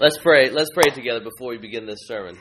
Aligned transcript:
Let's 0.00 0.16
pray. 0.16 0.48
Let's 0.50 0.70
pray 0.72 0.90
together 0.90 1.18
before 1.18 1.48
we 1.48 1.58
begin 1.58 1.84
this 1.84 2.06
sermon. 2.06 2.38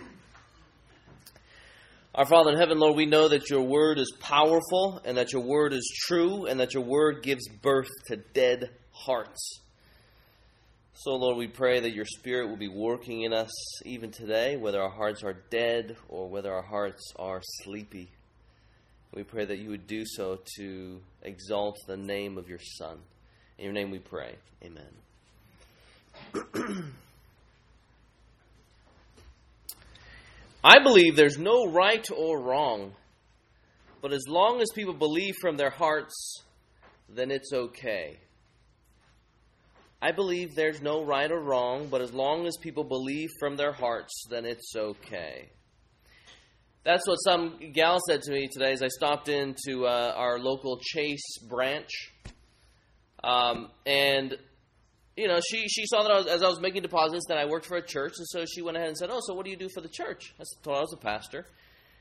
Our 2.14 2.28
Father 2.28 2.52
in 2.52 2.58
heaven, 2.60 2.78
Lord, 2.78 2.96
we 2.96 3.08
know 3.08 3.30
that 3.30 3.50
your 3.50 3.64
word 3.64 3.98
is 3.98 4.14
powerful 4.20 5.02
and 5.04 5.18
that 5.18 5.34
your 5.34 5.42
word 5.42 5.74
is 5.74 5.92
true 6.06 6.46
and 6.46 6.60
that 6.60 6.76
your 6.76 6.84
word 6.84 7.24
gives 7.24 7.48
birth 7.48 7.90
to 8.10 8.18
dead 8.18 8.70
hearts. 8.92 9.62
So, 10.94 11.16
Lord, 11.16 11.36
we 11.36 11.48
pray 11.48 11.80
that 11.80 11.96
your 11.96 12.06
Spirit 12.06 12.48
will 12.48 12.58
be 12.58 12.68
working 12.68 13.24
in 13.24 13.34
us 13.34 13.50
even 13.88 14.12
today, 14.12 14.56
whether 14.56 14.80
our 14.80 14.92
hearts 14.92 15.24
are 15.24 15.42
dead 15.50 15.98
or 16.10 16.30
whether 16.30 16.54
our 16.54 16.62
hearts 16.62 17.12
are 17.16 17.42
sleepy. 17.64 18.12
We 19.16 19.24
pray 19.24 19.46
that 19.46 19.58
you 19.58 19.72
would 19.72 19.88
do 19.88 20.04
so 20.06 20.38
to 20.58 21.02
exalt 21.24 21.80
the 21.88 21.98
name 21.98 22.38
of 22.38 22.50
your 22.50 22.60
Son. 22.78 23.00
In 23.58 23.66
your 23.66 23.74
name 23.74 23.90
we 23.90 23.98
pray. 23.98 24.36
Amen. 24.64 24.94
I 30.68 30.80
believe 30.80 31.16
there's 31.16 31.38
no 31.38 31.72
right 31.72 32.06
or 32.14 32.42
wrong, 32.42 32.92
but 34.02 34.12
as 34.12 34.28
long 34.28 34.60
as 34.60 34.68
people 34.76 34.94
believe 34.94 35.36
from 35.40 35.56
their 35.56 35.70
hearts, 35.70 36.44
then 37.08 37.32
it's 37.32 37.54
okay. 37.54 38.18
I 40.02 40.12
believe 40.12 40.56
there's 40.56 40.82
no 40.82 41.06
right 41.06 41.32
or 41.32 41.40
wrong, 41.40 41.88
but 41.90 42.02
as 42.02 42.12
long 42.12 42.48
as 42.48 42.58
people 42.58 42.84
believe 42.84 43.30
from 43.40 43.56
their 43.56 43.72
hearts, 43.72 44.12
then 44.30 44.44
it's 44.44 44.74
okay. 44.76 45.48
That's 46.84 47.08
what 47.08 47.16
some 47.16 47.72
gal 47.74 48.00
said 48.10 48.24
to 48.24 48.32
me 48.34 48.50
today 48.52 48.74
as 48.74 48.84
I 48.84 48.90
stopped 48.90 49.30
into 49.30 49.86
uh, 49.86 50.14
our 50.18 50.38
local 50.38 50.82
Chase 50.82 51.38
branch. 51.48 52.12
Um, 53.24 53.72
and, 53.86 54.36
you 55.18 55.28
know, 55.28 55.40
she, 55.50 55.68
she 55.68 55.86
saw 55.88 56.04
that 56.04 56.12
I 56.12 56.18
was, 56.18 56.28
as 56.28 56.44
I 56.44 56.48
was 56.48 56.62
making 56.62 56.84
deposits 56.84 57.26
that 57.28 57.40
I 57.40 57.46
worked 57.46 57.66
for 57.66 57.76
a 57.76 57.82
church, 57.82 58.14
and 58.20 58.28
so 58.28 58.46
she 58.46 58.62
went 58.62 58.78
ahead 58.78 58.90
and 58.90 58.98
said, 58.98 59.10
Oh, 59.12 59.20
so 59.26 59.34
what 59.34 59.46
do 59.46 59.52
you 59.52 59.58
do 59.58 59.68
for 59.74 59.82
the 59.82 59.90
church? 59.90 60.34
I 60.40 60.44
told 60.64 60.76
her 60.76 60.80
I 60.80 60.82
was 60.82 60.94
a 60.94 60.98
pastor. 60.98 61.46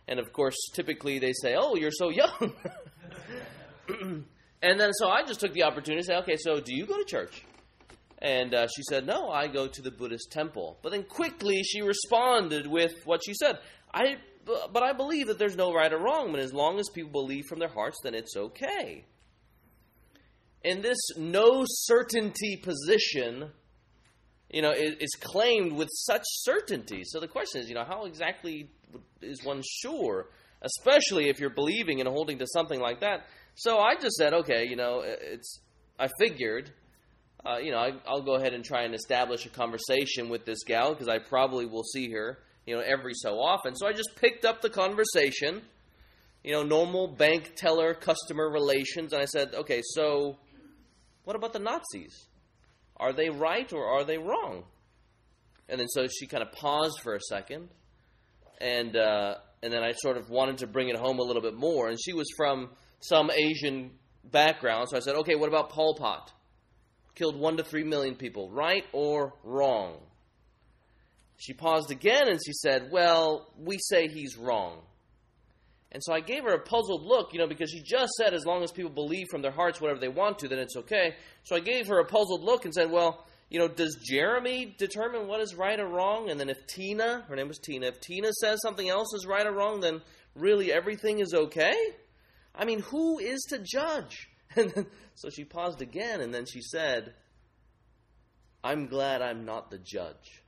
And 0.06 0.20
of 0.20 0.32
course, 0.32 0.54
typically 0.74 1.18
they 1.18 1.32
say, 1.32 1.56
Oh, 1.58 1.74
you're 1.76 1.90
so 1.90 2.10
young. 2.10 2.52
and 4.62 4.78
then 4.80 4.92
so 4.92 5.08
I 5.08 5.24
just 5.24 5.40
took 5.40 5.54
the 5.54 5.62
opportunity 5.62 6.02
to 6.02 6.06
say, 6.06 6.16
Okay, 6.18 6.36
so 6.36 6.60
do 6.60 6.74
you 6.74 6.84
go 6.84 6.98
to 6.98 7.04
church? 7.04 7.42
And 8.18 8.54
uh, 8.54 8.66
she 8.68 8.82
said, 8.82 9.06
No, 9.06 9.30
I 9.30 9.46
go 9.46 9.66
to 9.66 9.82
the 9.82 9.90
Buddhist 9.90 10.30
temple. 10.30 10.78
But 10.82 10.92
then 10.92 11.02
quickly 11.02 11.62
she 11.62 11.80
responded 11.80 12.66
with 12.66 13.06
what 13.06 13.22
she 13.24 13.32
said 13.32 13.58
I, 13.94 14.16
But 14.44 14.82
I 14.82 14.92
believe 14.92 15.28
that 15.28 15.38
there's 15.38 15.56
no 15.56 15.72
right 15.72 15.92
or 15.92 15.98
wrong, 15.98 16.32
but 16.32 16.40
as 16.40 16.52
long 16.52 16.78
as 16.78 16.90
people 16.90 17.12
believe 17.12 17.46
from 17.48 17.60
their 17.60 17.68
hearts, 17.68 17.96
then 18.02 18.14
it's 18.14 18.36
okay. 18.36 19.06
In 20.66 20.82
this 20.82 20.98
no 21.16 21.64
certainty 21.66 22.56
position, 22.56 23.50
you 24.50 24.62
know, 24.62 24.72
is 24.72 25.14
claimed 25.20 25.72
with 25.72 25.88
such 25.92 26.24
certainty. 26.24 27.02
So 27.04 27.20
the 27.20 27.28
question 27.28 27.60
is, 27.60 27.68
you 27.68 27.74
know, 27.74 27.84
how 27.84 28.04
exactly 28.04 28.68
is 29.22 29.44
one 29.44 29.62
sure, 29.64 30.26
especially 30.62 31.28
if 31.28 31.38
you're 31.38 31.50
believing 31.50 32.00
and 32.00 32.08
holding 32.08 32.38
to 32.38 32.46
something 32.52 32.80
like 32.80 33.00
that? 33.00 33.26
So 33.54 33.78
I 33.78 33.94
just 33.94 34.16
said, 34.16 34.34
okay, 34.34 34.66
you 34.66 34.76
know, 34.76 35.02
it's. 35.04 35.60
I 35.98 36.08
figured 36.18 36.72
uh, 37.46 37.58
you 37.58 37.70
know, 37.70 37.78
I, 37.78 37.92
will 38.10 38.22
go 38.22 38.34
ahead 38.34 38.54
and 38.54 38.64
try 38.64 38.82
and 38.82 38.94
establish 38.94 39.46
a 39.46 39.50
conversation 39.50 40.28
with 40.28 40.44
this 40.44 40.64
gal 40.64 40.92
because 40.92 41.08
I 41.08 41.18
probably 41.18 41.66
will 41.66 41.84
see 41.84 42.10
her, 42.10 42.38
you 42.66 42.74
know, 42.74 42.82
every 42.82 43.12
so 43.14 43.38
often. 43.38 43.76
So 43.76 43.86
I 43.86 43.92
just 43.92 44.10
picked 44.16 44.44
up 44.44 44.62
the 44.62 44.70
conversation, 44.70 45.62
you 46.42 46.52
know, 46.52 46.64
normal 46.64 47.06
bank 47.06 47.52
teller 47.56 47.94
customer 47.94 48.50
relations, 48.50 49.12
and 49.12 49.22
I 49.22 49.26
said, 49.26 49.54
okay, 49.54 49.80
so 49.84 50.38
what 51.26 51.36
about 51.36 51.52
the 51.52 51.58
Nazis? 51.58 52.26
Are 52.96 53.12
they 53.12 53.28
right 53.28 53.70
or 53.72 53.84
are 53.84 54.04
they 54.04 54.16
wrong? 54.16 54.64
And 55.68 55.78
then 55.78 55.88
so 55.88 56.06
she 56.06 56.26
kind 56.26 56.42
of 56.42 56.52
paused 56.52 57.00
for 57.02 57.14
a 57.14 57.20
second, 57.20 57.68
and 58.60 58.96
uh, 58.96 59.34
and 59.62 59.72
then 59.72 59.82
I 59.82 59.92
sort 59.92 60.16
of 60.16 60.30
wanted 60.30 60.58
to 60.58 60.66
bring 60.66 60.88
it 60.88 60.96
home 60.96 61.18
a 61.18 61.22
little 61.22 61.42
bit 61.42 61.54
more. 61.54 61.88
And 61.88 61.98
she 62.00 62.14
was 62.14 62.26
from 62.36 62.70
some 63.00 63.30
Asian 63.30 63.90
background, 64.24 64.88
so 64.88 64.96
I 64.96 65.00
said, 65.00 65.16
okay, 65.16 65.34
what 65.34 65.48
about 65.48 65.68
Pol 65.70 65.96
Pot? 65.96 66.32
killed 67.16 67.36
one 67.40 67.56
to 67.56 67.64
three 67.64 67.82
million 67.82 68.14
people, 68.14 68.50
right 68.50 68.84
or 68.92 69.32
wrong? 69.42 69.96
She 71.38 71.52
paused 71.52 71.90
again 71.90 72.28
and 72.28 72.38
she 72.44 72.52
said, 72.52 72.90
Well, 72.92 73.52
we 73.58 73.78
say 73.78 74.08
he's 74.08 74.36
wrong. 74.36 74.82
And 75.96 76.04
so 76.04 76.12
I 76.12 76.20
gave 76.20 76.44
her 76.44 76.52
a 76.52 76.60
puzzled 76.60 77.06
look, 77.06 77.32
you 77.32 77.38
know, 77.38 77.46
because 77.46 77.70
she 77.70 77.80
just 77.80 78.12
said 78.18 78.34
as 78.34 78.44
long 78.44 78.62
as 78.62 78.70
people 78.70 78.90
believe 78.90 79.28
from 79.30 79.40
their 79.40 79.50
hearts 79.50 79.80
whatever 79.80 79.98
they 79.98 80.08
want 80.08 80.40
to, 80.40 80.46
then 80.46 80.58
it's 80.58 80.76
okay. 80.76 81.14
So 81.44 81.56
I 81.56 81.60
gave 81.60 81.86
her 81.86 82.00
a 82.00 82.04
puzzled 82.04 82.42
look 82.42 82.66
and 82.66 82.74
said, 82.74 82.90
Well, 82.90 83.24
you 83.48 83.58
know, 83.58 83.66
does 83.66 83.96
Jeremy 84.04 84.74
determine 84.76 85.26
what 85.26 85.40
is 85.40 85.54
right 85.54 85.80
or 85.80 85.88
wrong? 85.88 86.28
And 86.28 86.38
then 86.38 86.50
if 86.50 86.66
Tina, 86.66 87.24
her 87.30 87.34
name 87.34 87.48
was 87.48 87.58
Tina, 87.58 87.86
if 87.86 87.98
Tina 87.98 88.30
says 88.42 88.58
something 88.60 88.86
else 88.86 89.14
is 89.14 89.24
right 89.24 89.46
or 89.46 89.54
wrong, 89.54 89.80
then 89.80 90.02
really 90.34 90.70
everything 90.70 91.20
is 91.20 91.32
okay? 91.32 91.74
I 92.54 92.66
mean, 92.66 92.80
who 92.80 93.18
is 93.18 93.40
to 93.48 93.58
judge? 93.58 94.28
And 94.54 94.70
then, 94.72 94.86
so 95.14 95.30
she 95.30 95.44
paused 95.44 95.80
again, 95.80 96.20
and 96.20 96.32
then 96.32 96.44
she 96.44 96.60
said, 96.60 97.14
I'm 98.62 98.86
glad 98.86 99.22
I'm 99.22 99.46
not 99.46 99.70
the 99.70 99.78
judge. 99.78 100.42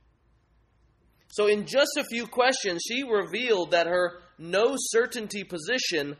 So, 1.27 1.47
in 1.47 1.67
just 1.67 1.91
a 1.97 2.03
few 2.03 2.25
questions, 2.25 2.81
she 2.87 3.03
revealed 3.03 3.71
that 3.71 3.85
her 3.85 4.21
no 4.39 4.75
certainty 4.77 5.43
position 5.43 6.17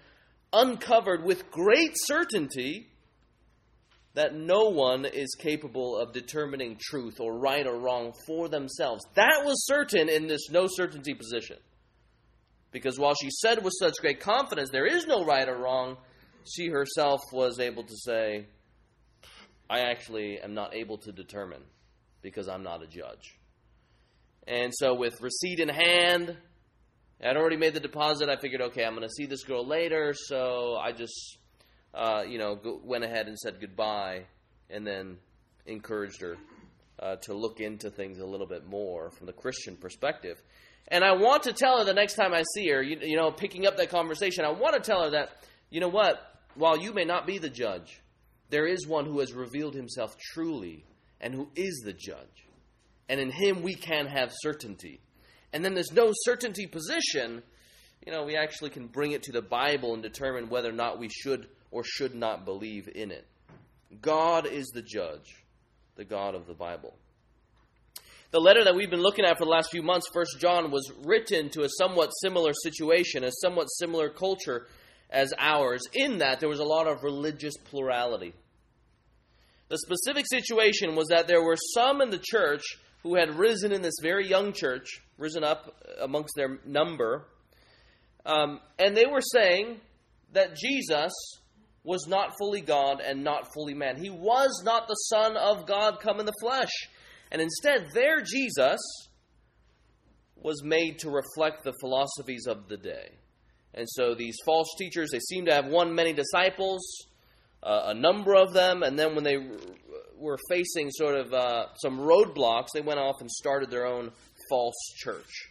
uncovered 0.51 1.23
with 1.23 1.49
great 1.51 1.91
certainty 1.95 2.89
that 4.15 4.35
no 4.35 4.69
one 4.69 5.05
is 5.05 5.35
capable 5.39 5.97
of 5.97 6.11
determining 6.11 6.77
truth 6.81 7.19
or 7.19 7.37
right 7.37 7.65
or 7.65 7.79
wrong 7.79 8.11
for 8.25 8.49
themselves. 8.49 9.05
That 9.13 9.43
was 9.45 9.65
certain 9.65 10.09
in 10.09 10.27
this 10.27 10.49
no 10.49 10.67
certainty 10.67 11.13
position. 11.13 11.57
Because 12.71 12.99
while 12.99 13.15
she 13.15 13.29
said 13.31 13.63
with 13.63 13.73
such 13.79 13.93
great 14.01 14.19
confidence 14.19 14.69
there 14.71 14.85
is 14.85 15.07
no 15.07 15.23
right 15.23 15.47
or 15.47 15.57
wrong, 15.57 15.97
she 16.45 16.67
herself 16.67 17.21
was 17.31 17.59
able 17.59 17.83
to 17.83 17.95
say, 17.95 18.47
I 19.69 19.81
actually 19.81 20.39
am 20.39 20.53
not 20.53 20.75
able 20.75 20.97
to 20.99 21.11
determine 21.11 21.61
because 22.21 22.47
I'm 22.47 22.63
not 22.63 22.83
a 22.83 22.87
judge. 22.87 23.37
And 24.47 24.73
so, 24.75 24.95
with 24.95 25.21
receipt 25.21 25.59
in 25.59 25.69
hand, 25.69 26.35
I'd 27.21 27.35
already 27.35 27.57
made 27.57 27.73
the 27.73 27.81
deposit. 27.81 28.29
I 28.29 28.37
figured, 28.37 28.61
okay, 28.61 28.85
I'm 28.85 28.95
going 28.95 29.07
to 29.07 29.13
see 29.13 29.25
this 29.25 29.43
girl 29.43 29.65
later. 29.67 30.13
So 30.15 30.77
I 30.77 30.93
just, 30.93 31.37
uh, 31.93 32.23
you 32.27 32.37
know, 32.37 32.55
go, 32.55 32.79
went 32.83 33.03
ahead 33.03 33.27
and 33.27 33.37
said 33.37 33.59
goodbye 33.59 34.25
and 34.69 34.87
then 34.87 35.17
encouraged 35.65 36.21
her 36.21 36.37
uh, 36.99 37.15
to 37.17 37.33
look 37.33 37.59
into 37.59 37.89
things 37.89 38.19
a 38.19 38.25
little 38.25 38.47
bit 38.47 38.65
more 38.65 39.09
from 39.09 39.27
the 39.27 39.33
Christian 39.33 39.75
perspective. 39.75 40.41
And 40.87 41.03
I 41.03 41.13
want 41.13 41.43
to 41.43 41.53
tell 41.53 41.79
her 41.79 41.83
the 41.83 41.93
next 41.93 42.15
time 42.15 42.33
I 42.33 42.43
see 42.55 42.69
her, 42.69 42.81
you, 42.81 42.97
you 43.01 43.17
know, 43.17 43.31
picking 43.31 43.67
up 43.67 43.77
that 43.77 43.89
conversation, 43.89 44.45
I 44.45 44.51
want 44.51 44.75
to 44.75 44.81
tell 44.81 45.03
her 45.03 45.11
that, 45.11 45.29
you 45.69 45.81
know 45.81 45.89
what, 45.89 46.19
while 46.55 46.77
you 46.77 46.93
may 46.93 47.05
not 47.05 47.27
be 47.27 47.37
the 47.37 47.49
judge, 47.49 48.01
there 48.49 48.65
is 48.65 48.87
one 48.87 49.05
who 49.05 49.19
has 49.19 49.33
revealed 49.33 49.75
himself 49.75 50.17
truly 50.17 50.85
and 51.21 51.33
who 51.33 51.49
is 51.55 51.81
the 51.85 51.93
judge. 51.93 52.47
And 53.07 53.19
in 53.19 53.31
him 53.31 53.61
we 53.61 53.75
can 53.75 54.07
have 54.07 54.31
certainty. 54.41 55.01
And 55.51 55.65
then 55.65 55.73
there's 55.73 55.91
no 55.91 56.11
certainty 56.13 56.67
position, 56.67 57.41
you 58.05 58.11
know, 58.11 58.23
we 58.23 58.35
actually 58.35 58.69
can 58.69 58.87
bring 58.87 59.11
it 59.11 59.23
to 59.23 59.31
the 59.31 59.41
Bible 59.41 59.93
and 59.93 60.03
determine 60.03 60.49
whether 60.49 60.69
or 60.69 60.73
not 60.73 60.99
we 60.99 61.09
should 61.09 61.47
or 61.71 61.83
should 61.83 62.15
not 62.15 62.45
believe 62.45 62.89
in 62.93 63.11
it. 63.11 63.25
God 64.01 64.45
is 64.45 64.67
the 64.67 64.81
judge, 64.81 65.43
the 65.95 66.05
God 66.05 66.35
of 66.35 66.47
the 66.47 66.53
Bible. 66.53 66.93
The 68.31 68.39
letter 68.39 68.63
that 68.63 68.75
we've 68.75 68.91
been 68.91 69.01
looking 69.01 69.25
at 69.25 69.39
for 69.39 69.45
the 69.45 69.51
last 69.51 69.71
few 69.71 69.81
months, 69.81 70.07
First 70.13 70.39
John, 70.39 70.69
was 70.69 70.91
written 71.03 71.49
to 71.49 71.63
a 71.63 71.69
somewhat 71.77 72.11
similar 72.21 72.53
situation, 72.53 73.23
a 73.23 73.31
somewhat 73.41 73.65
similar 73.65 74.09
culture 74.09 74.67
as 75.09 75.33
ours, 75.39 75.81
in 75.93 76.19
that 76.19 76.39
there 76.39 76.49
was 76.49 76.59
a 76.59 76.63
lot 76.63 76.87
of 76.87 77.03
religious 77.03 77.55
plurality. 77.57 78.33
The 79.69 79.79
specific 79.79 80.25
situation 80.29 80.95
was 80.95 81.07
that 81.07 81.27
there 81.27 81.43
were 81.43 81.57
some 81.73 82.01
in 82.01 82.11
the 82.11 82.21
church 82.23 82.63
who 83.03 83.15
had 83.15 83.35
risen 83.35 83.71
in 83.71 83.81
this 83.81 83.95
very 84.01 84.27
young 84.27 84.53
church, 84.53 85.01
risen 85.17 85.43
up 85.43 85.73
amongst 86.01 86.33
their 86.35 86.59
number, 86.65 87.27
um, 88.25 88.59
and 88.77 88.95
they 88.95 89.05
were 89.05 89.21
saying 89.21 89.79
that 90.33 90.55
Jesus 90.55 91.11
was 91.83 92.07
not 92.07 92.33
fully 92.37 92.61
God 92.61 93.01
and 93.01 93.23
not 93.23 93.53
fully 93.53 93.73
man. 93.73 93.97
He 93.97 94.09
was 94.09 94.61
not 94.63 94.87
the 94.87 94.93
Son 94.93 95.37
of 95.37 95.65
God 95.65 95.99
come 96.01 96.19
in 96.19 96.25
the 96.25 96.33
flesh. 96.41 96.71
And 97.31 97.41
instead, 97.41 97.87
their 97.93 98.21
Jesus 98.21 98.79
was 100.35 100.61
made 100.63 100.99
to 100.99 101.09
reflect 101.09 101.63
the 101.63 101.73
philosophies 101.79 102.45
of 102.47 102.67
the 102.67 102.77
day. 102.77 103.11
And 103.73 103.87
so 103.89 104.15
these 104.15 104.35
false 104.45 104.67
teachers, 104.77 105.09
they 105.11 105.19
seem 105.19 105.45
to 105.45 105.53
have 105.53 105.67
won 105.67 105.95
many 105.95 106.13
disciples 106.13 106.81
uh, 107.61 107.83
a 107.87 107.93
number 107.93 108.35
of 108.35 108.53
them, 108.53 108.83
and 108.83 108.97
then 108.97 109.15
when 109.15 109.23
they 109.23 109.37
were 110.19 110.37
facing 110.49 110.91
sort 110.91 111.15
of 111.15 111.33
uh, 111.33 111.65
some 111.81 111.99
roadblocks, 111.99 112.67
they 112.73 112.81
went 112.81 112.99
off 112.99 113.15
and 113.21 113.29
started 113.29 113.71
their 113.71 113.87
own 113.87 114.11
false 114.49 114.75
church. 114.97 115.49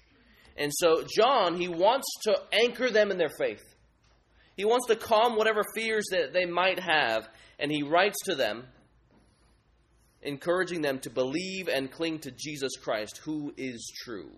And 0.56 0.72
so, 0.74 1.04
John, 1.16 1.56
he 1.56 1.68
wants 1.68 2.06
to 2.24 2.36
anchor 2.52 2.90
them 2.90 3.10
in 3.10 3.18
their 3.18 3.30
faith. 3.38 3.62
He 4.56 4.64
wants 4.64 4.86
to 4.88 4.96
calm 4.96 5.36
whatever 5.36 5.62
fears 5.74 6.06
that 6.10 6.32
they 6.32 6.44
might 6.44 6.80
have, 6.80 7.28
and 7.58 7.70
he 7.70 7.82
writes 7.82 8.16
to 8.24 8.34
them 8.34 8.64
encouraging 10.22 10.82
them 10.82 10.98
to 10.98 11.10
believe 11.10 11.68
and 11.68 11.90
cling 11.90 12.18
to 12.18 12.32
Jesus 12.32 12.72
Christ, 12.82 13.20
who 13.24 13.54
is 13.56 13.92
true. 14.04 14.30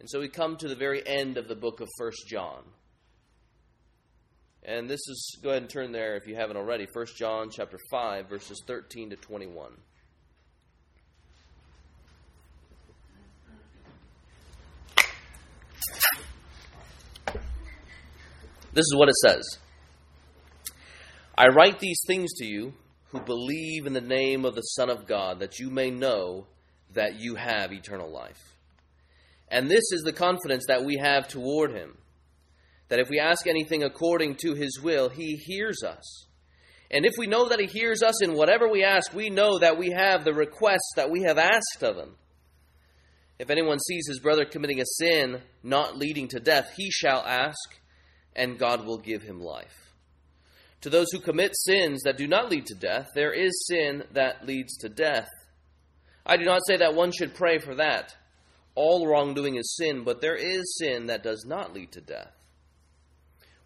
And 0.00 0.10
so 0.10 0.18
we 0.20 0.28
come 0.28 0.56
to 0.56 0.68
the 0.68 0.74
very 0.74 1.06
end 1.06 1.38
of 1.38 1.46
the 1.46 1.54
book 1.54 1.80
of 1.80 1.88
First 1.98 2.26
John. 2.26 2.62
And 4.62 4.88
this 4.88 5.00
is 5.08 5.38
go 5.42 5.50
ahead 5.50 5.62
and 5.62 5.70
turn 5.70 5.92
there 5.92 6.16
if 6.16 6.26
you 6.26 6.34
haven't 6.34 6.56
already. 6.56 6.86
First 6.92 7.16
John 7.16 7.48
chapter 7.50 7.78
5 7.90 8.28
verses 8.28 8.62
13 8.66 9.10
to 9.10 9.16
21. 9.16 9.72
This 18.72 18.84
is 18.84 18.94
what 18.96 19.08
it 19.08 19.16
says. 19.16 19.58
I 21.36 21.48
write 21.48 21.80
these 21.80 22.00
things 22.06 22.32
to 22.34 22.44
you 22.44 22.74
who 23.08 23.20
believe 23.20 23.86
in 23.86 23.94
the 23.94 24.00
name 24.00 24.44
of 24.44 24.54
the 24.54 24.60
Son 24.60 24.90
of 24.90 25.06
God 25.06 25.40
that 25.40 25.58
you 25.58 25.70
may 25.70 25.90
know 25.90 26.46
that 26.94 27.18
you 27.18 27.34
have 27.34 27.72
eternal 27.72 28.10
life. 28.10 28.56
And 29.48 29.68
this 29.68 29.90
is 29.90 30.02
the 30.04 30.12
confidence 30.12 30.66
that 30.68 30.84
we 30.84 30.98
have 30.98 31.26
toward 31.26 31.72
him 31.72 31.96
that 32.90 32.98
if 32.98 33.08
we 33.08 33.18
ask 33.18 33.46
anything 33.46 33.82
according 33.82 34.34
to 34.34 34.54
his 34.54 34.80
will, 34.82 35.08
he 35.08 35.36
hears 35.36 35.82
us. 35.82 36.26
And 36.90 37.06
if 37.06 37.14
we 37.16 37.28
know 37.28 37.48
that 37.48 37.60
he 37.60 37.66
hears 37.66 38.02
us 38.02 38.22
in 38.22 38.34
whatever 38.34 38.68
we 38.68 38.82
ask, 38.82 39.14
we 39.14 39.30
know 39.30 39.60
that 39.60 39.78
we 39.78 39.92
have 39.96 40.24
the 40.24 40.34
requests 40.34 40.92
that 40.96 41.10
we 41.10 41.22
have 41.22 41.38
asked 41.38 41.82
of 41.82 41.96
him. 41.96 42.16
If 43.38 43.48
anyone 43.48 43.78
sees 43.78 44.06
his 44.08 44.18
brother 44.18 44.44
committing 44.44 44.80
a 44.80 44.84
sin 44.98 45.40
not 45.62 45.96
leading 45.96 46.28
to 46.28 46.40
death, 46.40 46.72
he 46.76 46.90
shall 46.90 47.24
ask, 47.24 47.78
and 48.34 48.58
God 48.58 48.84
will 48.84 48.98
give 48.98 49.22
him 49.22 49.40
life. 49.40 49.94
To 50.82 50.90
those 50.90 51.06
who 51.12 51.20
commit 51.20 51.56
sins 51.56 52.02
that 52.02 52.18
do 52.18 52.26
not 52.26 52.50
lead 52.50 52.66
to 52.66 52.74
death, 52.74 53.08
there 53.14 53.32
is 53.32 53.66
sin 53.68 54.02
that 54.14 54.46
leads 54.46 54.76
to 54.78 54.88
death. 54.88 55.28
I 56.26 56.36
do 56.36 56.44
not 56.44 56.62
say 56.66 56.76
that 56.78 56.94
one 56.94 57.12
should 57.12 57.34
pray 57.34 57.58
for 57.58 57.76
that. 57.76 58.16
All 58.74 59.06
wrongdoing 59.06 59.56
is 59.56 59.76
sin, 59.76 60.02
but 60.04 60.20
there 60.20 60.36
is 60.36 60.78
sin 60.78 61.06
that 61.06 61.22
does 61.22 61.44
not 61.46 61.72
lead 61.72 61.92
to 61.92 62.00
death. 62.00 62.32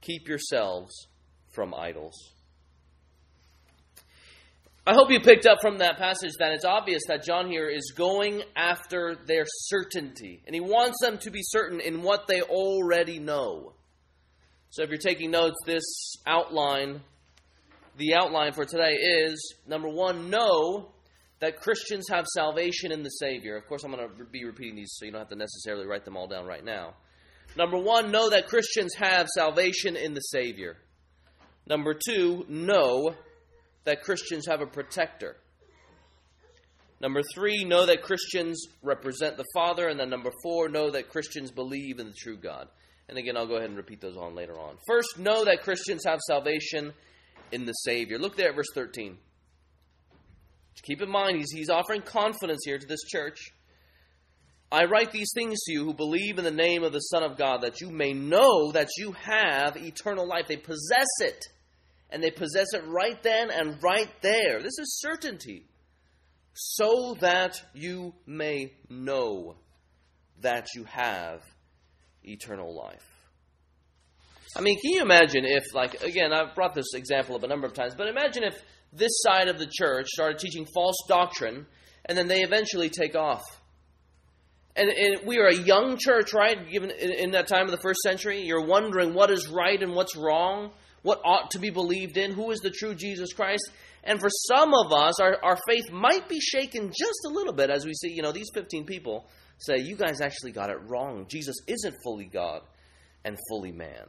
keep 0.00 0.28
yourselves 0.28 1.08
from 1.52 1.74
idols. 1.74 2.32
I 4.86 4.94
hope 4.94 5.10
you 5.10 5.20
picked 5.20 5.46
up 5.46 5.58
from 5.60 5.78
that 5.78 5.98
passage 5.98 6.32
that 6.38 6.52
it's 6.52 6.64
obvious 6.64 7.02
that 7.08 7.22
John 7.22 7.48
here 7.48 7.68
is 7.68 7.92
going 7.94 8.42
after 8.56 9.16
their 9.26 9.44
certainty, 9.46 10.42
and 10.46 10.54
he 10.54 10.60
wants 10.60 10.98
them 11.02 11.18
to 11.18 11.30
be 11.30 11.40
certain 11.42 11.80
in 11.80 12.02
what 12.02 12.26
they 12.26 12.40
already 12.40 13.18
know. 13.18 13.74
So 14.70 14.82
if 14.82 14.88
you're 14.88 14.98
taking 14.98 15.30
notes, 15.30 15.56
this 15.66 15.84
outline, 16.26 17.02
the 17.98 18.14
outline 18.14 18.52
for 18.52 18.64
today 18.64 18.94
is 18.94 19.54
number 19.66 19.88
one, 19.88 20.30
know 20.30 20.92
that 21.40 21.60
Christians 21.60 22.06
have 22.10 22.26
salvation 22.26 22.90
in 22.90 23.02
the 23.02 23.10
Savior. 23.10 23.56
Of 23.56 23.66
course, 23.66 23.84
I'm 23.84 23.92
going 23.92 24.08
to 24.08 24.24
be 24.24 24.44
repeating 24.44 24.76
these 24.76 24.94
so 24.94 25.04
you 25.04 25.12
don't 25.12 25.20
have 25.20 25.28
to 25.28 25.36
necessarily 25.36 25.86
write 25.86 26.04
them 26.04 26.16
all 26.16 26.26
down 26.26 26.46
right 26.46 26.64
now. 26.64 26.94
Number 27.56 27.78
one, 27.78 28.10
know 28.10 28.30
that 28.30 28.46
Christians 28.46 28.94
have 28.96 29.28
salvation 29.28 29.96
in 29.96 30.14
the 30.14 30.20
Savior. 30.20 30.76
Number 31.66 31.94
two, 31.94 32.44
know 32.48 33.14
that 33.84 34.02
Christians 34.02 34.46
have 34.48 34.60
a 34.60 34.66
protector. 34.66 35.36
Number 37.00 37.22
three, 37.34 37.64
know 37.64 37.86
that 37.86 38.02
Christians 38.02 38.66
represent 38.82 39.36
the 39.36 39.46
Father. 39.54 39.88
And 39.88 39.98
then 39.98 40.10
number 40.10 40.30
four, 40.42 40.68
know 40.68 40.90
that 40.90 41.08
Christians 41.08 41.50
believe 41.50 41.98
in 41.98 42.08
the 42.08 42.14
true 42.14 42.36
God. 42.36 42.68
And 43.08 43.18
again, 43.18 43.36
I'll 43.36 43.46
go 43.46 43.56
ahead 43.56 43.68
and 43.68 43.76
repeat 43.76 44.00
those 44.00 44.16
on 44.16 44.34
later 44.34 44.58
on. 44.58 44.76
First, 44.86 45.18
know 45.18 45.44
that 45.44 45.62
Christians 45.62 46.04
have 46.06 46.20
salvation 46.26 46.92
in 47.50 47.64
the 47.64 47.72
Savior. 47.72 48.18
Look 48.18 48.36
there 48.36 48.50
at 48.50 48.56
verse 48.56 48.70
13. 48.74 49.16
Keep 50.82 51.02
in 51.02 51.10
mind, 51.10 51.36
he's, 51.36 51.50
he's 51.50 51.68
offering 51.70 52.02
confidence 52.02 52.60
here 52.64 52.78
to 52.78 52.86
this 52.86 53.02
church. 53.02 53.52
I 54.72 54.84
write 54.84 55.10
these 55.10 55.32
things 55.34 55.58
to 55.64 55.72
you 55.72 55.84
who 55.84 55.94
believe 55.94 56.38
in 56.38 56.44
the 56.44 56.50
name 56.50 56.84
of 56.84 56.92
the 56.92 57.00
Son 57.00 57.24
of 57.24 57.36
God, 57.36 57.62
that 57.62 57.80
you 57.80 57.90
may 57.90 58.12
know 58.12 58.70
that 58.72 58.88
you 58.96 59.12
have 59.12 59.76
eternal 59.76 60.28
life. 60.28 60.46
They 60.46 60.56
possess 60.56 61.08
it. 61.20 61.44
And 62.10 62.22
they 62.22 62.30
possess 62.30 62.68
it 62.72 62.82
right 62.86 63.20
then 63.22 63.50
and 63.50 63.82
right 63.82 64.10
there. 64.20 64.60
This 64.60 64.78
is 64.78 65.00
certainty. 65.00 65.64
So 66.54 67.16
that 67.20 67.60
you 67.74 68.14
may 68.26 68.72
know 68.88 69.56
that 70.40 70.68
you 70.74 70.84
have 70.84 71.42
eternal 72.22 72.74
life. 72.74 73.06
I 74.56 74.60
mean, 74.60 74.78
can 74.80 74.92
you 74.92 75.02
imagine 75.02 75.44
if, 75.44 75.74
like, 75.74 76.02
again, 76.02 76.32
I've 76.32 76.54
brought 76.54 76.74
this 76.74 76.94
example 76.94 77.36
up 77.36 77.44
a 77.44 77.48
number 77.48 77.66
of 77.66 77.72
times, 77.72 77.94
but 77.94 78.08
imagine 78.08 78.42
if 78.42 78.60
this 78.92 79.22
side 79.22 79.48
of 79.48 79.58
the 79.58 79.70
church 79.72 80.08
started 80.08 80.38
teaching 80.38 80.66
false 80.74 80.96
doctrine 81.08 81.66
and 82.04 82.18
then 82.18 82.26
they 82.26 82.42
eventually 82.42 82.88
take 82.88 83.14
off 83.14 83.42
and, 84.76 84.88
and, 84.88 85.26
we 85.26 85.38
are 85.38 85.48
a 85.48 85.54
young 85.54 85.96
church, 85.98 86.32
right? 86.32 86.70
Given 86.70 86.90
in, 86.90 87.12
in, 87.12 87.30
that 87.32 87.48
time 87.48 87.64
of 87.64 87.70
the 87.72 87.80
first 87.82 88.00
century, 88.00 88.42
you're 88.42 88.64
wondering 88.64 89.14
what 89.14 89.30
is 89.30 89.48
right 89.48 89.80
and 89.82 89.94
what's 89.94 90.16
wrong, 90.16 90.70
what 91.02 91.20
ought 91.24 91.50
to 91.52 91.58
be 91.58 91.70
believed 91.70 92.16
in, 92.16 92.32
who 92.32 92.50
is 92.50 92.60
the 92.60 92.70
true 92.70 92.94
Jesus 92.94 93.32
Christ. 93.32 93.70
And 94.04 94.20
for 94.20 94.28
some 94.30 94.72
of 94.72 94.92
us, 94.92 95.20
our, 95.20 95.36
our 95.42 95.58
faith 95.68 95.90
might 95.90 96.28
be 96.28 96.40
shaken 96.40 96.88
just 96.88 97.20
a 97.26 97.30
little 97.30 97.52
bit 97.52 97.68
as 97.68 97.84
we 97.84 97.94
see, 97.94 98.12
you 98.12 98.22
know, 98.22 98.32
these 98.32 98.50
15 98.54 98.86
people 98.86 99.26
say, 99.58 99.78
You 99.78 99.96
guys 99.96 100.20
actually 100.20 100.52
got 100.52 100.70
it 100.70 100.78
wrong. 100.88 101.26
Jesus 101.28 101.56
isn't 101.66 101.96
fully 102.04 102.26
God 102.26 102.62
and 103.24 103.36
fully 103.48 103.72
man. 103.72 104.06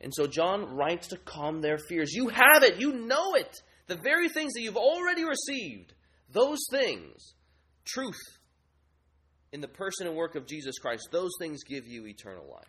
And 0.00 0.14
so 0.14 0.26
John 0.26 0.76
writes 0.76 1.08
to 1.08 1.16
calm 1.16 1.60
their 1.60 1.78
fears. 1.78 2.12
You 2.12 2.28
have 2.28 2.62
it, 2.62 2.78
you 2.78 2.92
know 2.92 3.34
it. 3.34 3.62
The 3.88 3.96
very 3.96 4.28
things 4.28 4.52
that 4.52 4.62
you've 4.62 4.76
already 4.76 5.24
received, 5.24 5.92
those 6.30 6.58
things, 6.70 7.34
truth, 7.84 8.37
in 9.52 9.60
the 9.60 9.68
person 9.68 10.06
and 10.06 10.16
work 10.16 10.34
of 10.34 10.46
Jesus 10.46 10.78
Christ, 10.78 11.08
those 11.10 11.30
things 11.38 11.64
give 11.64 11.86
you 11.86 12.06
eternal 12.06 12.46
life. 12.50 12.66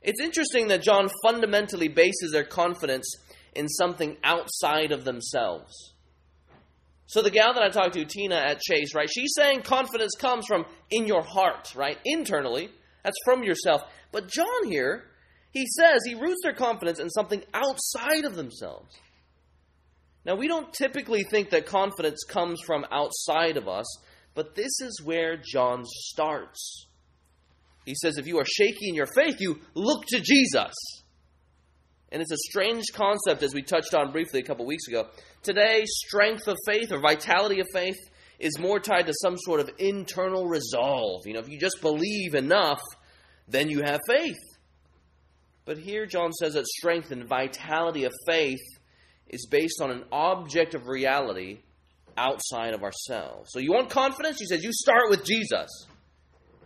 It's 0.00 0.20
interesting 0.20 0.68
that 0.68 0.82
John 0.82 1.08
fundamentally 1.24 1.88
bases 1.88 2.30
their 2.32 2.44
confidence 2.44 3.12
in 3.54 3.68
something 3.68 4.16
outside 4.22 4.92
of 4.92 5.04
themselves. 5.04 5.94
So 7.06 7.22
the 7.22 7.30
gal 7.30 7.54
that 7.54 7.62
I 7.62 7.70
talked 7.70 7.94
to, 7.94 8.04
Tina 8.04 8.36
at 8.36 8.60
Chase, 8.60 8.94
right? 8.94 9.08
She's 9.10 9.32
saying 9.36 9.62
confidence 9.62 10.12
comes 10.18 10.46
from 10.46 10.66
in 10.90 11.06
your 11.06 11.22
heart, 11.22 11.74
right? 11.74 11.98
Internally. 12.04 12.70
That's 13.02 13.16
from 13.24 13.42
yourself. 13.42 13.82
But 14.12 14.28
John 14.28 14.66
here, 14.66 15.04
he 15.50 15.66
says 15.66 16.02
he 16.04 16.14
roots 16.14 16.40
their 16.42 16.52
confidence 16.52 17.00
in 17.00 17.08
something 17.08 17.42
outside 17.54 18.24
of 18.24 18.36
themselves. 18.36 18.94
Now, 20.26 20.34
we 20.34 20.48
don't 20.48 20.72
typically 20.72 21.24
think 21.24 21.50
that 21.50 21.64
confidence 21.64 22.22
comes 22.28 22.60
from 22.66 22.84
outside 22.90 23.56
of 23.56 23.66
us, 23.66 23.86
but 24.38 24.54
this 24.54 24.80
is 24.80 25.02
where 25.02 25.36
John 25.36 25.82
starts. 25.84 26.86
He 27.84 27.96
says, 27.96 28.18
if 28.18 28.28
you 28.28 28.38
are 28.38 28.44
shaky 28.44 28.88
in 28.88 28.94
your 28.94 29.08
faith, 29.12 29.40
you 29.40 29.58
look 29.74 30.06
to 30.10 30.20
Jesus. 30.20 30.72
And 32.12 32.22
it's 32.22 32.30
a 32.30 32.36
strange 32.48 32.84
concept, 32.94 33.42
as 33.42 33.52
we 33.52 33.62
touched 33.62 33.94
on 33.94 34.12
briefly 34.12 34.38
a 34.38 34.44
couple 34.44 34.64
weeks 34.64 34.86
ago. 34.86 35.08
Today, 35.42 35.82
strength 35.86 36.46
of 36.46 36.56
faith 36.68 36.92
or 36.92 37.00
vitality 37.00 37.58
of 37.58 37.66
faith 37.72 37.96
is 38.38 38.60
more 38.60 38.78
tied 38.78 39.06
to 39.06 39.12
some 39.22 39.36
sort 39.36 39.58
of 39.58 39.70
internal 39.76 40.46
resolve. 40.46 41.26
You 41.26 41.32
know, 41.32 41.40
if 41.40 41.48
you 41.48 41.58
just 41.58 41.80
believe 41.80 42.36
enough, 42.36 42.80
then 43.48 43.68
you 43.68 43.82
have 43.82 43.98
faith. 44.06 44.38
But 45.64 45.78
here, 45.78 46.06
John 46.06 46.32
says 46.32 46.54
that 46.54 46.68
strength 46.68 47.10
and 47.10 47.28
vitality 47.28 48.04
of 48.04 48.12
faith 48.24 48.62
is 49.26 49.48
based 49.50 49.80
on 49.82 49.90
an 49.90 50.04
object 50.12 50.76
of 50.76 50.86
reality 50.86 51.58
outside 52.18 52.74
of 52.74 52.82
ourselves. 52.82 53.50
So 53.52 53.60
you 53.60 53.72
want 53.72 53.90
confidence? 53.90 54.38
He 54.40 54.46
says 54.46 54.62
you 54.62 54.72
start 54.72 55.08
with 55.08 55.24
Jesus. 55.24 55.68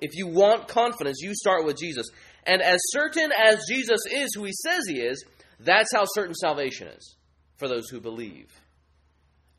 If 0.00 0.16
you 0.16 0.26
want 0.26 0.66
confidence, 0.66 1.18
you 1.20 1.34
start 1.34 1.64
with 1.64 1.76
Jesus. 1.76 2.08
And 2.44 2.60
as 2.60 2.78
certain 2.88 3.30
as 3.32 3.64
Jesus 3.68 4.00
is 4.10 4.34
who 4.34 4.44
he 4.44 4.52
says 4.52 4.82
he 4.88 5.00
is, 5.00 5.24
that's 5.60 5.92
how 5.94 6.04
certain 6.06 6.34
salvation 6.34 6.88
is 6.88 7.16
for 7.56 7.68
those 7.68 7.88
who 7.88 8.00
believe. 8.00 8.48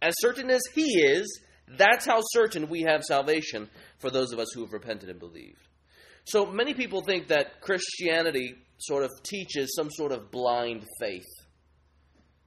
As 0.02 0.14
certain 0.18 0.50
as 0.50 0.62
he 0.74 1.02
is, 1.02 1.40
that's 1.78 2.06
how 2.06 2.20
certain 2.22 2.68
we 2.68 2.82
have 2.82 3.04
salvation 3.04 3.70
for 4.00 4.10
those 4.10 4.34
of 4.34 4.40
us 4.40 4.52
who 4.54 4.62
have 4.62 4.74
repented 4.74 5.10
and 5.10 5.20
believed. 5.20 5.66
So 6.26 6.46
many 6.46 6.74
people 6.74 7.02
think 7.02 7.30
that 7.30 7.62
Christianity 7.62 8.56
sort 8.80 9.04
of 9.04 9.12
teaches 9.24 9.74
some 9.76 9.90
sort 9.92 10.12
of 10.12 10.30
blind 10.32 10.86
faith. 11.00 11.24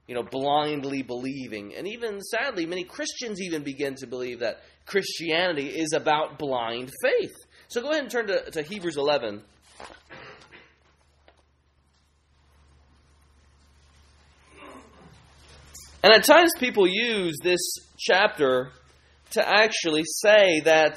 You 0.07 0.15
know, 0.15 0.23
blindly 0.23 1.01
believing. 1.01 1.75
And 1.75 1.87
even 1.87 2.21
sadly, 2.21 2.65
many 2.65 2.83
Christians 2.83 3.41
even 3.41 3.63
begin 3.63 3.95
to 3.95 4.07
believe 4.07 4.39
that 4.39 4.61
Christianity 4.85 5.67
is 5.67 5.91
about 5.93 6.39
blind 6.39 6.91
faith. 7.01 7.35
So 7.67 7.81
go 7.81 7.89
ahead 7.89 8.03
and 8.03 8.11
turn 8.11 8.27
to, 8.27 8.49
to 8.51 8.61
Hebrews 8.61 8.95
11. 8.97 9.41
And 16.03 16.13
at 16.13 16.23
times 16.23 16.53
people 16.57 16.87
use 16.87 17.37
this 17.43 17.59
chapter 17.99 18.71
to 19.31 19.45
actually 19.45 20.03
say 20.05 20.61
that 20.61 20.95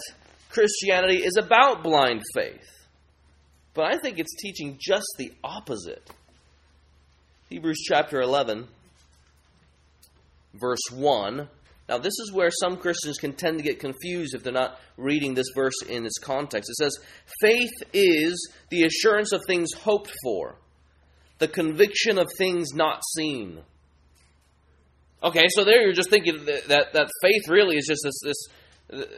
Christianity 0.50 1.16
is 1.16 1.36
about 1.36 1.82
blind 1.82 2.22
faith. 2.32 2.66
But 3.74 3.92
I 3.92 3.98
think 3.98 4.18
it's 4.20 4.36
teaching 4.36 4.78
just 4.80 5.06
the 5.18 5.32
opposite. 5.42 6.08
Hebrews 7.48 7.82
chapter 7.88 8.20
11, 8.20 8.68
verse 10.54 10.90
1. 10.92 11.48
Now, 11.88 11.98
this 11.98 12.14
is 12.20 12.32
where 12.32 12.50
some 12.50 12.76
Christians 12.76 13.18
can 13.18 13.32
tend 13.32 13.58
to 13.58 13.64
get 13.64 13.80
confused 13.80 14.34
if 14.34 14.44
they're 14.44 14.52
not 14.52 14.78
reading 14.96 15.34
this 15.34 15.48
verse 15.56 15.82
in 15.88 16.06
its 16.06 16.18
context. 16.18 16.70
It 16.70 16.76
says, 16.76 16.96
Faith 17.40 17.72
is 17.92 18.52
the 18.70 18.84
assurance 18.84 19.32
of 19.32 19.40
things 19.46 19.72
hoped 19.72 20.12
for, 20.22 20.56
the 21.38 21.48
conviction 21.48 22.18
of 22.18 22.28
things 22.38 22.74
not 22.74 23.02
seen. 23.16 23.60
Okay, 25.22 25.46
so 25.48 25.64
there 25.64 25.82
you're 25.82 25.92
just 25.92 26.10
thinking 26.10 26.44
that, 26.44 26.92
that, 26.92 27.10
faith 27.22 27.48
really 27.48 27.76
is 27.76 27.86
just 27.86 28.02
this, 28.04 28.20
this 28.22 28.46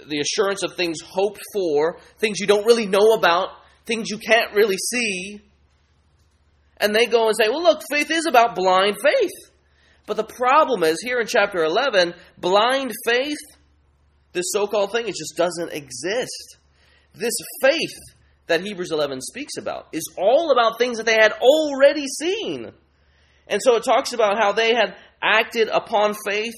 the 0.06 0.20
assurance 0.20 0.62
of 0.62 0.74
things 0.74 1.00
hoped 1.00 1.42
for, 1.52 1.98
things 2.18 2.40
you 2.40 2.46
don't 2.46 2.66
really 2.66 2.86
know 2.86 3.12
about, 3.12 3.50
things 3.86 4.10
you 4.10 4.18
can't 4.18 4.54
really 4.54 4.76
see. 4.76 5.40
And 6.78 6.94
they 6.94 7.06
go 7.06 7.26
and 7.26 7.36
say, 7.36 7.48
well, 7.48 7.62
look, 7.62 7.82
faith 7.90 8.10
is 8.10 8.26
about 8.26 8.54
blind 8.54 8.96
faith. 9.02 9.51
But 10.06 10.16
the 10.16 10.24
problem 10.24 10.82
is, 10.82 11.00
here 11.00 11.20
in 11.20 11.26
chapter 11.26 11.62
11, 11.62 12.14
blind 12.38 12.92
faith, 13.06 13.38
this 14.32 14.46
so 14.52 14.66
called 14.66 14.92
thing, 14.92 15.06
it 15.06 15.14
just 15.14 15.36
doesn't 15.36 15.72
exist. 15.72 16.56
This 17.14 17.34
faith 17.60 17.94
that 18.46 18.62
Hebrews 18.62 18.90
11 18.90 19.20
speaks 19.20 19.56
about 19.58 19.88
is 19.92 20.04
all 20.16 20.50
about 20.50 20.78
things 20.78 20.96
that 20.96 21.06
they 21.06 21.18
had 21.20 21.32
already 21.32 22.06
seen. 22.06 22.72
And 23.46 23.60
so 23.62 23.76
it 23.76 23.84
talks 23.84 24.12
about 24.12 24.38
how 24.38 24.52
they 24.52 24.74
had 24.74 24.96
acted 25.22 25.68
upon 25.68 26.14
faith, 26.26 26.54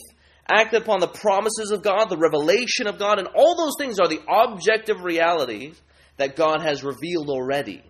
acted 0.49 0.83
upon 0.83 1.01
the 1.01 1.09
promises 1.09 1.71
of 1.71 1.83
God, 1.83 2.07
the 2.07 2.17
revelation 2.17 2.87
of 2.87 2.99
God, 2.99 3.19
and 3.19 3.29
all 3.35 3.57
those 3.57 3.75
things 3.79 3.99
are 3.99 4.09
the 4.09 4.23
objective 4.29 5.03
realities 5.03 5.81
that 6.17 6.37
God 6.37 6.63
has 6.63 6.83
revealed 6.83 7.29
already. 7.29 7.83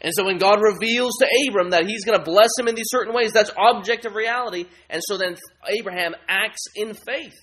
And 0.00 0.12
so 0.14 0.24
when 0.24 0.38
God 0.38 0.58
reveals 0.60 1.16
to 1.18 1.48
Abram 1.48 1.70
that 1.70 1.86
he's 1.86 2.04
going 2.04 2.18
to 2.18 2.24
bless 2.24 2.50
him 2.58 2.68
in 2.68 2.74
these 2.74 2.88
certain 2.88 3.14
ways, 3.14 3.32
that's 3.32 3.50
objective 3.56 4.14
reality. 4.14 4.66
And 4.90 5.02
so 5.04 5.16
then 5.16 5.36
Abraham 5.66 6.14
acts 6.28 6.64
in 6.74 6.94
faith. 6.94 7.34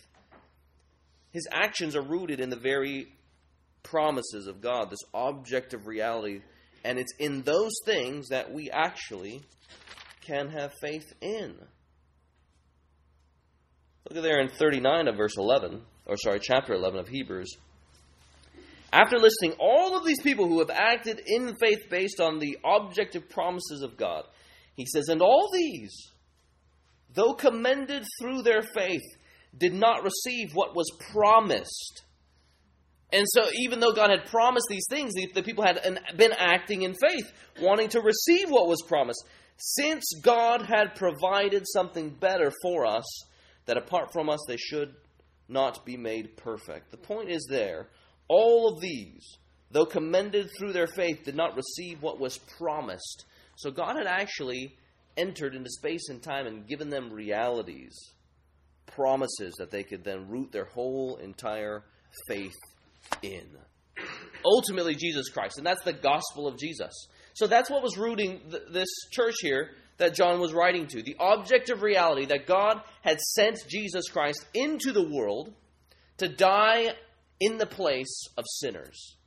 His 1.31 1.47
actions 1.51 1.95
are 1.95 2.03
rooted 2.03 2.39
in 2.39 2.49
the 2.49 2.59
very 2.59 3.07
promises 3.81 4.47
of 4.47 4.61
God, 4.61 4.91
this 4.91 5.03
objective 5.13 5.87
reality. 5.87 6.41
And 6.83 6.99
it's 6.99 7.13
in 7.17 7.41
those 7.41 7.73
things 7.85 8.29
that 8.29 8.53
we 8.53 8.69
actually 8.69 9.41
can 10.21 10.49
have 10.49 10.73
faith 10.79 11.11
in. 11.21 11.55
Look 14.09 14.17
at 14.17 14.23
there 14.23 14.41
in 14.41 14.49
39 14.49 15.07
of 15.07 15.15
verse 15.15 15.37
11, 15.37 15.81
or 16.05 16.17
sorry, 16.17 16.39
chapter 16.41 16.73
11 16.73 16.99
of 16.99 17.07
Hebrews. 17.07 17.55
After 18.93 19.17
listing 19.17 19.53
all 19.59 19.97
of 19.97 20.05
these 20.05 20.21
people 20.21 20.47
who 20.47 20.59
have 20.59 20.69
acted 20.69 21.19
in 21.25 21.55
faith 21.55 21.89
based 21.89 22.19
on 22.19 22.37
the 22.37 22.59
objective 22.63 23.27
promises 23.27 23.81
of 23.81 23.97
God, 23.97 24.23
he 24.75 24.85
says, 24.85 25.09
And 25.09 25.19
all 25.19 25.49
these, 25.51 26.11
though 27.11 27.33
commended 27.33 28.05
through 28.21 28.43
their 28.43 28.61
faith, 28.61 29.01
did 29.57 29.73
not 29.73 30.03
receive 30.03 30.53
what 30.53 30.75
was 30.75 30.91
promised. 31.11 32.03
And 33.11 33.25
so, 33.27 33.47
even 33.55 33.79
though 33.79 33.93
God 33.93 34.11
had 34.11 34.27
promised 34.27 34.67
these 34.69 34.85
things, 34.87 35.13
the, 35.15 35.27
the 35.33 35.43
people 35.43 35.65
had 35.65 35.79
been 36.15 36.33
acting 36.37 36.83
in 36.83 36.93
faith, 36.93 37.31
wanting 37.59 37.89
to 37.89 38.01
receive 38.01 38.51
what 38.51 38.67
was 38.67 38.83
promised. 38.87 39.25
Since 39.57 40.03
God 40.21 40.61
had 40.61 40.95
provided 40.95 41.65
something 41.65 42.11
better 42.11 42.51
for 42.61 42.85
us, 42.85 43.05
that 43.65 43.77
apart 43.77 44.13
from 44.13 44.29
us 44.29 44.39
they 44.47 44.57
should 44.57 44.93
not 45.47 45.83
be 45.83 45.97
made 45.97 46.37
perfect. 46.37 46.91
The 46.91 46.97
point 46.97 47.31
is 47.31 47.47
there, 47.49 47.87
all 48.33 48.67
of 48.67 48.81
these, 48.81 49.37
though 49.69 49.85
commended 49.85 50.49
through 50.57 50.73
their 50.73 50.87
faith, 50.87 51.23
did 51.23 51.35
not 51.35 51.55
receive 51.55 52.01
what 52.01 52.19
was 52.19 52.39
promised. 52.57 53.25
So 53.57 53.69
God 53.69 53.95
had 53.95 54.07
actually 54.07 54.75
entered 55.15 55.53
into 55.53 55.69
space 55.69 56.09
and 56.09 56.21
time 56.21 56.47
and 56.47 56.67
given 56.67 56.89
them 56.89 57.13
realities, 57.13 57.95
promises 58.87 59.53
that 59.59 59.69
they 59.69 59.83
could 59.83 60.03
then 60.03 60.27
root 60.29 60.51
their 60.51 60.65
whole 60.65 61.17
entire 61.17 61.83
faith 62.27 62.55
in. 63.21 63.47
Ultimately, 64.43 64.95
Jesus 64.95 65.29
Christ. 65.29 65.59
And 65.59 65.67
that's 65.67 65.83
the 65.83 65.93
gospel 65.93 66.47
of 66.47 66.57
Jesus. 66.57 66.91
So 67.35 67.45
that's 67.45 67.69
what 67.69 67.83
was 67.83 67.97
rooting 67.99 68.41
th- 68.49 68.63
this 68.71 68.89
church 69.11 69.35
here 69.41 69.69
that 69.97 70.15
John 70.15 70.39
was 70.39 70.53
writing 70.53 70.87
to. 70.87 71.03
The 71.03 71.15
objective 71.19 71.83
reality 71.83 72.25
that 72.25 72.47
God 72.47 72.81
had 73.03 73.19
sent 73.19 73.59
Jesus 73.69 74.09
Christ 74.09 74.43
into 74.55 74.91
the 74.91 75.07
world 75.07 75.53
to 76.17 76.27
die 76.27 76.93
in 77.39 77.57
the 77.57 77.65
place 77.65 78.27
of 78.37 78.45
sinners. 78.47 79.17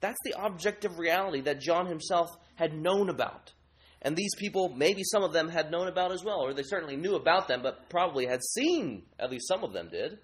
That's 0.00 0.18
the 0.24 0.34
objective 0.44 0.98
reality 0.98 1.42
that 1.42 1.60
John 1.60 1.86
himself 1.86 2.28
had 2.56 2.74
known 2.74 3.08
about. 3.08 3.52
And 4.02 4.16
these 4.16 4.34
people, 4.36 4.74
maybe 4.76 5.02
some 5.04 5.22
of 5.22 5.32
them 5.32 5.48
had 5.48 5.70
known 5.70 5.86
about 5.86 6.12
as 6.12 6.24
well, 6.24 6.40
or 6.40 6.52
they 6.52 6.64
certainly 6.64 6.96
knew 6.96 7.14
about 7.14 7.46
them, 7.46 7.62
but 7.62 7.88
probably 7.88 8.26
had 8.26 8.42
seen, 8.42 9.04
at 9.18 9.30
least 9.30 9.46
some 9.46 9.62
of 9.62 9.72
them 9.72 9.88
did. 9.90 10.18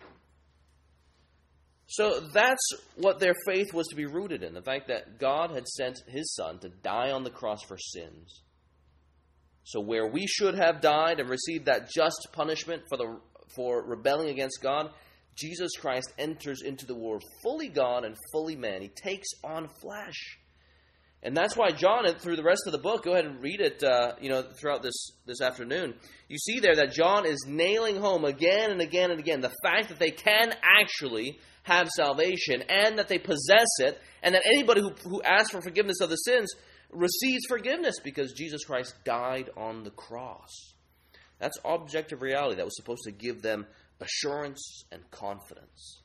So 1.86 2.20
that's 2.20 2.72
what 2.96 3.20
their 3.20 3.34
faith 3.46 3.72
was 3.72 3.86
to 3.88 3.96
be 3.96 4.04
rooted 4.04 4.42
in 4.42 4.52
the 4.52 4.62
fact 4.62 4.88
that 4.88 5.18
God 5.18 5.52
had 5.52 5.66
sent 5.66 6.02
his 6.06 6.34
son 6.34 6.58
to 6.58 6.68
die 6.68 7.12
on 7.12 7.22
the 7.22 7.30
cross 7.30 7.62
for 7.62 7.78
sins. 7.78 8.42
So 9.62 9.80
where 9.80 10.06
we 10.06 10.26
should 10.26 10.54
have 10.54 10.80
died 10.80 11.20
and 11.20 11.30
received 11.30 11.66
that 11.66 11.88
just 11.88 12.28
punishment 12.32 12.82
for 12.88 12.96
the 12.98 13.20
for 13.54 13.82
rebelling 13.82 14.28
against 14.28 14.62
God, 14.62 14.90
Jesus 15.38 15.70
Christ 15.78 16.12
enters 16.18 16.62
into 16.62 16.84
the 16.84 16.94
world 16.94 17.22
fully 17.42 17.68
God 17.68 18.04
and 18.04 18.16
fully 18.32 18.56
man. 18.56 18.82
He 18.82 18.88
takes 18.88 19.28
on 19.44 19.68
flesh. 19.80 20.38
And 21.22 21.36
that's 21.36 21.56
why 21.56 21.70
John, 21.70 22.06
through 22.14 22.36
the 22.36 22.44
rest 22.44 22.62
of 22.66 22.72
the 22.72 22.78
book, 22.78 23.04
go 23.04 23.12
ahead 23.12 23.24
and 23.24 23.42
read 23.42 23.60
it. 23.60 23.82
Uh, 23.82 24.12
you 24.20 24.28
know, 24.28 24.42
throughout 24.42 24.82
this 24.82 25.12
this 25.26 25.40
afternoon, 25.40 25.94
you 26.28 26.38
see 26.38 26.60
there 26.60 26.76
that 26.76 26.92
John 26.92 27.26
is 27.26 27.44
nailing 27.46 27.96
home 27.96 28.24
again 28.24 28.70
and 28.70 28.80
again 28.80 29.10
and 29.10 29.18
again 29.18 29.40
the 29.40 29.54
fact 29.62 29.88
that 29.88 29.98
they 29.98 30.12
can 30.12 30.54
actually 30.62 31.38
have 31.64 31.88
salvation 31.88 32.62
and 32.68 32.98
that 32.98 33.08
they 33.08 33.18
possess 33.18 33.68
it, 33.80 34.00
and 34.22 34.34
that 34.34 34.42
anybody 34.46 34.80
who, 34.80 34.90
who 35.04 35.20
asks 35.22 35.50
for 35.50 35.60
forgiveness 35.60 36.00
of 36.00 36.08
the 36.08 36.16
sins 36.16 36.54
receives 36.90 37.44
forgiveness 37.48 37.96
because 38.02 38.32
Jesus 38.32 38.64
Christ 38.64 38.94
died 39.04 39.50
on 39.56 39.82
the 39.82 39.90
cross. 39.90 40.72
That's 41.38 41.58
objective 41.64 42.22
reality 42.22 42.56
that 42.56 42.64
was 42.64 42.76
supposed 42.76 43.02
to 43.04 43.12
give 43.12 43.42
them 43.42 43.66
assurance 44.00 44.84
and 44.92 45.08
confidence. 45.10 46.00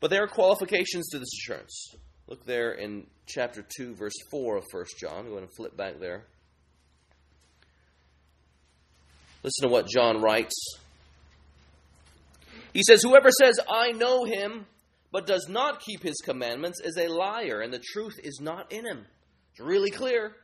But 0.00 0.10
there 0.10 0.22
are 0.24 0.28
qualifications 0.28 1.08
to 1.08 1.18
this 1.18 1.32
assurance. 1.42 1.94
Look 2.28 2.44
there 2.44 2.72
in 2.72 3.06
chapter 3.26 3.64
2, 3.76 3.94
verse 3.94 4.14
4 4.30 4.56
of 4.56 4.64
1 4.70 4.84
John. 5.00 5.24
Go 5.24 5.32
ahead 5.32 5.42
and 5.44 5.54
flip 5.56 5.76
back 5.76 6.00
there. 6.00 6.24
Listen 9.42 9.68
to 9.68 9.72
what 9.72 9.86
John 9.88 10.20
writes. 10.20 10.54
He 12.72 12.82
says, 12.82 13.02
Whoever 13.02 13.30
says, 13.30 13.60
I 13.70 13.92
know 13.92 14.24
him, 14.24 14.66
but 15.12 15.26
does 15.26 15.46
not 15.48 15.80
keep 15.80 16.02
his 16.02 16.20
commandments 16.24 16.80
is 16.80 16.98
a 16.98 17.08
liar, 17.08 17.60
and 17.60 17.72
the 17.72 17.82
truth 17.92 18.18
is 18.22 18.40
not 18.42 18.72
in 18.72 18.84
him. 18.84 19.06
It's 19.52 19.60
really 19.60 19.90
clear. 19.90 20.34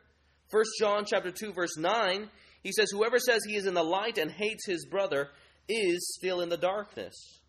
1 0.51 0.65
John 0.79 1.05
chapter 1.05 1.31
2, 1.31 1.53
verse 1.53 1.77
9, 1.77 2.29
he 2.63 2.73
says, 2.73 2.91
Whoever 2.91 3.19
says 3.19 3.41
he 3.47 3.57
is 3.57 3.67
in 3.67 3.75
the 3.75 3.83
light 3.83 4.19
and 4.19 4.31
hates 4.31 4.67
his 4.67 4.87
brother 4.87 5.31
is 5.69 6.15
still 6.19 6.41
in 6.41 6.49
the 6.49 6.57
darkness. 6.57 7.41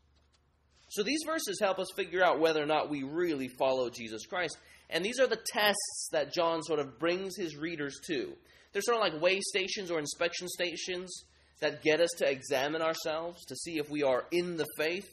So 0.89 1.01
these 1.01 1.22
verses 1.25 1.58
help 1.60 1.79
us 1.79 1.88
figure 1.96 2.24
out 2.24 2.39
whether 2.39 2.62
or 2.62 2.67
not 2.67 2.89
we 2.89 3.01
really 3.03 3.48
follow 3.48 3.89
Jesus 3.89 4.25
Christ. 4.25 4.58
And 4.89 5.03
these 5.03 5.20
are 5.20 5.27
the 5.27 5.41
tests 5.51 6.10
that 6.12 6.34
John 6.34 6.62
sort 6.62 6.79
of 6.79 7.00
brings 7.00 7.36
his 7.36 7.58
readers 7.58 7.96
to. 8.08 8.34
They're 8.72 8.82
sort 8.84 8.98
of 8.98 9.13
like 9.13 9.22
way 9.22 9.39
stations 9.39 9.89
or 9.89 9.98
inspection 9.98 10.48
stations 10.48 11.25
that 11.62 11.82
get 11.82 12.00
us 12.00 12.10
to 12.17 12.29
examine 12.29 12.82
ourselves 12.82 13.43
to 13.46 13.55
see 13.55 13.77
if 13.77 13.89
we 13.89 14.03
are 14.03 14.25
in 14.32 14.58
the 14.58 14.67
faith, 14.77 15.10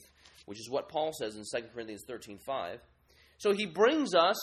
which 0.46 0.58
is 0.58 0.68
what 0.68 0.88
Paul 0.88 1.12
says 1.12 1.36
in 1.36 1.44
2 1.44 1.68
Corinthians 1.72 2.04
13:5. 2.06 2.80
So 3.38 3.52
he 3.52 3.66
brings 3.66 4.14
us 4.14 4.36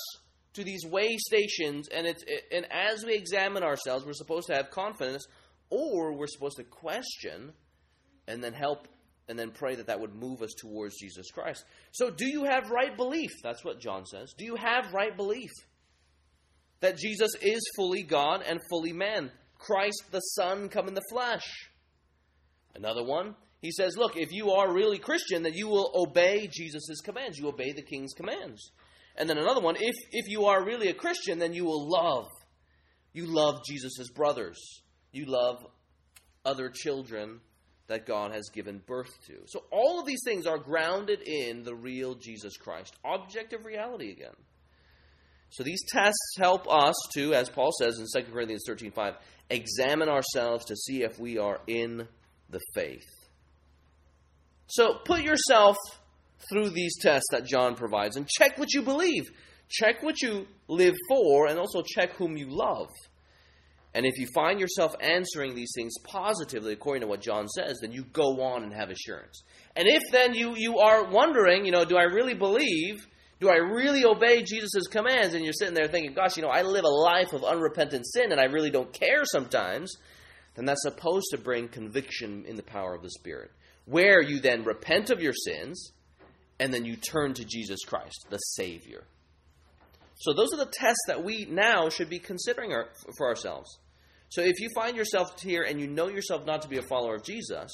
to 0.54 0.64
these 0.64 0.86
way 0.86 1.18
stations 1.18 1.88
and 1.90 2.08
it's 2.08 2.24
and 2.52 2.66
as 2.72 3.06
we 3.06 3.14
examine 3.14 3.62
ourselves, 3.62 4.06
we're 4.06 4.14
supposed 4.14 4.48
to 4.48 4.56
have 4.56 4.72
confidence 4.72 5.28
or 5.70 6.14
we're 6.14 6.28
supposed 6.28 6.58
to 6.58 6.64
question 6.64 7.54
and 8.28 8.44
then 8.44 8.54
help 8.54 8.88
and 9.30 9.38
then 9.38 9.52
pray 9.52 9.76
that 9.76 9.88
that 9.88 10.00
would 10.00 10.16
move 10.16 10.42
us 10.42 10.54
towards 10.58 10.98
Jesus 10.98 11.32
Christ. 11.32 11.66
So, 11.92 12.10
do 12.10 12.26
you 12.26 12.46
have 12.46 12.70
right 12.70 12.96
belief? 12.96 13.32
That's 13.44 13.64
what 13.64 13.82
John 13.82 14.06
says. 14.06 14.34
Do 14.38 14.46
you 14.46 14.56
have 14.56 14.94
right 14.94 15.16
belief 15.16 15.52
that 16.80 16.98
Jesus 16.98 17.32
is 17.42 17.62
fully 17.76 18.04
God 18.04 18.44
and 18.48 18.60
fully 18.70 18.94
man? 18.94 19.32
Christ 19.58 20.04
the 20.12 20.20
Son 20.20 20.70
come 20.70 20.88
in 20.88 20.94
the 20.94 21.04
flesh. 21.10 21.46
Another 22.76 23.04
one, 23.04 23.36
he 23.62 23.72
says, 23.72 23.98
look, 23.98 24.16
if 24.16 24.32
you 24.32 24.52
are 24.52 24.72
really 24.72 25.00
Christian, 25.00 25.42
then 25.42 25.54
you 25.56 25.68
will 25.68 25.92
obey 25.96 26.48
Jesus' 26.52 27.02
commands. 27.04 27.40
You 27.40 27.48
obey 27.48 27.72
the 27.74 27.82
king's 27.82 28.14
commands. 28.14 28.72
And 29.16 29.28
then 29.28 29.40
another 29.40 29.62
one, 29.62 29.76
if, 29.80 29.96
if 30.12 30.30
you 30.30 30.46
are 30.46 30.64
really 30.64 30.90
a 30.90 30.94
Christian, 30.94 31.40
then 31.40 31.54
you 31.54 31.66
will 31.66 31.90
love. 31.90 32.28
You 33.14 33.26
love 33.26 33.62
Jesus' 33.68 34.12
brothers. 34.14 34.60
You 35.12 35.26
love 35.26 35.66
other 36.46 36.70
children 36.70 37.40
that 37.88 38.06
God 38.06 38.34
has 38.34 38.50
given 38.50 38.82
birth 38.86 39.12
to. 39.28 39.36
So 39.46 39.64
all 39.72 40.00
of 40.00 40.06
these 40.06 40.22
things 40.26 40.46
are 40.46 40.58
grounded 40.58 41.22
in 41.26 41.64
the 41.64 41.76
real 41.76 42.16
Jesus 42.16 42.58
Christ, 42.58 42.96
objective 43.06 43.66
reality 43.66 44.12
again. 44.12 44.36
So 45.50 45.64
these 45.64 45.84
tests 45.90 46.36
help 46.38 46.68
us 46.70 46.96
to, 47.14 47.34
as 47.34 47.50
Paul 47.50 47.72
says 47.80 48.00
in 48.00 48.06
2 48.06 48.32
Corinthians 48.32 48.66
13:5, 48.68 49.16
examine 49.50 50.10
ourselves 50.10 50.66
to 50.66 50.76
see 50.76 51.04
if 51.04 51.18
we 51.20 51.38
are 51.38 51.62
in 51.68 52.08
the 52.50 52.60
faith. 52.74 53.08
So 54.68 54.96
put 55.06 55.22
yourself 55.22 55.78
through 56.50 56.72
these 56.72 56.98
tests 57.00 57.28
that 57.32 57.46
John 57.46 57.76
provides 57.76 58.18
and 58.18 58.28
check 58.28 58.58
what 58.58 58.74
you 58.74 58.82
believe. 58.82 59.24
Check 59.70 60.04
what 60.04 60.22
you 60.22 60.48
live 60.68 60.96
for 61.10 61.48
and 61.48 61.58
also 61.58 61.82
check 61.82 62.14
whom 62.14 62.38
you 62.38 62.48
love. 62.50 62.90
And 63.98 64.06
if 64.06 64.20
you 64.20 64.28
find 64.28 64.60
yourself 64.60 64.94
answering 65.02 65.56
these 65.56 65.72
things 65.76 65.96
positively, 66.04 66.72
according 66.72 67.02
to 67.02 67.08
what 67.08 67.20
John 67.20 67.48
says, 67.48 67.80
then 67.82 67.92
you 67.92 68.04
go 68.04 68.44
on 68.44 68.62
and 68.62 68.72
have 68.72 68.92
assurance. 68.92 69.42
And 69.76 69.88
if 69.88 70.04
then 70.12 70.36
you, 70.36 70.54
you 70.56 70.78
are 70.78 71.10
wondering, 71.10 71.66
you 71.66 71.72
know, 71.72 71.84
do 71.84 71.98
I 71.98 72.04
really 72.04 72.36
believe? 72.36 73.08
Do 73.40 73.50
I 73.50 73.56
really 73.56 74.06
obey 74.06 74.44
Jesus' 74.44 74.86
commands? 74.88 75.34
And 75.34 75.44
you're 75.44 75.52
sitting 75.52 75.74
there 75.74 75.88
thinking, 75.88 76.14
gosh, 76.14 76.38
you 76.38 76.44
know, 76.44 76.50
I 76.50 76.62
live 76.62 76.84
a 76.84 76.88
life 76.88 77.34
of 77.34 77.44
unrepentant 77.44 78.06
sin 78.06 78.32
and 78.32 78.40
I 78.40 78.44
really 78.44 78.70
don't 78.70 78.94
care 78.94 79.26
sometimes, 79.26 79.96
then 80.54 80.66
that's 80.66 80.84
supposed 80.84 81.30
to 81.32 81.40
bring 81.40 81.68
conviction 81.68 82.46
in 82.46 82.56
the 82.56 82.62
power 82.62 82.94
of 82.94 83.02
the 83.02 83.10
Spirit. 83.10 83.50
Where 83.86 84.22
you 84.22 84.40
then 84.40 84.64
repent 84.64 85.10
of 85.10 85.24
your 85.24 85.34
sins 85.34 85.92
and 86.60 86.72
then 86.72 86.86
you 86.86 86.98
turn 86.98 87.34
to 87.34 87.44
Jesus 87.44 87.80
Christ, 87.84 88.28
the 88.30 88.38
Savior. 88.38 89.06
So 90.20 90.34
those 90.34 90.54
are 90.54 90.58
the 90.58 90.72
tests 90.72 91.02
that 91.08 91.24
we 91.24 91.48
now 91.50 91.90
should 91.90 92.12
be 92.12 92.20
considering 92.20 92.74
our, 92.74 92.90
for 93.18 93.28
ourselves. 93.28 93.80
So 94.30 94.42
if 94.42 94.60
you 94.60 94.70
find 94.76 94.96
yourself 94.98 95.42
here 95.42 95.64
and 95.64 95.80
you 95.80 95.88
know 95.88 96.08
yourself 96.08 96.46
not 96.46 96.62
to 96.64 96.68
be 96.68 96.78
a 96.78 96.84
follower 96.84 97.16
of 97.16 97.24
Jesus, 97.24 97.72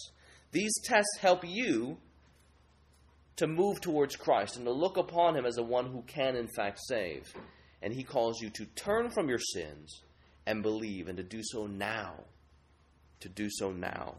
these 0.51 0.73
tests 0.83 1.17
help 1.19 1.43
you 1.45 1.97
to 3.37 3.47
move 3.47 3.81
towards 3.81 4.15
Christ 4.15 4.57
and 4.57 4.65
to 4.65 4.71
look 4.71 4.97
upon 4.97 5.35
him 5.35 5.45
as 5.45 5.55
the 5.55 5.63
one 5.63 5.87
who 5.87 6.03
can 6.03 6.35
in 6.35 6.47
fact 6.55 6.79
save. 6.87 7.33
And 7.81 7.93
he 7.93 8.03
calls 8.03 8.39
you 8.39 8.49
to 8.51 8.65
turn 8.65 9.09
from 9.09 9.27
your 9.27 9.39
sins 9.39 10.01
and 10.45 10.61
believe 10.61 11.07
and 11.07 11.17
to 11.17 11.23
do 11.23 11.41
so 11.41 11.65
now. 11.65 12.13
To 13.21 13.29
do 13.29 13.47
so 13.49 13.71
now. 13.71 14.15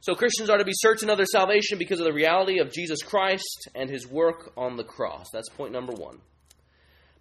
So 0.00 0.14
Christians 0.14 0.48
are 0.48 0.58
to 0.58 0.64
be 0.64 0.72
certain 0.74 1.10
of 1.10 1.16
their 1.16 1.26
salvation 1.26 1.78
because 1.78 1.98
of 1.98 2.06
the 2.06 2.12
reality 2.12 2.60
of 2.60 2.72
Jesus 2.72 3.02
Christ 3.02 3.68
and 3.74 3.90
his 3.90 4.06
work 4.06 4.52
on 4.56 4.76
the 4.76 4.84
cross. 4.84 5.26
That's 5.32 5.48
point 5.48 5.72
number 5.72 5.92
1. 5.92 6.18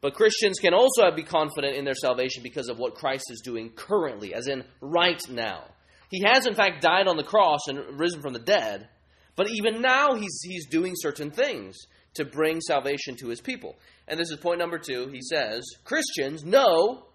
But 0.02 0.14
Christians 0.14 0.60
can 0.60 0.74
also 0.74 1.12
be 1.12 1.24
confident 1.24 1.76
in 1.76 1.86
their 1.86 1.96
salvation 1.96 2.44
because 2.44 2.70
of 2.70 2.78
what 2.78 2.96
Christ 2.96 3.26
is 3.30 3.42
doing 3.44 3.72
currently, 3.72 4.34
as 4.34 4.48
in 4.48 4.64
right 4.80 5.22
now. 5.30 5.64
He 6.10 6.24
has, 6.26 6.46
in 6.46 6.56
fact, 6.56 6.82
died 6.82 7.08
on 7.08 7.18
the 7.18 7.24
cross 7.24 7.68
and 7.68 8.00
risen 8.00 8.22
from 8.22 8.34
the 8.34 8.40
dead, 8.40 8.88
but 9.36 9.50
even 9.50 9.82
now 9.82 10.16
he's, 10.16 10.40
he's 10.44 10.68
doing 10.68 10.94
certain 10.96 11.32
things 11.32 11.78
to 12.16 12.26
bring 12.26 12.62
salvation 12.62 13.16
to 13.18 13.28
his 13.28 13.42
people. 13.42 13.76
And 14.08 14.20
this 14.20 14.32
is 14.32 14.38
point 14.38 14.60
number 14.60 14.80
two. 14.80 15.08
He 15.12 15.22
says, 15.22 15.64
Christians, 15.84 16.44
know 16.44 17.06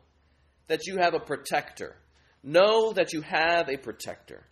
that 0.69 0.87
you 0.87 0.99
have 0.99 1.15
a 1.15 1.21
protector. 1.21 1.97
Know 2.43 2.93
that 2.93 3.12
you 3.12 3.23
have 3.23 3.69
a 3.69 3.77
protector. 3.77 4.45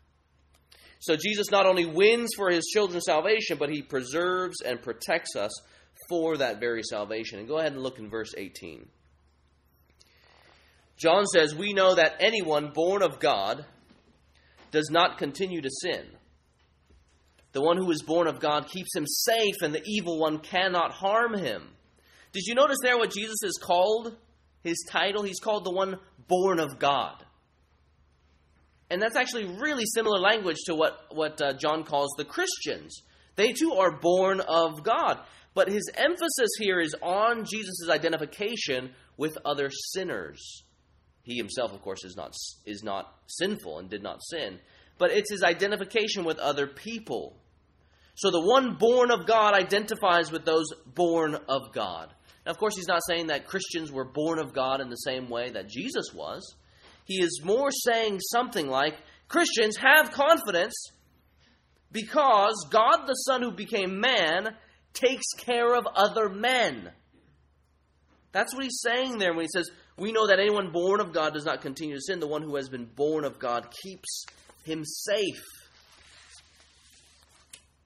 So 1.01 1.17
Jesus 1.17 1.51
not 1.51 1.67
only 1.67 1.87
wins 1.87 2.31
for 2.37 2.51
his 2.51 2.67
children 2.67 3.01
salvation, 3.01 3.57
but 3.59 3.71
he 3.71 3.83
preserves 3.83 4.61
and 4.61 4.83
protects 4.83 5.35
us 5.35 5.51
for 6.11 6.37
that 6.37 6.61
very 6.61 6.83
salvation. 6.83 7.39
And 7.39 7.49
go 7.49 7.59
ahead 7.59 7.73
and 7.73 7.83
look 7.83 7.99
in 7.99 8.11
verse 8.11 8.35
18. 8.37 8.87
John 10.99 11.25
says, 11.25 11.55
We 11.55 11.73
know 11.73 11.95
that 11.95 12.17
anyone 12.21 12.73
born 12.75 13.03
of 13.03 13.19
God 13.19 13.65
does 14.71 14.91
not 14.91 15.17
continue 15.17 15.63
to 15.63 15.71
sin. 15.81 16.05
The 17.53 17.63
one 17.63 17.79
who 17.79 17.91
is 17.91 18.03
born 18.03 18.27
of 18.27 18.39
God 18.39 18.69
keeps 18.69 18.95
him 18.95 19.07
safe, 19.07 19.57
and 19.63 19.75
the 19.75 19.83
evil 19.87 20.19
one 20.19 20.39
cannot 20.39 20.93
harm 20.93 21.35
him. 21.35 21.63
Did 22.33 22.45
you 22.47 22.55
notice 22.55 22.79
there 22.83 22.99
what 22.99 23.11
Jesus 23.11 23.43
is 23.43 23.59
called? 23.61 24.15
His 24.63 24.85
title? 24.91 25.23
He's 25.23 25.41
called 25.41 25.65
the 25.65 25.73
one 25.73 25.97
born 26.29 26.61
of 26.61 26.79
God. 26.79 27.25
And 28.91 29.01
that's 29.01 29.17
actually 29.17 29.47
really 29.47 29.85
similar 29.87 30.19
language 30.19 30.59
to 30.67 30.75
what, 30.75 31.07
what 31.11 31.41
uh, 31.41 31.55
John 31.55 31.85
calls 31.85 32.11
the 32.17 32.25
Christians. 32.25 33.03
They 33.37 33.53
too 33.53 33.73
are 33.73 33.99
born 33.99 34.41
of 34.41 34.83
God. 34.85 35.21
But 35.55 35.69
his 35.69 35.91
emphasis 35.95 36.51
here 36.59 36.81
is 36.81 36.95
on 37.03 37.45
Jesus' 37.45 37.89
identification 37.89 38.93
with 39.17 39.37
other 39.45 39.71
sinners. 39.71 40.65
He 41.23 41.37
himself, 41.37 41.73
of 41.73 41.83
course, 41.83 42.05
is 42.05 42.17
not, 42.17 42.35
is 42.65 42.83
not 42.83 43.13
sinful 43.27 43.79
and 43.79 43.91
did 43.91 44.03
not 44.03 44.23
sin, 44.23 44.59
but 44.99 45.11
it's 45.11 45.31
his 45.31 45.43
identification 45.43 46.25
with 46.25 46.39
other 46.39 46.67
people. 46.67 47.37
So 48.15 48.31
the 48.31 48.41
one 48.41 48.77
born 48.77 49.11
of 49.11 49.27
God 49.27 49.55
identifies 49.55 50.31
with 50.31 50.45
those 50.45 50.67
born 50.95 51.37
of 51.49 51.73
God. 51.73 52.13
Now, 52.45 52.53
of 52.53 52.59
course, 52.59 52.77
he's 52.77 52.89
not 52.89 53.03
saying 53.07 53.29
that 53.29 53.47
Christians 53.47 53.93
were 53.93 54.05
born 54.05 54.39
of 54.39 54.53
God 54.53 54.81
in 54.81 54.89
the 54.89 54.97
same 54.97 55.29
way 55.29 55.51
that 55.51 55.69
Jesus 55.69 56.13
was. 56.15 56.55
He 57.05 57.23
is 57.23 57.43
more 57.45 57.71
saying 57.71 58.21
something 58.21 58.69
like 58.69 58.95
Christians 59.29 59.77
have 59.77 60.13
confidence 60.13 60.75
because 61.93 62.67
God 62.71 63.07
the 63.07 63.15
Son 63.15 63.43
who 63.43 63.53
became 63.53 64.01
man 64.01 64.57
takes 64.95 65.27
care 65.37 65.75
of 65.75 65.87
other 65.95 66.29
men. 66.29 66.91
That's 68.33 68.55
what 68.55 68.65
he's 68.65 68.81
saying 68.83 69.19
there 69.19 69.33
when 69.33 69.45
he 69.45 69.51
says, 69.53 69.71
We 69.97 70.13
know 70.13 70.27
that 70.29 70.39
anyone 70.39 70.71
born 70.71 71.01
of 71.01 71.13
God 71.13 71.35
does 71.35 71.45
not 71.45 71.63
continue 71.63 71.97
to 71.97 72.01
sin. 72.01 72.21
The 72.21 72.27
one 72.27 72.43
who 72.43 72.57
has 72.57 72.69
been 72.69 72.87
born 72.87 73.25
of 73.25 73.39
God 73.39 73.69
keeps 73.83 74.25
him 74.65 74.85
safe. 74.85 75.43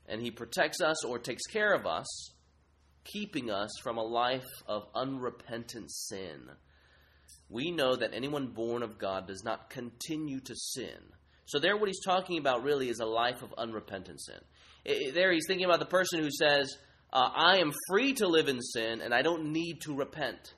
And 0.07 0.21
he 0.21 0.31
protects 0.31 0.83
us 0.83 1.05
or 1.05 1.19
takes 1.19 1.47
care 1.47 1.73
of 1.73 1.87
us, 1.87 2.31
keeping 3.05 3.51
us 3.51 3.71
from 3.83 3.97
a 3.97 4.03
life 4.03 4.45
of 4.67 4.83
unrepentant 4.95 5.91
sin. 5.91 6.51
We 7.49 7.71
know 7.71 7.97
that 7.97 8.13
anyone 8.13 8.49
born 8.49 8.83
of 8.83 8.99
God 8.99 9.27
does 9.27 9.45
not 9.45 9.71
continue 9.71 10.41
to 10.41 10.55
sin. 10.55 10.99
So, 11.47 11.59
there, 11.59 11.77
what 11.77 11.89
he's 11.89 12.05
talking 12.05 12.39
about 12.39 12.63
really 12.63 12.89
is 12.89 13.01
a 13.01 13.07
life 13.07 13.43
of 13.43 13.55
unrepentant 13.57 14.21
sin. 14.21 14.41
there, 15.15 15.33
he's 15.33 15.45
thinking 15.47 15.67
about 15.67 15.79
the 15.79 15.87
person 15.87 16.21
who 16.21 16.31
says, 16.31 16.77
uh, 17.15 17.31
I 17.35 17.59
am 17.59 17.73
free 17.89 18.13
to 18.15 18.27
live 18.27 18.49
in 18.49 18.61
sin 18.61 19.01
and 19.01 19.15
I 19.15 19.23
don't 19.23 19.53
need 19.53 19.83
to 19.83 19.95
repent. 19.95 20.55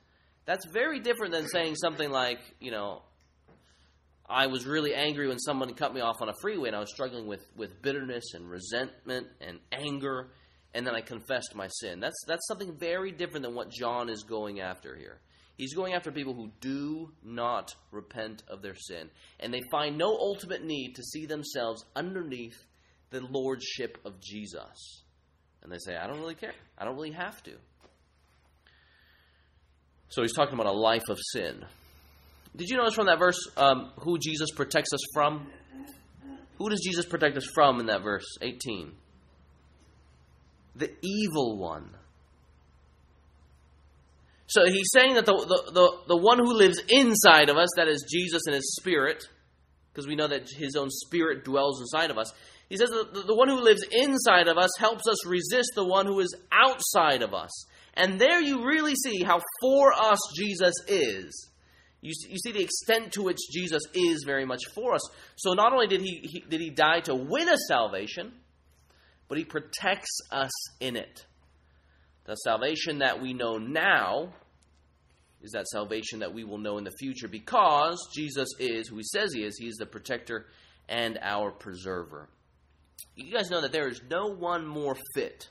That's 0.46 0.64
very 0.72 1.00
different 1.00 1.32
than 1.32 1.46
saying 1.48 1.76
something 1.76 2.10
like, 2.10 2.38
you 2.60 2.70
know, 2.70 3.02
I 4.28 4.46
was 4.46 4.66
really 4.66 4.94
angry 4.94 5.28
when 5.28 5.38
someone 5.38 5.74
cut 5.74 5.94
me 5.94 6.00
off 6.00 6.16
on 6.20 6.28
a 6.28 6.34
freeway 6.40 6.68
and 6.68 6.76
I 6.76 6.80
was 6.80 6.90
struggling 6.90 7.26
with, 7.26 7.46
with 7.56 7.82
bitterness 7.82 8.34
and 8.34 8.48
resentment 8.48 9.28
and 9.40 9.58
anger, 9.70 10.30
and 10.74 10.86
then 10.86 10.94
I 10.94 11.00
confessed 11.00 11.54
my 11.54 11.68
sin. 11.68 12.00
That's, 12.00 12.16
that's 12.26 12.46
something 12.48 12.76
very 12.76 13.12
different 13.12 13.44
than 13.44 13.54
what 13.54 13.70
John 13.70 14.08
is 14.08 14.24
going 14.24 14.60
after 14.60 14.96
here. 14.96 15.20
He's 15.56 15.74
going 15.74 15.94
after 15.94 16.10
people 16.10 16.34
who 16.34 16.50
do 16.60 17.12
not 17.22 17.74
repent 17.92 18.42
of 18.48 18.62
their 18.62 18.74
sin, 18.74 19.10
and 19.40 19.54
they 19.54 19.62
find 19.70 19.96
no 19.96 20.08
ultimate 20.08 20.64
need 20.64 20.94
to 20.96 21.02
see 21.02 21.26
themselves 21.26 21.84
underneath 21.94 22.58
the 23.10 23.20
lordship 23.20 23.98
of 24.04 24.20
Jesus. 24.20 25.02
And 25.66 25.74
they 25.74 25.78
say, 25.78 25.96
I 25.96 26.06
don't 26.06 26.20
really 26.20 26.36
care. 26.36 26.52
I 26.78 26.84
don't 26.84 26.94
really 26.94 27.10
have 27.10 27.42
to. 27.42 27.50
So 30.10 30.22
he's 30.22 30.32
talking 30.32 30.54
about 30.54 30.66
a 30.66 30.78
life 30.78 31.02
of 31.08 31.18
sin. 31.32 31.64
Did 32.54 32.68
you 32.68 32.76
notice 32.76 32.94
from 32.94 33.06
that 33.06 33.18
verse 33.18 33.38
um, 33.56 33.90
who 33.98 34.16
Jesus 34.16 34.52
protects 34.54 34.92
us 34.92 35.00
from? 35.12 35.48
Who 36.58 36.70
does 36.70 36.80
Jesus 36.84 37.04
protect 37.04 37.36
us 37.36 37.48
from 37.52 37.80
in 37.80 37.86
that 37.86 38.04
verse 38.04 38.24
18? 38.40 38.92
The 40.76 40.92
evil 41.02 41.58
one. 41.58 41.90
So 44.46 44.66
he's 44.66 44.88
saying 44.94 45.14
that 45.14 45.26
the, 45.26 45.32
the, 45.32 45.72
the, 45.72 45.92
the 46.14 46.16
one 46.16 46.38
who 46.38 46.52
lives 46.52 46.80
inside 46.88 47.48
of 47.48 47.56
us, 47.56 47.70
that 47.76 47.88
is 47.88 48.06
Jesus 48.08 48.42
and 48.46 48.54
his 48.54 48.76
spirit, 48.76 49.24
because 49.92 50.06
we 50.06 50.14
know 50.14 50.28
that 50.28 50.48
his 50.48 50.76
own 50.76 50.90
spirit 50.90 51.44
dwells 51.44 51.80
inside 51.80 52.12
of 52.12 52.18
us, 52.18 52.32
he 52.68 52.76
says 52.76 52.90
that 52.90 53.26
the 53.26 53.34
one 53.34 53.48
who 53.48 53.60
lives 53.60 53.84
inside 53.90 54.48
of 54.48 54.58
us 54.58 54.70
helps 54.78 55.06
us 55.08 55.24
resist 55.24 55.72
the 55.74 55.86
one 55.86 56.06
who 56.06 56.18
is 56.20 56.34
outside 56.50 57.22
of 57.22 57.32
us. 57.32 57.50
And 57.94 58.20
there 58.20 58.40
you 58.40 58.66
really 58.66 58.94
see 58.94 59.22
how 59.22 59.40
for 59.60 59.92
us 59.92 60.18
Jesus 60.36 60.74
is. 60.88 61.50
You, 62.02 62.12
you 62.28 62.38
see 62.38 62.52
the 62.52 62.62
extent 62.62 63.12
to 63.12 63.22
which 63.22 63.38
Jesus 63.52 63.82
is 63.94 64.24
very 64.26 64.44
much 64.44 64.62
for 64.74 64.94
us. 64.94 65.08
So 65.36 65.54
not 65.54 65.72
only 65.72 65.86
did 65.86 66.00
he, 66.00 66.20
he, 66.22 66.40
did 66.40 66.60
he 66.60 66.70
die 66.70 67.00
to 67.00 67.14
win 67.14 67.48
us 67.48 67.60
salvation, 67.68 68.32
but 69.28 69.38
he 69.38 69.44
protects 69.44 70.18
us 70.30 70.50
in 70.80 70.96
it. 70.96 71.24
The 72.24 72.34
salvation 72.34 72.98
that 72.98 73.22
we 73.22 73.32
know 73.32 73.58
now 73.58 74.34
is 75.40 75.52
that 75.52 75.68
salvation 75.68 76.20
that 76.20 76.34
we 76.34 76.42
will 76.42 76.58
know 76.58 76.78
in 76.78 76.84
the 76.84 76.92
future 76.98 77.28
because 77.28 78.08
Jesus 78.12 78.48
is 78.58 78.88
who 78.88 78.96
he 78.96 79.04
says 79.04 79.32
he 79.32 79.44
is. 79.44 79.56
He 79.56 79.68
is 79.68 79.76
the 79.76 79.86
protector 79.86 80.46
and 80.88 81.18
our 81.22 81.52
preserver. 81.52 82.28
You 83.14 83.32
guys 83.32 83.50
know 83.50 83.60
that 83.60 83.72
there 83.72 83.88
is 83.88 84.00
no 84.10 84.26
one 84.26 84.66
more 84.66 84.96
fit, 85.14 85.48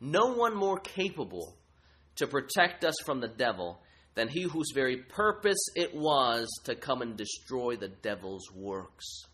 no 0.00 0.34
one 0.34 0.54
more 0.54 0.78
capable 0.78 1.56
to 2.16 2.26
protect 2.26 2.84
us 2.84 2.94
from 3.04 3.20
the 3.20 3.28
devil 3.28 3.82
than 4.14 4.28
he 4.28 4.42
whose 4.42 4.72
very 4.74 4.98
purpose 4.98 5.68
it 5.74 5.94
was 5.94 6.48
to 6.64 6.74
come 6.74 7.02
and 7.02 7.16
destroy 7.16 7.76
the 7.76 7.88
devil's 7.88 8.50
works. 8.54 9.24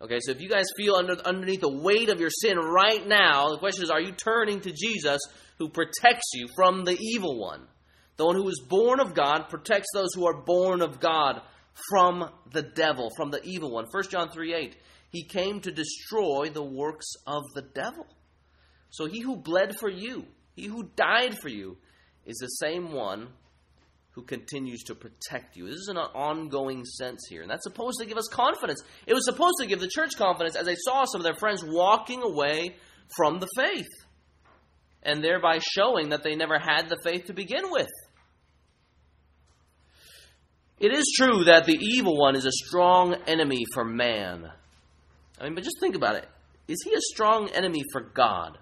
Okay, 0.00 0.18
so 0.20 0.30
if 0.30 0.40
you 0.40 0.48
guys 0.48 0.66
feel 0.76 0.94
under, 0.94 1.14
underneath 1.14 1.60
the 1.60 1.68
weight 1.68 2.08
of 2.08 2.20
your 2.20 2.30
sin 2.30 2.56
right 2.56 3.04
now, 3.06 3.50
the 3.50 3.58
question 3.58 3.82
is 3.82 3.90
are 3.90 4.00
you 4.00 4.12
turning 4.12 4.60
to 4.60 4.72
Jesus 4.72 5.20
who 5.58 5.68
protects 5.68 6.30
you 6.34 6.46
from 6.54 6.84
the 6.84 6.96
evil 7.00 7.38
one? 7.38 7.66
The 8.16 8.26
one 8.26 8.36
who 8.36 8.48
is 8.48 8.60
born 8.68 9.00
of 9.00 9.14
God 9.14 9.48
protects 9.48 9.88
those 9.94 10.10
who 10.14 10.26
are 10.26 10.42
born 10.42 10.82
of 10.82 11.00
God 11.00 11.40
from 11.88 12.30
the 12.52 12.62
devil, 12.62 13.10
from 13.16 13.30
the 13.30 13.40
evil 13.44 13.72
one. 13.72 13.86
1 13.90 14.04
John 14.10 14.30
3 14.30 14.54
8. 14.54 14.76
He 15.10 15.24
came 15.24 15.60
to 15.60 15.70
destroy 15.70 16.50
the 16.50 16.62
works 16.62 17.12
of 17.26 17.42
the 17.54 17.62
devil. 17.62 18.06
So 18.90 19.06
he 19.06 19.20
who 19.20 19.36
bled 19.36 19.78
for 19.78 19.88
you, 19.88 20.26
he 20.54 20.66
who 20.66 20.90
died 20.96 21.38
for 21.38 21.48
you, 21.48 21.76
is 22.26 22.38
the 22.38 22.46
same 22.46 22.92
one 22.92 23.28
who 24.10 24.22
continues 24.22 24.82
to 24.82 24.94
protect 24.94 25.56
you. 25.56 25.66
This 25.66 25.76
is 25.76 25.88
an 25.88 25.96
ongoing 25.96 26.84
sense 26.84 27.26
here. 27.28 27.42
And 27.42 27.50
that's 27.50 27.62
supposed 27.62 28.00
to 28.00 28.06
give 28.06 28.18
us 28.18 28.28
confidence. 28.28 28.82
It 29.06 29.14
was 29.14 29.24
supposed 29.24 29.56
to 29.60 29.66
give 29.66 29.80
the 29.80 29.88
church 29.88 30.16
confidence 30.16 30.56
as 30.56 30.66
they 30.66 30.74
saw 30.74 31.04
some 31.04 31.20
of 31.20 31.24
their 31.24 31.36
friends 31.36 31.62
walking 31.64 32.22
away 32.22 32.76
from 33.16 33.38
the 33.38 33.48
faith 33.56 33.86
and 35.02 35.22
thereby 35.22 35.60
showing 35.60 36.08
that 36.10 36.22
they 36.22 36.34
never 36.34 36.58
had 36.58 36.88
the 36.88 36.98
faith 37.04 37.26
to 37.26 37.32
begin 37.32 37.70
with. 37.70 37.88
It 40.80 40.92
is 40.92 41.12
true 41.16 41.44
that 41.44 41.64
the 41.64 41.78
evil 41.80 42.18
one 42.18 42.36
is 42.36 42.44
a 42.44 42.52
strong 42.52 43.14
enemy 43.26 43.64
for 43.72 43.84
man. 43.84 44.50
I 45.40 45.44
mean, 45.44 45.54
but 45.54 45.64
just 45.64 45.80
think 45.80 45.94
about 45.94 46.16
it. 46.16 46.28
Is 46.66 46.82
he 46.84 46.92
a 46.92 47.00
strong 47.00 47.48
enemy 47.50 47.82
for 47.92 48.00
God? 48.00 48.58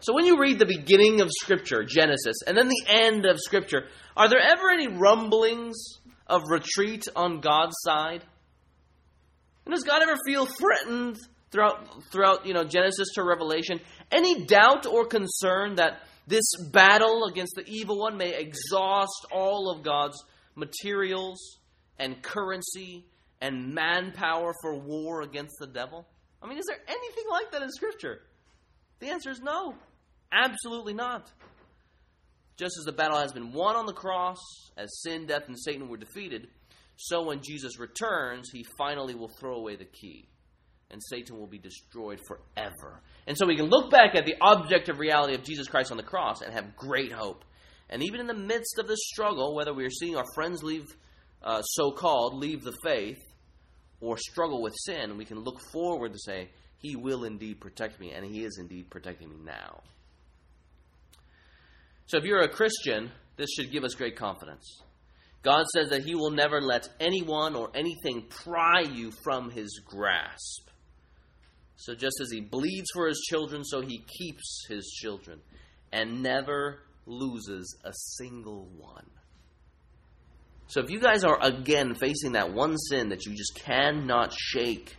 So 0.00 0.14
when 0.14 0.26
you 0.26 0.38
read 0.40 0.58
the 0.58 0.66
beginning 0.66 1.20
of 1.20 1.30
Scripture, 1.30 1.84
Genesis, 1.84 2.36
and 2.46 2.56
then 2.56 2.68
the 2.68 2.84
end 2.88 3.24
of 3.24 3.38
Scripture, 3.38 3.84
are 4.16 4.28
there 4.28 4.40
ever 4.40 4.70
any 4.70 4.88
rumblings 4.88 5.76
of 6.26 6.42
retreat 6.48 7.06
on 7.14 7.40
God's 7.40 7.76
side? 7.82 8.24
And 9.64 9.72
does 9.72 9.84
God 9.84 10.02
ever 10.02 10.16
feel 10.26 10.46
threatened 10.46 11.18
throughout 11.52 12.02
throughout 12.10 12.46
you 12.46 12.52
know 12.52 12.64
Genesis 12.64 13.10
to 13.14 13.22
Revelation? 13.22 13.80
Any 14.10 14.44
doubt 14.44 14.86
or 14.86 15.06
concern 15.06 15.76
that 15.76 16.00
this 16.26 16.52
battle 16.72 17.26
against 17.30 17.54
the 17.54 17.64
evil 17.66 18.00
one 18.00 18.16
may 18.16 18.34
exhaust 18.34 19.26
all 19.30 19.70
of 19.70 19.84
God's 19.84 20.20
materials 20.56 21.58
and 21.98 22.20
currency 22.22 23.06
and 23.42 23.74
manpower 23.74 24.54
for 24.62 24.74
war 24.78 25.22
against 25.22 25.56
the 25.58 25.66
devil? 25.66 26.06
I 26.40 26.48
mean, 26.48 26.58
is 26.58 26.64
there 26.66 26.78
anything 26.86 27.24
like 27.28 27.50
that 27.50 27.62
in 27.62 27.70
Scripture? 27.70 28.20
The 29.00 29.08
answer 29.08 29.30
is 29.30 29.40
no. 29.40 29.74
Absolutely 30.32 30.94
not. 30.94 31.30
Just 32.56 32.78
as 32.78 32.84
the 32.84 32.92
battle 32.92 33.18
has 33.18 33.32
been 33.32 33.52
won 33.52 33.74
on 33.74 33.86
the 33.86 33.92
cross, 33.92 34.38
as 34.76 35.02
sin, 35.02 35.26
death, 35.26 35.48
and 35.48 35.58
Satan 35.58 35.88
were 35.88 35.96
defeated, 35.96 36.46
so 36.94 37.24
when 37.24 37.42
Jesus 37.42 37.80
returns, 37.80 38.48
he 38.52 38.64
finally 38.78 39.16
will 39.16 39.30
throw 39.40 39.56
away 39.56 39.74
the 39.74 39.86
key, 39.86 40.28
and 40.92 41.02
Satan 41.02 41.36
will 41.36 41.48
be 41.48 41.58
destroyed 41.58 42.20
forever. 42.28 43.02
And 43.26 43.36
so 43.36 43.46
we 43.46 43.56
can 43.56 43.66
look 43.66 43.90
back 43.90 44.14
at 44.14 44.24
the 44.24 44.36
objective 44.40 45.00
reality 45.00 45.34
of 45.34 45.42
Jesus 45.42 45.66
Christ 45.66 45.90
on 45.90 45.96
the 45.96 46.04
cross 46.04 46.42
and 46.42 46.52
have 46.52 46.76
great 46.76 47.10
hope. 47.10 47.44
And 47.90 48.04
even 48.04 48.20
in 48.20 48.28
the 48.28 48.34
midst 48.34 48.78
of 48.78 48.86
this 48.86 49.00
struggle, 49.02 49.54
whether 49.54 49.74
we 49.74 49.84
are 49.84 49.90
seeing 49.90 50.16
our 50.16 50.26
friends 50.34 50.62
leave, 50.62 50.86
uh, 51.42 51.62
so 51.62 51.90
called, 51.90 52.34
leave 52.34 52.62
the 52.62 52.76
faith, 52.84 53.18
or 54.02 54.18
struggle 54.18 54.60
with 54.60 54.74
sin, 54.76 55.16
we 55.16 55.24
can 55.24 55.38
look 55.38 55.60
forward 55.72 56.12
to 56.12 56.18
say, 56.18 56.50
He 56.78 56.96
will 56.96 57.24
indeed 57.24 57.60
protect 57.60 58.00
me, 58.00 58.10
and 58.10 58.26
He 58.26 58.44
is 58.44 58.58
indeed 58.58 58.90
protecting 58.90 59.30
me 59.30 59.36
now. 59.44 59.80
So 62.06 62.18
if 62.18 62.24
you're 62.24 62.42
a 62.42 62.48
Christian, 62.48 63.10
this 63.36 63.48
should 63.56 63.70
give 63.70 63.84
us 63.84 63.94
great 63.94 64.16
confidence. 64.16 64.82
God 65.42 65.64
says 65.72 65.90
that 65.90 66.04
He 66.04 66.14
will 66.14 66.32
never 66.32 66.60
let 66.60 66.88
anyone 67.00 67.54
or 67.54 67.70
anything 67.74 68.26
pry 68.28 68.80
you 68.80 69.12
from 69.24 69.50
His 69.50 69.80
grasp. 69.86 70.68
So 71.76 71.94
just 71.94 72.20
as 72.20 72.30
He 72.32 72.40
bleeds 72.40 72.88
for 72.92 73.06
His 73.06 73.20
children, 73.30 73.64
so 73.64 73.80
He 73.80 74.04
keeps 74.18 74.66
His 74.68 74.84
children 75.00 75.40
and 75.92 76.22
never 76.22 76.80
loses 77.06 77.76
a 77.84 77.92
single 77.92 78.68
one. 78.76 79.06
So 80.68 80.80
if 80.80 80.90
you 80.90 81.00
guys 81.00 81.24
are 81.24 81.38
again 81.42 81.94
facing 81.94 82.32
that 82.32 82.52
one 82.52 82.78
sin 82.78 83.10
that 83.10 83.26
you 83.26 83.34
just 83.34 83.60
cannot 83.64 84.32
shake, 84.32 84.96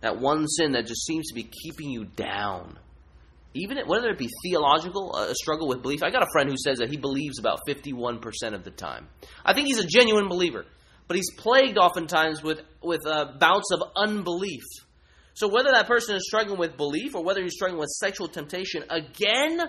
that 0.00 0.20
one 0.20 0.46
sin 0.46 0.72
that 0.72 0.86
just 0.86 1.04
seems 1.06 1.28
to 1.28 1.34
be 1.34 1.44
keeping 1.44 1.90
you 1.90 2.04
down, 2.04 2.78
even 3.54 3.78
whether 3.86 4.08
it 4.10 4.18
be 4.18 4.28
theological, 4.44 5.14
a 5.16 5.34
struggle 5.34 5.68
with 5.68 5.82
belief. 5.82 6.02
I 6.02 6.10
got 6.10 6.22
a 6.22 6.30
friend 6.32 6.48
who 6.48 6.56
says 6.56 6.78
that 6.78 6.90
he 6.90 6.96
believes 6.96 7.38
about 7.38 7.60
51% 7.66 8.20
of 8.52 8.64
the 8.64 8.70
time. 8.70 9.08
I 9.44 9.54
think 9.54 9.68
he's 9.68 9.78
a 9.78 9.86
genuine 9.86 10.28
believer, 10.28 10.66
but 11.08 11.16
he's 11.16 11.32
plagued 11.36 11.78
oftentimes 11.78 12.42
with, 12.42 12.60
with 12.82 13.06
uh, 13.06 13.32
bouts 13.38 13.70
of 13.72 13.82
unbelief. 13.96 14.62
So 15.34 15.48
whether 15.48 15.70
that 15.72 15.86
person 15.86 16.14
is 16.14 16.26
struggling 16.26 16.58
with 16.58 16.76
belief 16.76 17.14
or 17.14 17.24
whether 17.24 17.42
he's 17.42 17.54
struggling 17.54 17.80
with 17.80 17.88
sexual 17.88 18.28
temptation, 18.28 18.84
again, 18.88 19.60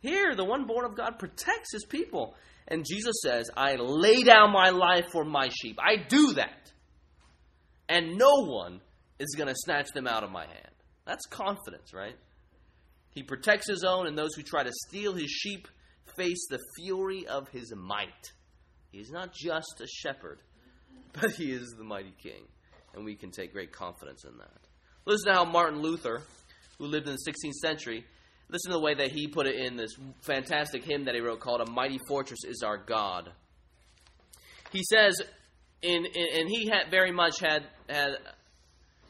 here, 0.00 0.34
the 0.34 0.44
one 0.44 0.66
born 0.66 0.84
of 0.84 0.96
God 0.96 1.18
protects 1.18 1.72
his 1.72 1.84
people. 1.84 2.34
And 2.68 2.84
Jesus 2.88 3.16
says, 3.22 3.50
I 3.56 3.76
lay 3.76 4.22
down 4.22 4.52
my 4.52 4.70
life 4.70 5.06
for 5.12 5.24
my 5.24 5.48
sheep. 5.48 5.78
I 5.80 5.96
do 6.08 6.34
that. 6.34 6.72
And 7.88 8.16
no 8.18 8.46
one 8.46 8.80
is 9.18 9.34
going 9.36 9.48
to 9.48 9.54
snatch 9.56 9.88
them 9.94 10.06
out 10.06 10.24
of 10.24 10.30
my 10.30 10.46
hand. 10.46 10.74
That's 11.06 11.24
confidence, 11.26 11.94
right? 11.94 12.16
He 13.10 13.22
protects 13.22 13.68
his 13.68 13.84
own, 13.84 14.06
and 14.06 14.18
those 14.18 14.34
who 14.34 14.42
try 14.42 14.64
to 14.64 14.72
steal 14.88 15.14
his 15.14 15.30
sheep 15.30 15.68
face 16.16 16.46
the 16.50 16.58
fury 16.76 17.26
of 17.26 17.48
his 17.48 17.72
might. 17.74 18.08
He 18.90 18.98
is 18.98 19.10
not 19.10 19.32
just 19.32 19.80
a 19.80 19.86
shepherd, 19.86 20.40
but 21.12 21.32
he 21.32 21.52
is 21.52 21.74
the 21.78 21.84
mighty 21.84 22.14
king. 22.22 22.42
And 22.94 23.04
we 23.04 23.14
can 23.14 23.30
take 23.30 23.52
great 23.52 23.72
confidence 23.72 24.24
in 24.24 24.36
that. 24.38 24.68
Listen 25.04 25.28
to 25.28 25.34
how 25.34 25.44
Martin 25.44 25.80
Luther, 25.80 26.22
who 26.78 26.86
lived 26.86 27.06
in 27.06 27.14
the 27.14 27.32
16th 27.32 27.54
century, 27.54 28.04
listen 28.48 28.70
to 28.70 28.76
the 28.76 28.80
way 28.80 28.94
that 28.94 29.12
he 29.12 29.28
put 29.28 29.46
it 29.46 29.56
in 29.56 29.76
this 29.76 29.94
fantastic 30.22 30.84
hymn 30.84 31.04
that 31.04 31.14
he 31.14 31.20
wrote 31.20 31.40
called 31.40 31.60
A 31.60 31.70
Mighty 31.70 31.98
Fortress 32.08 32.44
is 32.44 32.62
Our 32.62 32.78
God. 32.78 33.30
He 34.72 34.82
says, 34.82 35.20
in, 35.82 36.04
in, 36.04 36.40
and 36.40 36.48
he 36.48 36.68
had 36.68 36.90
very 36.90 37.12
much 37.12 37.40
had, 37.40 37.64
had 37.88 38.16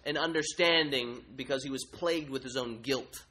an 0.04 0.16
understanding 0.16 1.22
because 1.34 1.64
he 1.64 1.70
was 1.70 1.84
plagued 1.84 2.30
with 2.30 2.42
his 2.42 2.56
own 2.56 2.80
guilt 2.82 3.24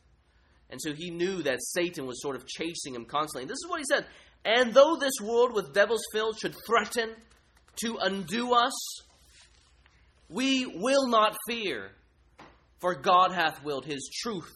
and 0.69 0.81
so 0.81 0.93
he 0.93 1.09
knew 1.09 1.43
that 1.43 1.59
Satan 1.61 2.05
was 2.05 2.21
sort 2.21 2.35
of 2.35 2.47
chasing 2.47 2.95
him 2.95 3.05
constantly. 3.05 3.43
And 3.43 3.49
this 3.49 3.59
is 3.63 3.69
what 3.69 3.79
he 3.79 3.85
said 3.89 4.05
And 4.43 4.73
though 4.73 4.97
this 4.99 5.13
world 5.21 5.53
with 5.53 5.73
devils 5.73 6.03
filled 6.11 6.39
should 6.39 6.55
threaten 6.65 7.15
to 7.83 7.97
undo 8.01 8.53
us, 8.53 8.73
we 10.29 10.65
will 10.65 11.07
not 11.07 11.37
fear, 11.47 11.91
for 12.79 12.95
God 12.95 13.31
hath 13.31 13.63
willed 13.63 13.85
his 13.85 14.09
truth 14.21 14.51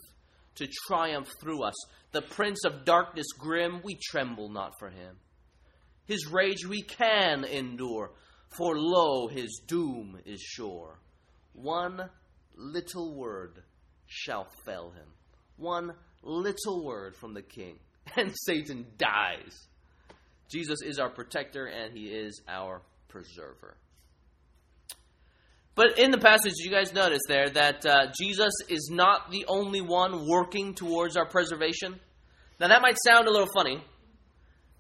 to 0.60 0.68
triumph 0.88 1.28
through 1.42 1.64
us. 1.64 1.76
The 2.12 2.22
prince 2.22 2.64
of 2.64 2.86
darkness 2.86 3.28
grim, 3.38 3.82
we 3.84 3.98
tremble 4.10 4.50
not 4.50 4.74
for 4.80 4.90
him. 4.90 5.18
His 6.06 6.28
rage 6.28 6.66
we 6.66 6.82
can 6.82 7.44
endure, 7.44 8.12
for 8.58 8.78
lo, 8.78 9.28
his 9.28 9.62
doom 9.68 10.20
is 10.26 10.42
sure. 10.42 11.00
One 11.54 12.10
little 12.56 13.16
word 13.16 13.62
shall 14.08 14.48
fell 14.66 14.92
him 14.92 15.08
one 15.60 15.94
little 16.24 16.84
word 16.84 17.16
from 17.16 17.34
the 17.34 17.42
king, 17.42 17.78
and 18.16 18.34
Satan 18.46 18.86
dies. 18.98 19.68
Jesus 20.50 20.82
is 20.82 20.98
our 20.98 21.10
protector, 21.10 21.66
and 21.66 21.96
he 21.96 22.06
is 22.06 22.42
our 22.48 22.82
preserver. 23.08 23.78
But 25.80 25.98
in 25.98 26.12
the 26.12 26.18
passage, 26.18 26.56
you 26.58 26.70
guys 26.70 26.92
notice 26.92 27.22
there 27.30 27.50
that 27.52 27.86
uh, 27.86 28.08
Jesus 28.20 28.52
is 28.68 28.90
not 28.92 29.32
the 29.32 29.46
only 29.48 29.80
one 29.80 30.28
working 30.28 30.74
towards 30.74 31.16
our 31.16 31.26
preservation. 31.26 31.98
Now, 32.60 32.68
that 32.68 32.82
might 32.82 32.98
sound 33.02 33.30
a 33.30 33.32
little 33.32 33.48
funny, 33.56 33.82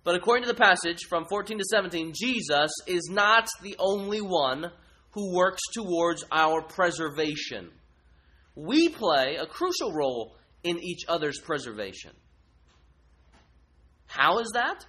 but 0.04 0.16
according 0.16 0.44
to 0.44 0.50
the 0.50 0.60
passage 0.60 1.06
from 1.08 1.24
14 1.30 1.60
to 1.60 1.64
17, 1.72 2.12
Jesus 2.14 2.70
is 2.86 3.08
not 3.10 3.48
the 3.64 3.78
only 3.80 4.20
one 4.20 4.72
who 5.12 5.34
works 5.34 5.62
towards 5.72 6.26
our 6.34 6.62
preservation. 6.64 7.70
We 8.56 8.90
play 8.90 9.38
a 9.38 9.46
crucial 9.46 9.94
role 9.94 10.36
in 10.66 10.80
each 10.80 11.06
other's 11.08 11.40
preservation. 11.40 12.12
How 14.08 14.40
is 14.40 14.52
that? 14.54 14.86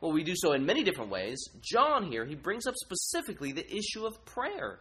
Well, 0.00 0.12
we 0.12 0.22
do 0.22 0.34
so 0.36 0.52
in 0.52 0.64
many 0.64 0.84
different 0.84 1.10
ways. 1.10 1.42
John 1.62 2.12
here, 2.12 2.24
he 2.24 2.36
brings 2.36 2.68
up 2.68 2.76
specifically 2.76 3.50
the 3.50 3.66
issue 3.66 4.06
of 4.06 4.24
prayer. 4.24 4.78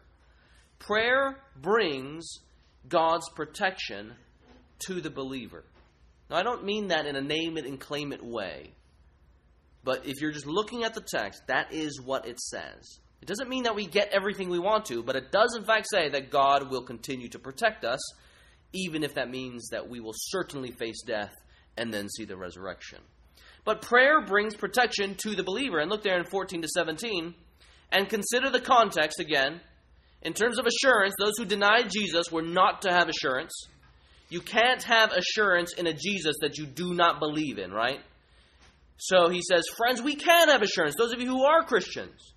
Prayer 0.79 1.37
brings 1.61 2.39
God's 2.87 3.29
protection 3.29 4.13
to 4.87 5.01
the 5.01 5.09
believer. 5.09 5.63
Now, 6.29 6.37
I 6.37 6.43
don't 6.43 6.65
mean 6.65 6.87
that 6.89 7.05
in 7.05 7.15
a 7.15 7.21
name 7.21 7.57
it 7.57 7.65
and 7.65 7.79
claim 7.79 8.11
it 8.11 8.23
way, 8.23 8.71
But 9.83 10.05
if 10.05 10.19
you're 10.19 10.33
just 10.33 10.45
looking 10.45 10.83
at 10.83 10.93
the 10.93 11.01
text, 11.01 11.43
that 11.47 11.71
is 11.71 12.01
what 12.01 12.27
it 12.27 12.41
says. 12.41 12.99
It 13.21 13.27
doesn't 13.27 13.47
mean 13.47 13.63
that 13.63 13.75
we 13.75 13.85
get 13.85 14.09
everything 14.11 14.49
we 14.49 14.59
want 14.59 14.83
to, 14.87 15.01
but 15.01 15.15
it 15.15 15.31
does, 15.31 15.55
in 15.55 15.63
fact, 15.63 15.87
say 15.89 16.09
that 16.09 16.29
God 16.29 16.69
will 16.69 16.83
continue 16.83 17.29
to 17.29 17.39
protect 17.39 17.85
us, 17.85 17.99
even 18.73 19.01
if 19.03 19.15
that 19.15 19.29
means 19.29 19.69
that 19.69 19.89
we 19.89 20.01
will 20.01 20.13
certainly 20.13 20.71
face 20.71 21.01
death 21.05 21.33
and 21.77 21.93
then 21.93 22.09
see 22.09 22.25
the 22.25 22.35
resurrection. 22.35 22.99
But 23.63 23.81
prayer 23.81 24.21
brings 24.25 24.55
protection 24.55 25.15
to 25.23 25.35
the 25.35 25.43
believer. 25.43 25.79
And 25.79 25.89
look 25.89 26.03
there 26.03 26.17
in 26.17 26.25
14 26.25 26.61
to 26.61 26.67
17 26.67 27.33
and 27.91 28.09
consider 28.09 28.49
the 28.49 28.59
context 28.59 29.19
again. 29.19 29.61
In 30.21 30.33
terms 30.33 30.59
of 30.59 30.65
assurance, 30.65 31.15
those 31.19 31.37
who 31.37 31.45
denied 31.45 31.89
Jesus 31.89 32.31
were 32.31 32.41
not 32.41 32.81
to 32.83 32.91
have 32.91 33.09
assurance. 33.09 33.53
You 34.29 34.41
can't 34.41 34.83
have 34.83 35.11
assurance 35.11 35.73
in 35.73 35.87
a 35.87 35.93
Jesus 35.93 36.35
that 36.41 36.57
you 36.57 36.65
do 36.65 36.93
not 36.93 37.19
believe 37.19 37.59
in, 37.59 37.71
right? 37.71 38.01
So 38.97 39.29
he 39.29 39.41
says, 39.41 39.67
Friends, 39.77 40.01
we 40.01 40.15
can 40.15 40.49
have 40.49 40.61
assurance, 40.61 40.95
those 40.97 41.13
of 41.13 41.21
you 41.21 41.27
who 41.27 41.43
are 41.43 41.63
Christians. 41.63 42.33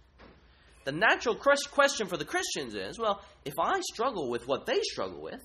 The 0.84 0.92
natural 0.92 1.34
question 1.34 2.06
for 2.06 2.16
the 2.16 2.24
Christians 2.24 2.74
is 2.74 2.98
well, 2.98 3.22
if 3.44 3.54
I 3.58 3.80
struggle 3.92 4.30
with 4.30 4.46
what 4.46 4.66
they 4.66 4.80
struggle 4.82 5.20
with, 5.20 5.40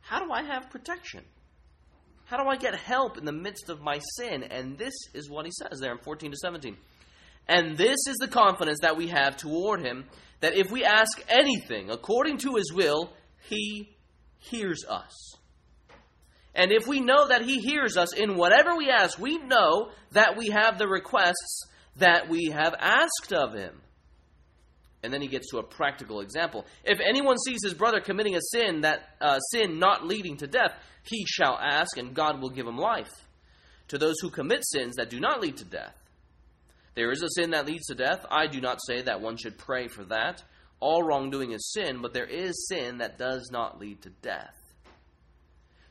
how 0.00 0.24
do 0.24 0.30
I 0.30 0.42
have 0.42 0.70
protection? 0.70 1.24
How 2.26 2.42
do 2.42 2.48
I 2.48 2.56
get 2.56 2.74
help 2.74 3.18
in 3.18 3.24
the 3.24 3.32
midst 3.32 3.68
of 3.68 3.80
my 3.80 4.00
sin? 4.16 4.44
And 4.44 4.76
this 4.76 4.94
is 5.14 5.30
what 5.30 5.46
he 5.46 5.52
says 5.52 5.78
there 5.80 5.92
in 5.92 5.98
14 5.98 6.32
to 6.32 6.36
17. 6.36 6.76
And 7.48 7.76
this 7.76 7.98
is 8.08 8.16
the 8.20 8.28
confidence 8.28 8.80
that 8.82 8.96
we 8.96 9.08
have 9.08 9.36
toward 9.36 9.80
him 9.80 10.06
that 10.40 10.56
if 10.56 10.70
we 10.70 10.84
ask 10.84 11.22
anything 11.28 11.90
according 11.90 12.38
to 12.38 12.56
his 12.56 12.72
will, 12.72 13.12
he 13.48 13.96
hears 14.38 14.84
us. 14.88 15.34
And 16.54 16.72
if 16.72 16.86
we 16.86 17.00
know 17.00 17.28
that 17.28 17.42
he 17.42 17.58
hears 17.58 17.96
us 17.96 18.14
in 18.14 18.36
whatever 18.36 18.76
we 18.76 18.90
ask, 18.90 19.18
we 19.18 19.38
know 19.38 19.90
that 20.12 20.36
we 20.36 20.48
have 20.48 20.78
the 20.78 20.88
requests 20.88 21.66
that 21.96 22.28
we 22.28 22.50
have 22.52 22.74
asked 22.78 23.32
of 23.32 23.54
him. 23.54 23.74
And 25.02 25.12
then 25.12 25.20
he 25.20 25.28
gets 25.28 25.50
to 25.50 25.58
a 25.58 25.62
practical 25.62 26.20
example. 26.20 26.64
If 26.84 26.98
anyone 27.06 27.36
sees 27.38 27.60
his 27.62 27.74
brother 27.74 28.00
committing 28.00 28.34
a 28.34 28.40
sin, 28.40 28.80
that 28.80 29.00
uh, 29.20 29.38
sin 29.52 29.78
not 29.78 30.06
leading 30.06 30.38
to 30.38 30.46
death, 30.46 30.72
he 31.02 31.24
shall 31.26 31.58
ask, 31.58 31.96
and 31.96 32.14
God 32.14 32.40
will 32.40 32.50
give 32.50 32.66
him 32.66 32.78
life. 32.78 33.12
To 33.88 33.98
those 33.98 34.16
who 34.20 34.30
commit 34.30 34.64
sins 34.64 34.96
that 34.96 35.10
do 35.10 35.20
not 35.20 35.40
lead 35.40 35.58
to 35.58 35.64
death, 35.64 35.94
there 36.96 37.12
is 37.12 37.22
a 37.22 37.28
sin 37.28 37.50
that 37.50 37.66
leads 37.66 37.86
to 37.86 37.94
death. 37.94 38.24
I 38.30 38.46
do 38.46 38.60
not 38.60 38.78
say 38.84 39.02
that 39.02 39.20
one 39.20 39.36
should 39.36 39.58
pray 39.58 39.86
for 39.86 40.04
that. 40.06 40.42
All 40.80 41.02
wrongdoing 41.02 41.52
is 41.52 41.72
sin, 41.72 42.00
but 42.00 42.14
there 42.14 42.26
is 42.26 42.66
sin 42.68 42.98
that 42.98 43.18
does 43.18 43.50
not 43.52 43.78
lead 43.78 44.02
to 44.02 44.10
death. 44.22 44.54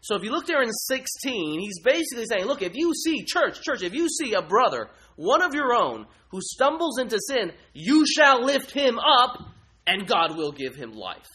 So 0.02 0.16
if 0.16 0.24
you 0.24 0.32
look 0.32 0.46
there 0.46 0.62
in 0.62 0.72
16, 0.72 1.60
he's 1.60 1.80
basically 1.80 2.26
saying, 2.26 2.46
look, 2.46 2.62
if 2.62 2.76
you 2.76 2.94
see, 2.94 3.24
church, 3.24 3.62
church, 3.62 3.82
if 3.82 3.94
you 3.94 4.08
see 4.10 4.34
a 4.34 4.42
brother, 4.42 4.90
one 5.16 5.42
of 5.42 5.54
your 5.54 5.74
own, 5.74 6.06
who 6.30 6.40
stumbles 6.42 7.00
into 7.00 7.20
sin, 7.28 7.52
you 7.74 8.06
shall 8.06 8.44
lift 8.44 8.72
him 8.72 9.00
up, 9.00 9.40
and 9.88 10.08
God 10.08 10.36
will 10.36 10.52
give 10.52 10.76
him 10.76 10.92
life. 10.92 11.26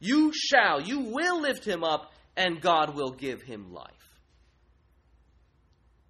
You 0.00 0.32
shall, 0.32 0.80
you 0.80 1.00
will 1.00 1.40
lift 1.40 1.64
him 1.64 1.82
up, 1.82 2.12
and 2.36 2.60
God 2.60 2.94
will 2.94 3.12
give 3.12 3.42
him 3.42 3.72
life. 3.72 3.92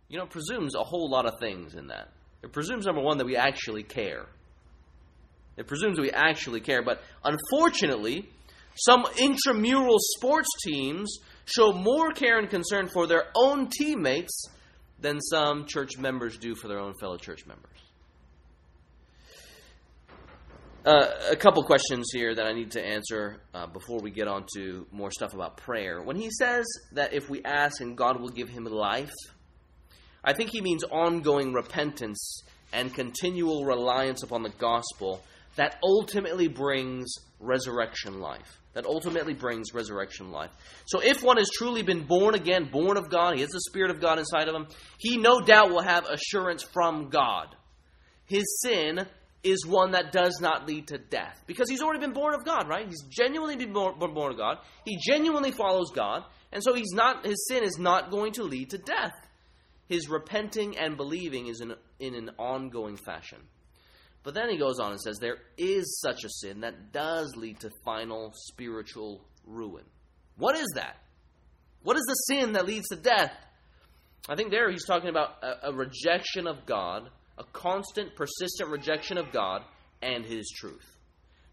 You 0.09 0.19
know, 0.19 0.25
it 0.25 0.31
presumes 0.31 0.75
a 0.75 0.85
whole 0.85 1.11
lot 1.11 1.27
of 1.27 1.39
things 1.41 1.75
in 1.75 1.89
that. 1.89 2.09
It 2.42 2.53
presumes, 2.53 2.87
number 2.87 3.01
one, 3.01 3.18
that 3.18 3.27
we 3.27 3.37
actually 3.37 3.83
care. 3.83 4.27
It 5.57 5.66
presumes 5.66 5.98
we 5.98 6.11
actually 6.11 6.61
care. 6.61 6.83
But 6.83 7.03
unfortunately, 7.24 8.29
some 8.77 9.05
intramural 9.18 9.98
sports 10.16 10.48
teams 10.64 11.18
show 11.44 11.72
more 11.72 12.12
care 12.12 12.38
and 12.38 12.48
concern 12.48 12.88
for 12.88 13.07
their 13.07 13.24
own 13.35 13.68
teammates 13.68 14.44
than 15.01 15.20
some 15.20 15.66
church 15.66 15.98
members 15.98 16.38
do 16.38 16.55
for 16.55 16.68
their 16.68 16.79
own 16.79 16.94
fellow 17.01 17.16
church 17.16 17.46
members. 17.46 17.79
Uh, 20.87 21.11
a 21.31 21.37
couple 21.37 21.62
questions 21.64 22.09
here 22.12 22.35
that 22.35 22.46
I 22.46 22.53
need 22.53 22.70
to 22.70 22.83
answer 22.83 23.42
uh, 23.53 23.66
before 23.66 24.01
we 24.01 24.11
get 24.11 24.29
on 24.29 24.46
to 24.57 24.87
more 24.92 25.11
stuff 25.11 25.35
about 25.35 25.57
prayer. 25.57 26.01
When 26.01 26.16
he 26.16 26.31
says 26.31 26.64
that 26.92 27.12
if 27.12 27.29
we 27.29 27.42
ask 27.44 27.81
and 27.81 27.96
God 27.96 28.20
will 28.20 28.31
give 28.31 28.48
him 28.48 28.64
life, 28.64 29.12
I 30.25 30.33
think 30.33 30.51
he 30.51 30.61
means 30.61 30.85
ongoing 30.85 31.53
repentance 31.53 32.43
and 32.73 32.93
continual 32.93 33.65
reliance 33.65 34.23
upon 34.23 34.43
the 34.43 34.51
gospel 34.51 35.23
that 35.57 35.79
ultimately 35.83 36.49
brings 36.49 37.13
resurrection 37.41 38.21
life 38.21 38.59
that 38.79 38.87
ultimately 38.87 39.35
brings 39.35 39.75
resurrection 39.75 40.31
life. 40.31 40.53
So 40.87 41.01
if 41.01 41.21
one 41.21 41.39
has 41.39 41.51
truly 41.53 41.83
been 41.83 42.05
born 42.05 42.37
again, 42.37 42.69
born 42.71 42.97
of 42.97 43.11
God, 43.11 43.35
he 43.35 43.41
has 43.41 43.51
the 43.51 43.61
Spirit 43.69 43.91
of 43.91 44.01
God 44.01 44.21
inside 44.21 44.47
of 44.47 44.55
him, 44.55 44.69
he 44.99 45.17
no 45.17 45.41
doubt 45.41 45.71
will 45.71 45.83
have 45.83 46.07
assurance 46.09 46.63
from 46.63 47.09
God. 47.09 47.57
His 48.27 48.61
sin 48.61 49.05
is 49.43 49.67
one 49.67 49.93
that 49.93 50.13
does 50.13 50.39
not 50.41 50.69
lead 50.69 50.87
to 50.89 50.99
death 50.99 51.43
because 51.49 51.69
he's 51.69 51.83
already 51.83 51.99
been 51.99 52.13
born 52.13 52.35
of 52.35 52.45
God, 52.45 52.69
right? 52.69 52.87
He's 52.87 53.03
genuinely 53.09 53.57
been 53.57 53.73
born, 53.73 53.95
of 54.01 54.37
God. 54.37 54.59
He 54.85 54.97
genuinely 55.01 55.51
follows 55.51 55.91
God, 55.93 56.23
and 56.53 56.63
so 56.63 56.73
he's 56.73 56.93
not 56.93 57.27
his 57.27 57.49
sin 57.49 57.65
is 57.65 57.79
not 57.79 58.13
going 58.13 58.33
to 58.35 58.45
lead 58.45 58.71
to 58.71 58.79
death. 58.79 59.13
His 59.88 60.09
repenting 60.09 60.77
and 60.77 60.96
believing 60.96 61.46
is 61.46 61.61
in, 61.61 61.74
in 61.98 62.14
an 62.14 62.31
ongoing 62.38 62.96
fashion. 62.96 63.38
But 64.22 64.35
then 64.35 64.51
he 64.51 64.59
goes 64.59 64.79
on 64.79 64.92
and 64.92 65.01
says 65.01 65.18
there 65.18 65.38
is 65.57 66.01
such 66.01 66.24
a 66.24 66.29
sin 66.29 66.61
that 66.61 66.92
does 66.92 67.35
lead 67.37 67.61
to 67.61 67.70
final 67.85 68.33
spiritual 68.35 69.24
ruin. 69.46 69.85
What 70.37 70.57
is 70.57 70.68
that? 70.74 70.96
What 71.83 71.96
is 71.96 72.05
the 72.07 72.35
sin 72.35 72.53
that 72.53 72.66
leads 72.66 72.88
to 72.88 72.96
death? 72.96 73.33
I 74.29 74.35
think 74.35 74.51
there 74.51 74.70
he's 74.70 74.85
talking 74.85 75.09
about 75.09 75.42
a, 75.42 75.68
a 75.68 75.72
rejection 75.72 76.46
of 76.46 76.66
God, 76.66 77.09
a 77.38 77.44
constant, 77.44 78.14
persistent 78.14 78.68
rejection 78.68 79.16
of 79.16 79.33
God 79.33 79.62
and 80.03 80.24
his 80.24 80.53
truth. 80.55 80.85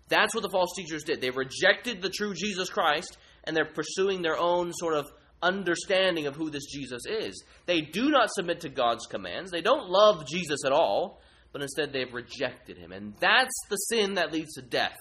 That's 0.10 0.36
what 0.36 0.42
the 0.42 0.50
false 0.50 0.74
teachers 0.76 1.04
did. 1.04 1.22
They 1.22 1.30
rejected 1.30 2.02
the 2.02 2.10
true 2.10 2.34
Jesus 2.34 2.70
Christ 2.70 3.18
and 3.46 3.56
they're 3.56 3.66
pursuing 3.66 4.22
their 4.22 4.38
own 4.38 4.74
sort 4.74 4.96
of 4.96 5.06
understanding 5.46 6.28
of 6.28 6.36
who 6.36 6.50
this 6.50 6.66
Jesus 6.66 7.04
is. 7.06 7.44
They 7.66 7.82
do 7.82 8.10
not 8.10 8.30
submit 8.32 8.62
to 8.62 8.70
God's 8.70 9.06
commands. 9.06 9.52
They 9.52 9.62
don't 9.62 9.90
love 9.90 10.28
Jesus 10.28 10.66
at 10.66 10.72
all 10.72 11.22
but 11.56 11.62
instead 11.62 11.94
they've 11.94 12.14
rejected 12.14 12.78
him. 12.78 12.92
And 12.92 13.14
that's 13.22 13.58
the 13.70 13.78
sin 13.78 14.16
that 14.16 14.34
leads 14.34 14.56
to 14.56 14.62
death 14.62 14.98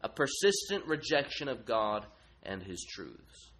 a 0.00 0.08
persistent 0.08 0.86
rejection 0.86 1.48
of 1.48 1.66
God 1.66 2.06
and 2.44 2.62
his 2.62 2.86
truths. 2.88 3.50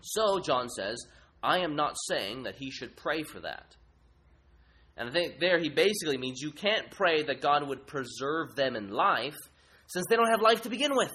So, 0.00 0.40
John 0.40 0.70
says, 0.70 0.96
I 1.42 1.58
am 1.58 1.76
not 1.76 1.96
saying 2.08 2.44
that 2.44 2.54
he 2.54 2.70
should 2.70 2.96
pray 2.96 3.22
for 3.22 3.40
that. 3.40 3.76
And 4.96 5.10
I 5.10 5.12
think 5.12 5.40
there 5.40 5.58
he 5.58 5.68
basically 5.68 6.16
means 6.16 6.40
you 6.40 6.52
can't 6.52 6.90
pray 6.90 7.22
that 7.24 7.42
God 7.42 7.68
would 7.68 7.86
preserve 7.86 8.54
them 8.56 8.74
in 8.74 8.88
life 8.88 9.36
since 9.88 10.06
they 10.08 10.16
don't 10.16 10.30
have 10.30 10.40
life 10.40 10.62
to 10.62 10.70
begin 10.70 10.96
with. 10.96 11.12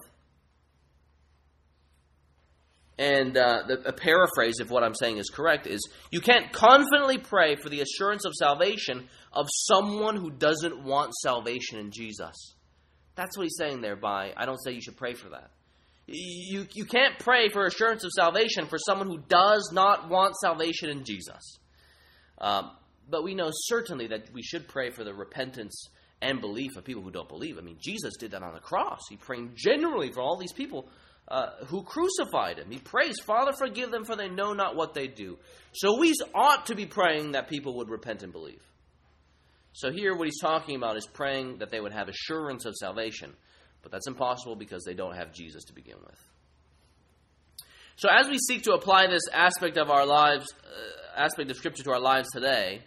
And 3.00 3.38
uh, 3.38 3.64
the, 3.66 3.88
a 3.88 3.94
paraphrase 3.94 4.60
of 4.60 4.70
what 4.70 4.84
I'm 4.84 4.94
saying 4.94 5.20
is 5.20 5.30
correct 5.30 5.68
is 5.68 5.80
you 6.12 6.20
can't 6.20 6.52
confidently 6.52 7.18
pray 7.18 7.56
for 7.56 7.70
the 7.70 7.80
assurance 7.80 8.26
of 8.26 8.34
salvation 8.36 9.08
of 9.32 9.48
someone 9.50 10.18
who 10.18 10.30
doesn't 10.30 10.84
want 10.84 11.14
salvation 11.14 11.80
in 11.80 11.92
Jesus. 11.92 12.56
That's 13.16 13.38
what 13.38 13.44
he's 13.44 13.56
saying 13.58 13.80
there 13.80 13.96
by, 13.96 14.34
I 14.36 14.46
don't 14.46 14.62
say 14.62 14.74
you 14.74 14.82
should 14.82 14.98
pray 14.98 15.14
for 15.14 15.30
that. 15.30 15.50
You, 16.08 16.68
you 16.74 16.84
can't 16.84 17.18
pray 17.20 17.48
for 17.48 17.66
assurance 17.66 18.04
of 18.04 18.12
salvation 18.12 18.66
for 18.66 18.78
someone 18.78 19.08
who 19.08 19.20
does 19.30 19.70
not 19.72 20.10
want 20.10 20.36
salvation 20.36 20.90
in 20.90 21.06
Jesus. 21.06 21.60
Um, 22.40 22.72
but 23.10 23.24
we 23.24 23.34
know 23.34 23.50
certainly 23.52 24.08
that 24.08 24.34
we 24.34 24.42
should 24.44 24.68
pray 24.68 24.90
for 24.90 25.06
the 25.06 25.14
repentance 25.14 25.88
and 26.22 26.42
belief 26.42 26.76
of 26.76 26.84
people 26.84 27.04
who 27.04 27.12
don't 27.12 27.30
believe. 27.30 27.58
I 27.58 27.62
mean, 27.62 27.78
Jesus 27.80 28.18
did 28.18 28.32
that 28.32 28.44
on 28.44 28.54
the 28.54 28.60
cross. 28.60 29.00
He 29.10 29.16
prayed 29.16 29.56
generally 29.56 30.12
for 30.12 30.20
all 30.20 30.38
these 30.38 30.52
people 30.52 30.90
uh, 31.30 31.52
who 31.68 31.84
crucified 31.84 32.58
him. 32.58 32.72
He 32.72 32.80
prays, 32.80 33.16
Father, 33.26 33.52
forgive 33.54 33.92
them, 33.92 34.04
for 34.04 34.16
they 34.16 34.30
know 34.30 34.54
not 34.54 34.76
what 34.76 34.94
they 34.94 35.08
do. 35.08 35.38
So 35.74 36.00
we 36.00 36.14
ought 36.34 36.66
to 36.68 36.76
be 36.76 36.86
praying 36.86 37.34
that 37.34 37.48
people 37.48 37.78
would 37.78 37.90
repent 37.90 38.24
and 38.24 38.32
believe. 38.32 38.64
So 39.74 39.92
here, 39.92 40.16
what 40.16 40.26
he's 40.26 40.42
talking 40.42 40.76
about 40.76 40.98
is 40.98 41.08
praying 41.14 41.60
that 41.60 41.70
they 41.70 41.80
would 41.80 41.94
have 41.94 42.10
assurance 42.10 42.66
of 42.66 42.76
salvation. 42.76 43.34
But 43.82 43.92
that's 43.92 44.08
impossible 44.08 44.56
because 44.56 44.84
they 44.84 44.94
don't 44.94 45.16
have 45.16 45.32
Jesus 45.32 45.64
to 45.66 45.74
begin 45.74 45.98
with. 46.06 46.20
So 47.96 48.10
as 48.10 48.28
we 48.28 48.38
seek 48.38 48.64
to 48.64 48.74
apply 48.74 49.08
this 49.08 49.24
aspect 49.32 49.78
of 49.78 49.90
our 49.90 50.06
lives, 50.06 50.52
uh, 50.64 51.20
aspect 51.20 51.52
of 51.52 51.58
Scripture 51.58 51.84
to 51.84 51.92
our 51.92 52.00
lives 52.00 52.30
today, 52.32 52.82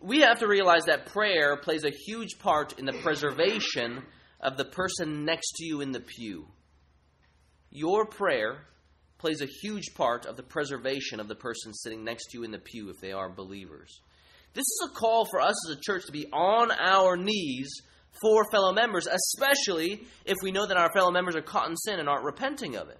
we 0.00 0.20
have 0.20 0.38
to 0.38 0.48
realize 0.48 0.84
that 0.86 1.06
prayer 1.06 1.56
plays 1.56 1.84
a 1.84 1.90
huge 1.90 2.38
part 2.38 2.78
in 2.78 2.86
the 2.86 2.92
preservation 2.92 4.02
of 4.40 4.56
the 4.56 4.64
person 4.64 5.24
next 5.24 5.52
to 5.56 5.66
you 5.66 5.80
in 5.80 5.92
the 5.92 6.00
pew. 6.00 6.46
Your 7.70 8.06
prayer 8.06 8.66
plays 9.18 9.42
a 9.42 9.46
huge 9.46 9.94
part 9.94 10.26
of 10.26 10.36
the 10.36 10.42
preservation 10.42 11.20
of 11.20 11.28
the 11.28 11.34
person 11.34 11.72
sitting 11.74 12.04
next 12.04 12.30
to 12.30 12.38
you 12.38 12.44
in 12.44 12.50
the 12.50 12.58
pew 12.58 12.88
if 12.90 13.00
they 13.00 13.12
are 13.12 13.28
believers. 13.28 14.00
This 14.54 14.62
is 14.62 14.88
a 14.90 14.94
call 14.94 15.26
for 15.26 15.40
us 15.40 15.54
as 15.68 15.76
a 15.76 15.80
church 15.80 16.06
to 16.06 16.12
be 16.12 16.26
on 16.32 16.72
our 16.72 17.16
knees 17.16 17.70
for 18.20 18.44
fellow 18.50 18.72
members, 18.72 19.06
especially 19.06 20.04
if 20.24 20.36
we 20.42 20.50
know 20.50 20.66
that 20.66 20.76
our 20.76 20.90
fellow 20.92 21.12
members 21.12 21.36
are 21.36 21.42
caught 21.42 21.68
in 21.68 21.76
sin 21.76 22.00
and 22.00 22.08
aren't 22.08 22.24
repenting 22.24 22.74
of 22.74 22.88
it. 22.88 22.98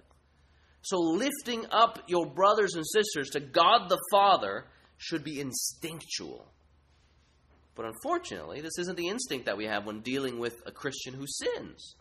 So, 0.83 0.97
lifting 0.99 1.65
up 1.71 1.99
your 2.07 2.25
brothers 2.25 2.75
and 2.75 2.85
sisters 2.87 3.29
to 3.31 3.39
God 3.39 3.89
the 3.89 3.99
Father 4.09 4.65
should 4.97 5.23
be 5.23 5.39
instinctual. 5.39 6.47
But 7.75 7.85
unfortunately, 7.85 8.61
this 8.61 8.77
isn't 8.79 8.97
the 8.97 9.07
instinct 9.07 9.45
that 9.45 9.57
we 9.57 9.65
have 9.65 9.85
when 9.85 10.01
dealing 10.01 10.39
with 10.39 10.55
a 10.65 10.71
Christian 10.71 11.13
who 11.13 11.25
sins. 11.27 11.95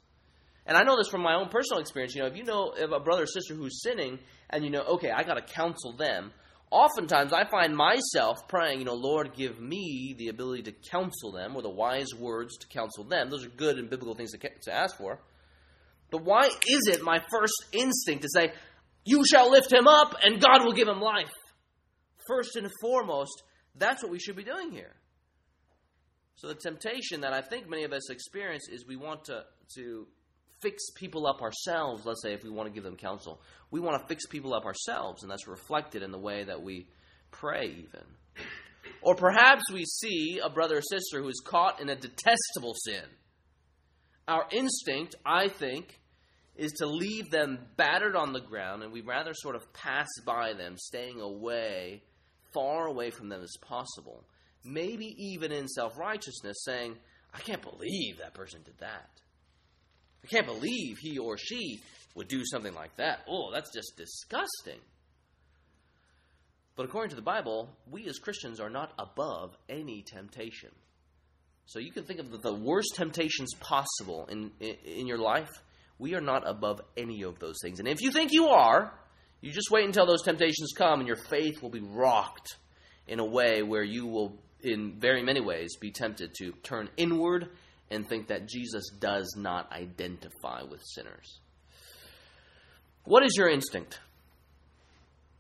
And 0.67 0.77
I 0.77 0.83
know 0.83 0.97
this 0.97 1.09
from 1.09 1.23
my 1.23 1.35
own 1.35 1.49
personal 1.49 1.81
experience. 1.81 2.15
You 2.15 2.23
know, 2.23 2.29
if 2.29 2.37
you 2.37 2.45
know 2.45 2.71
a 2.71 3.01
brother 3.01 3.23
or 3.23 3.27
sister 3.27 3.55
who's 3.55 3.83
sinning, 3.83 4.19
and 4.51 4.65
you 4.65 4.71
know, 4.71 4.83
okay, 4.83 5.11
I 5.11 5.23
got 5.23 5.35
to 5.35 5.43
counsel 5.43 5.97
them. 5.97 6.33
Oftentimes, 6.71 7.33
I 7.33 7.49
find 7.51 7.75
myself 7.75 8.47
praying, 8.47 8.79
you 8.79 8.85
know, 8.85 8.95
Lord, 8.95 9.35
give 9.35 9.61
me 9.61 10.15
the 10.17 10.29
ability 10.29 10.63
to 10.65 10.73
counsel 10.73 11.33
them, 11.33 11.57
or 11.57 11.63
the 11.63 11.71
wise 11.71 12.15
words 12.17 12.57
to 12.59 12.69
counsel 12.69 13.05
them. 13.05 13.29
Those 13.29 13.45
are 13.45 13.51
good 13.51 13.79
and 13.79 13.91
biblical 13.91 14.15
things 14.15 14.33
to, 14.33 14.39
to 14.39 14.73
ask 14.73 14.97
for. 14.97 15.19
But 16.11 16.25
why 16.25 16.47
is 16.47 16.87
it 16.87 17.03
my 17.03 17.19
first 17.31 17.55
instinct 17.73 18.23
to 18.23 18.29
say, 18.33 18.53
You 19.05 19.25
shall 19.27 19.51
lift 19.51 19.73
him 19.73 19.89
up, 19.89 20.15
and 20.23 20.41
God 20.41 20.65
will 20.65 20.73
give 20.73 20.87
him 20.87 21.01
life? 21.01 21.33
First 22.29 22.55
and 22.55 22.71
foremost, 22.81 23.43
that's 23.75 24.03
what 24.03 24.13
we 24.13 24.21
should 24.21 24.37
be 24.37 24.45
doing 24.45 24.71
here. 24.71 24.95
So 26.37 26.49
the 26.49 26.55
temptation 26.55 27.23
that 27.23 27.33
I 27.33 27.43
think 27.43 27.69
many 27.69 27.85
of 27.85 27.93
us 27.93 28.11
experience 28.11 28.69
is 28.71 28.87
we 28.87 28.97
want 28.97 29.25
to, 29.25 29.45
to 29.75 30.07
fix 30.63 30.91
people 30.95 31.27
up 31.27 31.43
ourselves, 31.43 32.05
let's 32.05 32.23
say, 32.23 32.33
if 32.33 32.43
we 32.43 32.51
want 32.51 32.69
to 32.69 32.75
give 32.75 32.85
them 32.85 32.97
counsel. 32.97 33.41
We 33.71 33.81
want 33.81 34.01
to 34.01 34.09
fix 34.09 34.27
people 34.27 34.55
up 34.55 34.65
ourselves, 34.65 35.23
and 35.23 35.31
that's 35.31 35.49
reflected 35.49 36.03
in 36.03 36.11
the 36.11 36.19
way 36.19 36.45
that 36.45 36.63
we 36.63 36.89
pray, 37.31 37.67
even. 37.67 38.07
Or 39.03 39.15
perhaps 39.15 39.63
we 39.73 39.85
see 39.85 40.41
a 40.43 40.51
brother 40.51 40.79
or 40.79 40.83
sister 40.83 41.23
who 41.23 41.29
is 41.29 41.43
caught 41.45 41.81
in 41.81 41.89
a 41.89 41.97
detestable 41.97 42.75
sin. 42.75 43.05
Our 44.29 44.47
instinct, 44.53 45.15
I 45.25 45.49
think, 45.49 46.01
is 46.57 46.73
to 46.73 46.87
leave 46.87 47.31
them 47.31 47.59
battered 47.77 48.17
on 48.17 48.33
the 48.33 48.41
ground, 48.41 48.83
and 48.83 48.93
we 48.93 49.01
rather 49.01 49.33
sort 49.35 49.57
of 49.57 49.73
pass 49.73 50.09
by 50.25 50.53
them, 50.53 50.77
staying 50.77 51.21
away, 51.21 52.03
far 52.53 52.87
away 52.87 53.11
from 53.11 53.29
them 53.29 53.43
as 53.43 53.57
possible 53.63 54.25
maybe 54.65 55.15
even 55.19 55.53
in 55.53 55.69
self 55.69 55.99
righteousness, 55.99 56.63
saying, 56.65 56.97
I 57.33 57.41
can't 57.41 57.63
believe 57.63 58.19
that 58.19 58.35
person 58.35 58.61
did 58.65 58.79
that. 58.81 59.11
I 60.25 60.27
can't 60.27 60.47
believe 60.47 60.99
he 60.99 61.19
or 61.19 61.37
she 61.39 61.81
would 62.15 62.29
do 62.29 62.45
something 62.45 62.75
like 62.75 62.97
that. 62.97 63.21
Oh, 63.29 63.51
that's 63.53 63.73
just 63.73 63.97
disgusting. 63.97 64.81
But 66.77 66.87
according 66.87 67.11
to 67.11 67.17
the 67.17 67.23
Bible, 67.23 67.69
we 67.91 68.07
as 68.07 68.19
Christians 68.19 68.61
are 68.61 68.71
not 68.71 68.93
above 68.99 69.57
any 69.69 70.03
temptation. 70.03 70.71
So 71.67 71.79
you 71.79 71.93
can 71.93 72.05
think 72.05 72.21
of 72.21 72.43
the 72.43 72.55
worst 72.55 72.95
temptations 72.97 73.55
possible 73.61 74.27
in, 74.31 74.51
in, 74.61 74.77
in 74.85 75.07
your 75.07 75.19
life. 75.19 75.51
We 75.99 76.15
are 76.15 76.21
not 76.21 76.49
above 76.49 76.81
any 76.97 77.23
of 77.23 77.39
those 77.39 77.57
things. 77.63 77.79
And 77.79 77.89
if 77.89 78.01
you 78.01 78.11
think 78.11 78.33
you 78.33 78.49
are, 78.49 78.93
you 79.41 79.53
just 79.53 79.71
wait 79.71 79.85
until 79.85 80.07
those 80.07 80.23
temptations 80.23 80.73
come 80.77 81.01
and 81.01 81.07
your 81.07 81.17
faith 81.17 81.63
will 81.63 81.71
be 81.71 81.81
rocked 81.81 82.57
in 83.07 83.21
a 83.21 83.25
way 83.25 83.63
where 83.63 83.85
you 83.85 84.07
will 84.07 84.39
in 84.63 84.99
very 84.99 85.23
many 85.23 85.41
ways, 85.41 85.77
be 85.77 85.91
tempted 85.91 86.35
to 86.35 86.53
turn 86.63 86.89
inward 86.97 87.49
and 87.91 88.09
think 88.09 88.29
that 88.29 88.49
Jesus 88.49 88.89
does 88.99 89.35
not 89.37 89.71
identify 89.73 90.63
with 90.63 90.83
sinners. 90.85 91.41
What 93.05 93.25
is 93.25 93.35
your 93.37 93.49
instinct 93.49 93.99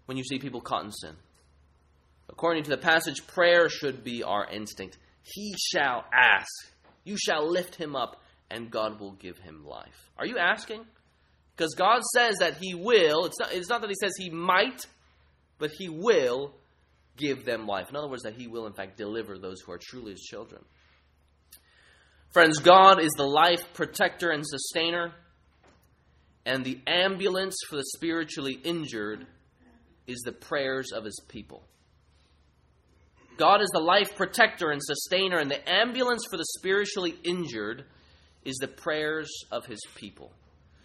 when 0.06 0.16
you 0.16 0.24
see 0.24 0.38
people 0.38 0.60
caught 0.60 0.84
in 0.84 0.92
sin? 0.92 1.14
According 2.28 2.64
to 2.64 2.70
the 2.70 2.78
passage, 2.78 3.26
prayer 3.26 3.68
should 3.68 4.02
be 4.02 4.22
our 4.22 4.46
instinct. 4.50 4.98
He 5.22 5.54
shall 5.72 6.04
ask, 6.12 6.48
you 7.04 7.16
shall 7.16 7.48
lift 7.48 7.76
him 7.76 7.94
up, 7.94 8.20
and 8.50 8.70
God 8.70 8.98
will 8.98 9.12
give 9.12 9.38
him 9.38 9.64
life. 9.64 10.10
Are 10.18 10.26
you 10.26 10.38
asking? 10.38 10.84
Because 11.60 11.74
God 11.74 12.00
says 12.14 12.36
that 12.38 12.56
He 12.56 12.74
will. 12.74 13.26
It's 13.26 13.38
not, 13.38 13.52
it's 13.52 13.68
not 13.68 13.82
that 13.82 13.90
He 13.90 13.96
says 14.00 14.14
He 14.16 14.30
might, 14.30 14.86
but 15.58 15.70
He 15.70 15.90
will 15.90 16.54
give 17.18 17.44
them 17.44 17.66
life. 17.66 17.90
In 17.90 17.96
other 17.96 18.08
words, 18.08 18.22
that 18.22 18.32
He 18.32 18.46
will, 18.46 18.66
in 18.66 18.72
fact, 18.72 18.96
deliver 18.96 19.36
those 19.36 19.60
who 19.60 19.72
are 19.72 19.78
truly 19.78 20.12
His 20.12 20.22
children. 20.22 20.62
Friends, 22.32 22.58
God 22.60 23.02
is 23.02 23.10
the 23.16 23.26
life 23.26 23.62
protector 23.74 24.30
and 24.30 24.44
sustainer, 24.46 25.12
and 26.46 26.64
the 26.64 26.78
ambulance 26.86 27.56
for 27.68 27.76
the 27.76 27.84
spiritually 27.84 28.52
injured 28.52 29.26
is 30.06 30.20
the 30.20 30.32
prayers 30.32 30.92
of 30.92 31.04
His 31.04 31.20
people. 31.28 31.64
God 33.36 33.62
is 33.62 33.70
the 33.72 33.80
life 33.80 34.14
protector 34.16 34.70
and 34.70 34.80
sustainer, 34.80 35.38
and 35.38 35.50
the 35.50 35.68
ambulance 35.68 36.22
for 36.30 36.36
the 36.36 36.44
spiritually 36.44 37.16
injured 37.24 37.84
is 38.44 38.56
the 38.60 38.68
prayers 38.68 39.28
of 39.50 39.66
His 39.66 39.80
people. 39.96 40.32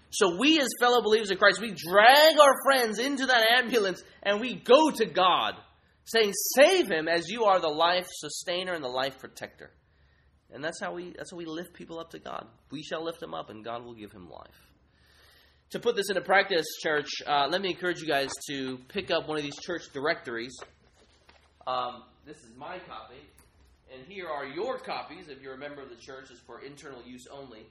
So, 0.09 0.37
we 0.39 0.59
as 0.59 0.69
fellow 0.79 1.03
believers 1.03 1.29
in 1.29 1.37
Christ, 1.37 1.61
we 1.61 1.71
drag 1.71 2.39
our 2.39 2.53
friends 2.65 2.97
into 2.97 3.27
that 3.27 3.45
ambulance 3.57 4.01
and 4.23 4.41
we 4.41 4.55
go 4.55 4.89
to 4.89 5.05
God 5.05 5.55
saying, 6.05 6.31
Save 6.55 6.87
him 6.89 7.07
as 7.07 7.29
you 7.29 7.43
are 7.43 7.59
the 7.59 7.67
life 7.67 8.07
sustainer 8.09 8.73
and 8.73 8.83
the 8.83 8.89
life 8.89 9.19
protector. 9.19 9.71
And 10.53 10.63
that's 10.63 10.79
how 10.81 10.93
we 10.93 11.13
that's 11.17 11.31
how 11.31 11.37
we 11.37 11.45
lift 11.45 11.73
people 11.73 11.99
up 11.99 12.11
to 12.11 12.19
God. 12.19 12.47
We 12.71 12.83
shall 12.83 13.03
lift 13.03 13.21
him 13.21 13.33
up, 13.33 13.49
and 13.49 13.63
God 13.63 13.83
will 13.83 13.93
give 13.93 14.11
him 14.11 14.29
life. 14.29 14.61
To 15.71 15.79
put 15.79 15.95
this 15.95 16.09
into 16.09 16.21
practice, 16.21 16.65
church, 16.81 17.09
uh, 17.25 17.47
let 17.49 17.61
me 17.61 17.69
encourage 17.69 17.99
you 17.99 18.07
guys 18.07 18.29
to 18.49 18.77
pick 18.87 19.09
up 19.09 19.27
one 19.27 19.37
of 19.37 19.43
these 19.43 19.57
church 19.57 19.81
directories. 19.93 20.55
Um, 21.65 22.03
this 22.25 22.37
is 22.37 22.55
my 22.55 22.77
copy, 22.79 23.19
and 23.91 24.05
here 24.07 24.27
are 24.27 24.45
your 24.45 24.77
copies. 24.77 25.27
If 25.27 25.41
you're 25.41 25.55
a 25.55 25.57
member 25.57 25.81
of 25.81 25.89
the 25.89 25.95
church, 25.95 26.27
it's 26.29 26.39
for 26.41 26.61
internal 26.61 27.01
use 27.03 27.25
only. 27.31 27.65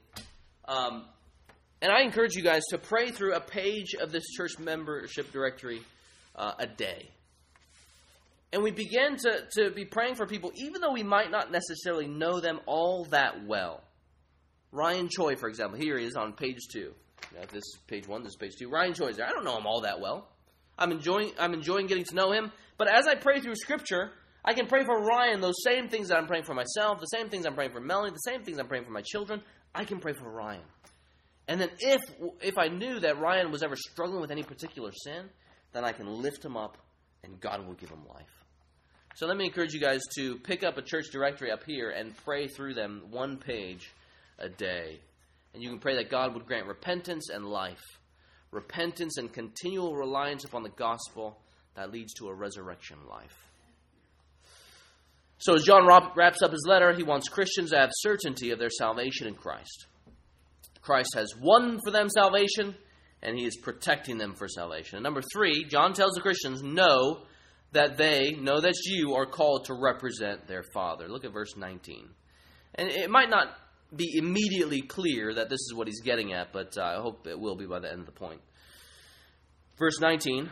Um, 0.67 1.05
and 1.81 1.93
I 1.93 2.03
encourage 2.03 2.35
you 2.35 2.43
guys 2.43 2.63
to 2.71 2.79
pray 2.79 3.11
through 3.11 3.35
a 3.35 3.41
page 3.41 3.95
of 3.95 4.11
this 4.11 4.25
church 4.37 4.59
membership 4.59 5.31
directory 5.33 5.83
uh, 6.35 6.53
a 6.59 6.67
day. 6.67 7.11
And 8.55 8.63
we 8.63 8.71
begin 8.71 9.17
to, 9.17 9.41
to 9.57 9.73
be 9.73 9.85
praying 9.85 10.15
for 10.15 10.27
people, 10.27 10.53
even 10.55 10.81
though 10.81 10.93
we 10.93 11.03
might 11.03 11.29
not 11.29 11.51
necessarily 11.51 12.07
know 12.07 12.39
them 12.39 12.61
all 12.67 13.05
that 13.07 13.45
well. 13.45 13.83
Ryan 14.71 15.09
Choi, 15.09 15.35
for 15.35 15.49
example, 15.49 15.77
here 15.77 15.99
he 15.99 16.07
is 16.07 16.15
on 16.15 16.35
page 16.35 16.69
two. 16.73 16.93
This 17.33 17.57
is 17.57 17.79
page 17.89 18.07
one, 18.07 18.23
this 18.23 18.31
is 18.31 18.37
page 18.37 18.53
two. 18.57 18.69
Ryan 18.69 18.95
Choi 18.95 19.09
is 19.09 19.17
there. 19.17 19.27
I 19.27 19.33
don't 19.33 19.45
know 19.45 19.59
him 19.59 19.67
all 19.67 19.81
that 19.81 20.01
well. 20.01 20.29
I'm 20.79 20.93
enjoying, 20.93 21.33
I'm 21.37 21.53
enjoying 21.53 21.89
getting 21.89 22.05
to 22.05 22.15
know 22.15 22.31
him. 22.31 22.53
But 22.79 22.87
as 22.87 23.09
I 23.09 23.17
pray 23.17 23.41
through 23.41 23.57
Scripture, 23.57 24.13
I 24.45 24.55
can 24.55 24.69
pray 24.69 24.85
for 24.85 25.03
Ryan 25.03 25.41
those 25.41 25.61
same 25.65 25.89
things 25.89 26.07
that 26.09 26.17
I'm 26.17 26.29
praying 26.29 26.45
for 26.45 26.55
myself, 26.55 27.01
the 27.01 27.07
same 27.07 27.31
things 27.31 27.47
I'm 27.47 27.57
praying 27.57 27.73
for 27.73 27.81
Melanie, 27.81 28.13
the 28.13 28.19
same 28.19 28.45
things 28.45 28.61
I'm 28.61 28.69
praying 28.69 28.85
for 28.85 28.93
my 28.93 29.03
children. 29.03 29.43
I 29.75 29.85
can 29.85 29.99
pray 29.99 30.13
for 30.13 30.31
Ryan. 30.31 30.63
And 31.49 31.61
then 31.61 31.71
if 31.81 32.01
if 32.41 32.57
I 32.57 32.69
knew 32.69 33.01
that 33.01 33.19
Ryan 33.19 33.51
was 33.51 33.65
ever 33.65 33.75
struggling 33.75 34.21
with 34.21 34.31
any 34.31 34.45
particular 34.45 34.93
sin, 34.93 35.29
then 35.73 35.85
I 35.85 35.91
can 35.91 36.07
lift 36.07 36.45
him 36.45 36.57
up 36.57 36.79
and 37.25 37.41
God 37.41 37.67
will 37.67 37.75
give 37.75 37.91
him 37.91 38.07
life. 38.09 38.44
So 39.17 39.29
let 39.29 39.37
me 39.37 39.45
encourage 39.45 39.73
you 39.73 39.81
guys 39.81 40.01
to 40.17 40.39
pick 40.39 40.65
up 40.65 40.77
a 40.77 40.83
church 40.83 41.07
directory 41.13 41.53
up 41.53 41.63
here 41.65 41.91
and 41.91 42.17
pray 42.25 42.49
through 42.49 42.75
them 42.75 43.03
one 43.11 43.37
page 43.37 43.93
a 44.41 44.49
day. 44.49 44.99
And 45.53 45.63
you 45.63 45.69
can 45.69 45.79
pray 45.79 45.95
that 45.97 46.11
God 46.11 46.35
would 46.35 46.47
grant 46.47 46.67
repentance 46.67 47.31
and 47.31 47.47
life. 47.47 47.83
Repentance 48.51 49.17
and 49.17 49.33
continual 49.33 49.95
reliance 49.95 50.45
upon 50.45 50.65
the 50.65 50.69
gospel 50.69 51.39
that 51.77 51.93
leads 51.93 52.13
to 52.15 52.27
a 52.27 52.35
resurrection 52.35 52.97
life. 53.09 53.37
So, 55.39 55.55
as 55.55 55.63
John 55.63 55.87
wraps 56.17 56.43
up 56.43 56.51
his 56.51 56.65
letter, 56.67 56.93
he 56.93 57.05
wants 57.05 57.29
Christians 57.29 57.71
to 57.71 57.79
have 57.79 57.91
certainty 57.93 58.51
of 58.51 58.59
their 58.59 58.71
salvation 58.71 59.29
in 59.29 59.35
Christ. 59.35 59.87
Christ 60.81 61.11
has 61.15 61.35
won 61.41 61.79
for 61.85 61.93
them 61.93 62.09
salvation, 62.09 62.75
and 63.23 63.39
he 63.39 63.45
is 63.45 63.57
protecting 63.63 64.19
them 64.19 64.35
for 64.35 64.49
salvation. 64.49 64.97
And 64.97 65.05
number 65.05 65.23
three, 65.33 65.65
John 65.65 65.93
tells 65.93 66.15
the 66.15 66.21
Christians, 66.21 66.63
know 66.63 67.23
that 67.75 67.97
they 67.97 68.33
know 68.33 68.61
that 68.61 68.75
you 68.85 69.15
are 69.15 69.27
called 69.27 69.67
to 69.67 69.75
represent 69.75 70.47
their 70.47 70.63
Father. 70.73 71.09
Look 71.09 71.25
at 71.25 71.33
verse 71.33 71.57
19. 71.57 72.09
And 72.77 72.89
it 72.89 73.11
might 73.11 73.31
not 73.31 73.49
be 73.95 74.17
immediately 74.17 74.83
clear 74.83 75.35
that 75.35 75.49
this 75.49 75.61
is 75.61 75.75
what 75.75 75.87
he's 75.87 76.01
getting 76.01 76.33
at, 76.33 76.53
but 76.53 76.77
uh, 76.79 76.83
I 76.83 76.95
hope 77.01 77.27
it 77.27 77.39
will 77.39 77.57
be 77.57 77.67
by 77.67 77.81
the 77.81 77.91
end 77.91 78.01
of 78.01 78.07
the 78.07 78.13
point. 78.13 78.41
Verse 79.79 80.01
19 80.01 80.51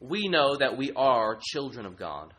We 0.00 0.28
know 0.28 0.56
that 0.56 0.76
we 0.76 0.92
are 0.92 1.38
children 1.52 1.84
of 1.84 1.96
God, 1.96 2.32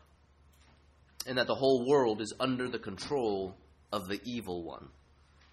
and 1.26 1.38
that 1.38 1.46
the 1.46 1.54
whole 1.54 1.86
world 1.86 2.20
is 2.20 2.34
under 2.40 2.68
the 2.68 2.78
control 2.78 3.54
of 3.92 4.08
the 4.08 4.20
evil 4.24 4.64
one. 4.64 4.88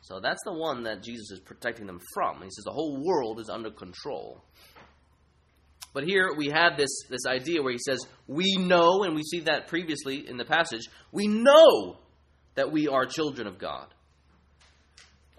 So 0.01 0.19
that's 0.19 0.41
the 0.43 0.53
one 0.53 0.83
that 0.83 1.03
Jesus 1.03 1.29
is 1.31 1.39
protecting 1.39 1.85
them 1.85 1.99
from. 2.13 2.37
He 2.37 2.49
says 2.49 2.63
the 2.65 2.71
whole 2.71 3.03
world 3.03 3.39
is 3.39 3.49
under 3.49 3.69
control. 3.69 4.43
But 5.93 6.05
here 6.05 6.33
we 6.37 6.49
have 6.49 6.77
this, 6.77 7.03
this 7.09 7.25
idea 7.27 7.61
where 7.61 7.73
he 7.73 7.79
says, 7.79 7.99
We 8.27 8.55
know, 8.57 9.03
and 9.03 9.15
we 9.15 9.23
see 9.23 9.41
that 9.41 9.67
previously 9.67 10.27
in 10.27 10.37
the 10.37 10.45
passage, 10.45 10.83
we 11.11 11.27
know 11.27 11.97
that 12.55 12.71
we 12.71 12.87
are 12.87 13.05
children 13.05 13.47
of 13.47 13.57
God. 13.57 13.87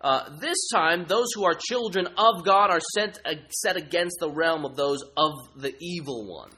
Uh, 0.01 0.37
this 0.41 0.59
time, 0.75 1.05
those 1.07 1.29
who 1.35 1.45
are 1.45 1.55
children 1.55 2.09
of 2.19 2.45
God 2.45 2.71
are 2.71 2.81
set, 2.95 3.19
uh, 3.25 3.35
set 3.51 3.77
against 3.77 4.17
the 4.19 4.31
realm 4.31 4.65
of 4.65 4.77
those 4.77 5.01
of 5.17 5.33
the 5.57 5.73
evil 5.81 6.27
one. 6.27 6.51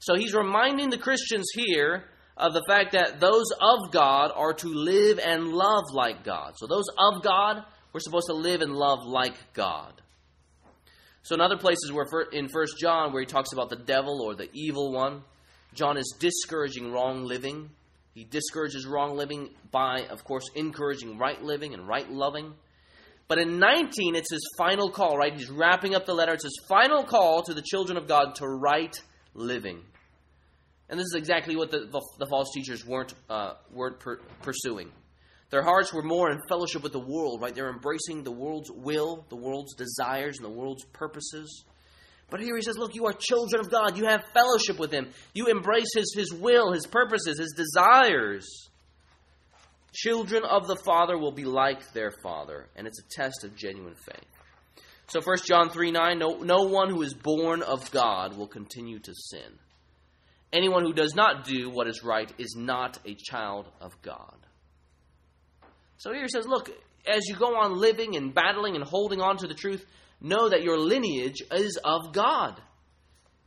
So 0.00 0.16
he's 0.16 0.34
reminding 0.34 0.90
the 0.90 0.98
Christians 0.98 1.46
here 1.54 2.04
of 2.36 2.52
the 2.52 2.64
fact 2.68 2.92
that 2.92 3.20
those 3.20 3.46
of 3.60 3.92
God 3.92 4.32
are 4.34 4.52
to 4.54 4.68
live 4.68 5.20
and 5.20 5.48
love 5.48 5.84
like 5.92 6.24
God. 6.24 6.54
So 6.56 6.66
those 6.66 6.86
of 6.98 7.22
God, 7.22 7.62
we're 7.92 8.00
supposed 8.00 8.26
to 8.26 8.34
live 8.34 8.60
and 8.60 8.72
love 8.72 8.98
like 9.04 9.36
God. 9.54 10.00
So 11.24 11.34
in 11.34 11.40
other 11.40 11.56
places 11.56 11.90
where 11.90 12.06
in 12.32 12.48
First 12.48 12.78
John 12.78 13.12
where 13.12 13.20
he 13.20 13.26
talks 13.26 13.52
about 13.54 13.70
the 13.70 13.76
devil 13.76 14.20
or 14.20 14.34
the 14.34 14.50
evil 14.52 14.92
one, 14.92 15.22
John 15.72 15.96
is 15.96 16.14
discouraging 16.18 16.92
wrong 16.92 17.24
living. 17.24 17.70
He 18.12 18.24
discourages 18.24 18.86
wrong 18.86 19.16
living 19.16 19.48
by, 19.70 20.02
of 20.10 20.22
course, 20.22 20.44
encouraging 20.54 21.16
right 21.16 21.42
living 21.42 21.72
and 21.72 21.88
right 21.88 22.08
loving. 22.08 22.52
But 23.26 23.38
in 23.38 23.58
19, 23.58 24.16
it's 24.16 24.30
his 24.30 24.46
final 24.58 24.90
call, 24.90 25.16
right? 25.16 25.32
He's 25.32 25.48
wrapping 25.48 25.94
up 25.94 26.04
the 26.04 26.12
letter. 26.12 26.34
It's 26.34 26.44
his 26.44 26.60
final 26.68 27.04
call 27.04 27.42
to 27.44 27.54
the 27.54 27.62
children 27.62 27.96
of 27.96 28.06
God 28.06 28.34
to 28.36 28.46
right 28.46 28.94
living. 29.32 29.80
And 30.90 31.00
this 31.00 31.06
is 31.06 31.14
exactly 31.16 31.56
what 31.56 31.70
the, 31.70 31.88
the, 31.90 32.02
the 32.18 32.26
false 32.26 32.52
teachers 32.54 32.84
weren't, 32.84 33.14
uh, 33.30 33.54
weren't 33.72 33.98
per, 33.98 34.18
pursuing. 34.42 34.92
Their 35.54 35.62
hearts 35.62 35.92
were 35.92 36.02
more 36.02 36.32
in 36.32 36.40
fellowship 36.48 36.82
with 36.82 36.90
the 36.90 36.98
world, 36.98 37.40
right? 37.40 37.54
They're 37.54 37.70
embracing 37.70 38.24
the 38.24 38.32
world's 38.32 38.72
will, 38.72 39.24
the 39.28 39.36
world's 39.36 39.76
desires, 39.76 40.36
and 40.36 40.44
the 40.44 40.50
world's 40.50 40.84
purposes. 40.86 41.64
But 42.28 42.40
here 42.40 42.56
he 42.56 42.62
says, 42.62 42.76
Look, 42.76 42.96
you 42.96 43.06
are 43.06 43.12
children 43.12 43.60
of 43.60 43.70
God. 43.70 43.96
You 43.96 44.06
have 44.06 44.24
fellowship 44.34 44.80
with 44.80 44.90
Him. 44.90 45.10
You 45.32 45.46
embrace 45.46 45.94
His, 45.94 46.12
his 46.12 46.34
will, 46.34 46.72
His 46.72 46.88
purposes, 46.88 47.38
His 47.38 47.54
desires. 47.56 48.68
Children 49.92 50.42
of 50.42 50.66
the 50.66 50.74
Father 50.74 51.16
will 51.16 51.30
be 51.30 51.44
like 51.44 51.92
their 51.92 52.10
Father, 52.10 52.66
and 52.74 52.88
it's 52.88 52.98
a 52.98 53.08
test 53.14 53.44
of 53.44 53.54
genuine 53.54 53.94
faith. 53.94 54.26
So 55.06 55.20
1 55.22 55.36
John 55.46 55.70
3 55.70 55.92
9, 55.92 56.18
no, 56.18 56.38
no 56.38 56.64
one 56.64 56.90
who 56.90 57.02
is 57.02 57.14
born 57.14 57.62
of 57.62 57.92
God 57.92 58.36
will 58.36 58.48
continue 58.48 58.98
to 58.98 59.14
sin. 59.14 59.52
Anyone 60.52 60.84
who 60.84 60.94
does 60.94 61.14
not 61.14 61.44
do 61.44 61.70
what 61.70 61.86
is 61.86 62.02
right 62.02 62.32
is 62.38 62.56
not 62.58 62.98
a 63.06 63.14
child 63.14 63.68
of 63.80 63.92
God. 64.02 64.43
So 66.04 66.12
here 66.12 66.24
he 66.24 66.28
says, 66.28 66.46
look, 66.46 66.68
as 67.10 67.22
you 67.28 67.34
go 67.34 67.56
on 67.56 67.80
living 67.80 68.14
and 68.14 68.34
battling 68.34 68.74
and 68.74 68.84
holding 68.84 69.22
on 69.22 69.38
to 69.38 69.46
the 69.46 69.54
truth, 69.54 69.86
know 70.20 70.50
that 70.50 70.62
your 70.62 70.78
lineage 70.78 71.42
is 71.50 71.78
of 71.82 72.12
God. 72.12 72.60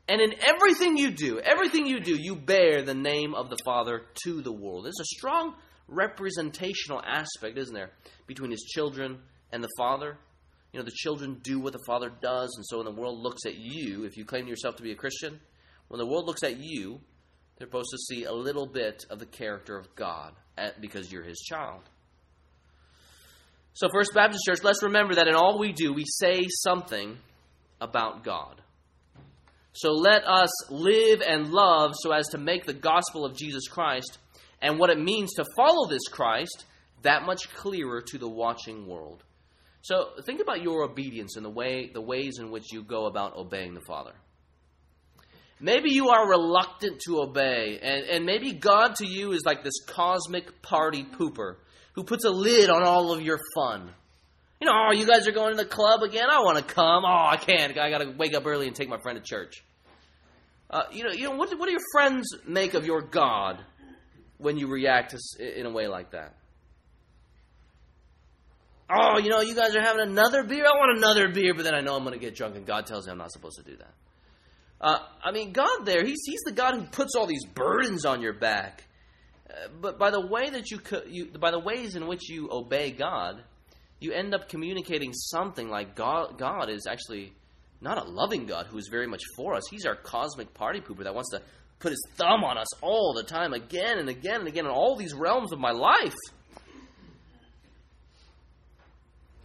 And 0.09 0.19
in 0.19 0.33
everything 0.43 0.97
you 0.97 1.11
do, 1.11 1.39
everything 1.39 1.85
you 1.85 1.99
do, 1.99 2.17
you 2.19 2.35
bear 2.35 2.81
the 2.81 2.95
name 2.95 3.35
of 3.35 3.51
the 3.51 3.59
Father 3.63 4.01
to 4.23 4.41
the 4.41 4.51
world. 4.51 4.85
There's 4.85 4.99
a 4.99 5.05
strong 5.05 5.53
representational 5.87 6.99
aspect, 7.05 7.59
isn't 7.59 7.75
there, 7.75 7.91
between 8.25 8.49
his 8.49 8.63
children 8.63 9.19
and 9.51 9.63
the 9.63 9.69
Father. 9.77 10.17
You 10.73 10.79
know, 10.79 10.83
the 10.83 10.91
children 10.95 11.39
do 11.43 11.59
what 11.59 11.73
the 11.73 11.83
Father 11.85 12.09
does, 12.09 12.51
and 12.57 12.65
so 12.65 12.77
when 12.77 12.85
the 12.85 12.99
world 12.99 13.19
looks 13.19 13.45
at 13.45 13.53
you, 13.55 14.03
if 14.05 14.17
you 14.17 14.25
claim 14.25 14.47
yourself 14.47 14.77
to 14.77 14.83
be 14.83 14.93
a 14.93 14.95
Christian, 14.95 15.39
when 15.89 15.99
the 15.99 16.07
world 16.07 16.25
looks 16.25 16.41
at 16.41 16.57
you, 16.57 17.01
they're 17.59 17.67
supposed 17.67 17.91
to 17.91 18.15
see 18.15 18.23
a 18.23 18.33
little 18.33 18.65
bit 18.65 19.05
of 19.11 19.19
the 19.19 19.27
character 19.27 19.77
of 19.77 19.93
God 19.95 20.33
because 20.81 21.11
you're 21.11 21.21
his 21.21 21.37
child. 21.37 21.83
So, 23.77 23.89
First 23.93 24.15
Baptist 24.15 24.43
Church, 24.43 24.63
let's 24.63 24.81
remember 24.81 25.13
that 25.13 25.27
in 25.27 25.35
all 25.35 25.59
we 25.59 25.71
do, 25.71 25.93
we 25.93 26.03
say 26.03 26.47
something 26.63 27.15
about 27.79 28.23
God. 28.23 28.59
So 29.73 29.91
let 29.91 30.27
us 30.27 30.71
live 30.71 31.21
and 31.21 31.51
love 31.51 31.91
so 31.93 32.11
as 32.11 32.27
to 32.29 32.39
make 32.39 32.65
the 32.65 32.73
gospel 32.73 33.23
of 33.23 33.37
Jesus 33.37 33.67
Christ 33.67 34.17
and 34.63 34.79
what 34.79 34.89
it 34.89 34.97
means 34.97 35.35
to 35.35 35.45
follow 35.55 35.87
this 35.87 36.07
Christ 36.07 36.65
that 37.03 37.27
much 37.27 37.53
clearer 37.53 38.01
to 38.01 38.17
the 38.17 38.27
watching 38.27 38.87
world. 38.87 39.23
So 39.83 40.07
think 40.25 40.41
about 40.41 40.63
your 40.63 40.81
obedience 40.81 41.35
and 41.35 41.45
the 41.45 41.51
way 41.51 41.91
the 41.93 42.01
ways 42.01 42.39
in 42.39 42.49
which 42.49 42.73
you 42.73 42.81
go 42.81 43.05
about 43.05 43.37
obeying 43.37 43.75
the 43.75 43.81
Father. 43.81 44.15
Maybe 45.59 45.91
you 45.91 46.09
are 46.09 46.27
reluctant 46.27 46.99
to 47.05 47.19
obey, 47.19 47.77
and, 47.79 48.05
and 48.05 48.25
maybe 48.25 48.53
God 48.53 48.95
to 48.95 49.05
you 49.05 49.33
is 49.33 49.43
like 49.45 49.63
this 49.63 49.79
cosmic 49.85 50.63
party 50.63 51.03
pooper 51.03 51.57
who 51.97 52.03
puts 52.03 52.25
a 52.25 52.29
lid 52.29 52.69
on 52.69 52.83
all 52.83 53.11
of 53.11 53.23
your 53.23 53.39
fun. 53.55 53.89
You 54.61 54.67
know, 54.67 54.73
oh, 54.87 54.93
you 54.93 55.07
guys 55.07 55.27
are 55.27 55.31
going 55.31 55.57
to 55.57 55.57
the 55.57 55.67
club 55.67 56.03
again? 56.03 56.27
I 56.31 56.41
want 56.41 56.59
to 56.59 56.63
come. 56.63 57.03
Oh, 57.03 57.27
I 57.27 57.37
can't. 57.37 57.75
I 57.75 57.89
got 57.89 57.97
to 57.97 58.13
wake 58.15 58.35
up 58.35 58.45
early 58.45 58.67
and 58.67 58.75
take 58.75 58.87
my 58.87 58.99
friend 58.99 59.17
to 59.17 59.23
church. 59.23 59.63
Uh, 60.69 60.83
you 60.91 61.03
know, 61.03 61.09
you 61.11 61.23
know 61.23 61.35
what, 61.35 61.49
what 61.57 61.65
do 61.65 61.71
your 61.71 61.81
friends 61.91 62.27
make 62.45 62.75
of 62.75 62.85
your 62.85 63.01
God 63.01 63.63
when 64.37 64.57
you 64.57 64.67
react 64.67 65.15
to, 65.15 65.59
in 65.59 65.65
a 65.65 65.71
way 65.71 65.87
like 65.87 66.11
that? 66.11 66.35
Oh, 68.93 69.17
you 69.17 69.29
know, 69.29 69.41
you 69.41 69.55
guys 69.55 69.75
are 69.75 69.81
having 69.81 70.07
another 70.07 70.43
beer. 70.43 70.65
I 70.65 70.77
want 70.77 70.99
another 70.99 71.29
beer, 71.29 71.55
but 71.55 71.63
then 71.63 71.73
I 71.73 71.81
know 71.81 71.95
I'm 71.95 72.03
going 72.03 72.13
to 72.13 72.23
get 72.23 72.35
drunk, 72.35 72.55
and 72.55 72.65
God 72.65 72.85
tells 72.85 73.07
me 73.07 73.11
I'm 73.11 73.17
not 73.17 73.31
supposed 73.31 73.57
to 73.57 73.63
do 73.63 73.75
that. 73.77 73.93
Uh, 74.79 74.99
I 75.23 75.31
mean, 75.31 75.51
God 75.51 75.85
there, 75.85 76.05
he's, 76.05 76.21
he's 76.25 76.41
the 76.45 76.51
God 76.51 76.75
who 76.75 76.83
puts 76.83 77.15
all 77.15 77.25
these 77.25 77.45
burdens 77.45 78.05
on 78.05 78.21
your 78.21 78.33
back. 78.33 78.83
But 79.81 79.97
by 79.97 80.11
the 80.11 80.25
way 80.25 80.49
that 80.49 80.71
you, 80.71 80.79
you, 81.07 81.25
by 81.27 81.51
the 81.51 81.59
ways 81.59 81.95
in 81.95 82.07
which 82.07 82.29
you 82.29 82.49
obey 82.51 82.91
God, 82.91 83.43
you 83.99 84.11
end 84.11 84.33
up 84.33 84.49
communicating 84.49 85.13
something 85.13 85.69
like 85.69 85.95
God, 85.95 86.37
God 86.37 86.69
is 86.69 86.85
actually 86.87 87.33
not 87.81 87.97
a 87.97 88.09
loving 88.09 88.45
God 88.45 88.67
who 88.67 88.77
is 88.77 88.87
very 88.89 89.07
much 89.07 89.21
for 89.35 89.55
us. 89.55 89.63
He's 89.69 89.85
our 89.85 89.95
cosmic 89.95 90.53
party 90.53 90.81
pooper 90.81 91.03
that 91.03 91.15
wants 91.15 91.31
to 91.31 91.41
put 91.79 91.91
his 91.91 92.03
thumb 92.15 92.43
on 92.43 92.57
us 92.57 92.67
all 92.81 93.13
the 93.13 93.23
time, 93.23 93.53
again 93.53 93.99
and 93.99 94.09
again 94.09 94.39
and 94.39 94.47
again, 94.47 94.65
in 94.65 94.71
all 94.71 94.95
these 94.95 95.13
realms 95.13 95.51
of 95.51 95.59
my 95.59 95.71
life. 95.71 96.15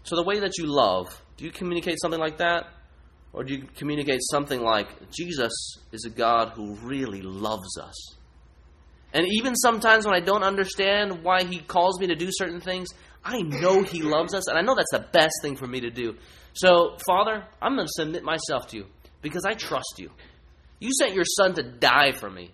So, 0.04 0.16
the 0.16 0.24
way 0.24 0.40
that 0.40 0.58
you 0.58 0.66
love, 0.66 1.22
do 1.36 1.44
you 1.44 1.52
communicate 1.52 1.98
something 2.00 2.20
like 2.20 2.38
that? 2.38 2.66
Or 3.32 3.44
do 3.44 3.54
you 3.54 3.66
communicate 3.76 4.20
something 4.30 4.60
like, 4.60 5.10
Jesus 5.10 5.52
is 5.90 6.04
a 6.04 6.10
God 6.10 6.50
who 6.50 6.74
really 6.82 7.22
loves 7.22 7.78
us? 7.78 8.16
And 9.12 9.26
even 9.30 9.54
sometimes 9.54 10.06
when 10.06 10.14
I 10.14 10.20
don't 10.20 10.42
understand 10.42 11.22
why 11.22 11.44
He 11.44 11.58
calls 11.58 12.00
me 12.00 12.06
to 12.08 12.14
do 12.14 12.28
certain 12.30 12.60
things, 12.60 12.88
I 13.24 13.40
know 13.42 13.82
He 13.82 14.02
loves 14.02 14.34
us, 14.34 14.48
and 14.48 14.58
I 14.58 14.62
know 14.62 14.74
that's 14.74 14.92
the 14.92 15.06
best 15.12 15.34
thing 15.42 15.56
for 15.56 15.66
me 15.66 15.80
to 15.80 15.90
do. 15.90 16.16
So, 16.54 16.96
Father, 17.06 17.44
I'm 17.60 17.74
going 17.76 17.86
to 17.86 17.92
submit 17.94 18.24
myself 18.24 18.68
to 18.68 18.78
you 18.78 18.86
because 19.20 19.44
I 19.44 19.54
trust 19.54 19.94
you. 19.98 20.10
You 20.80 20.90
sent 20.98 21.14
your 21.14 21.24
Son 21.24 21.54
to 21.54 21.62
die 21.62 22.12
for 22.12 22.28
me, 22.28 22.50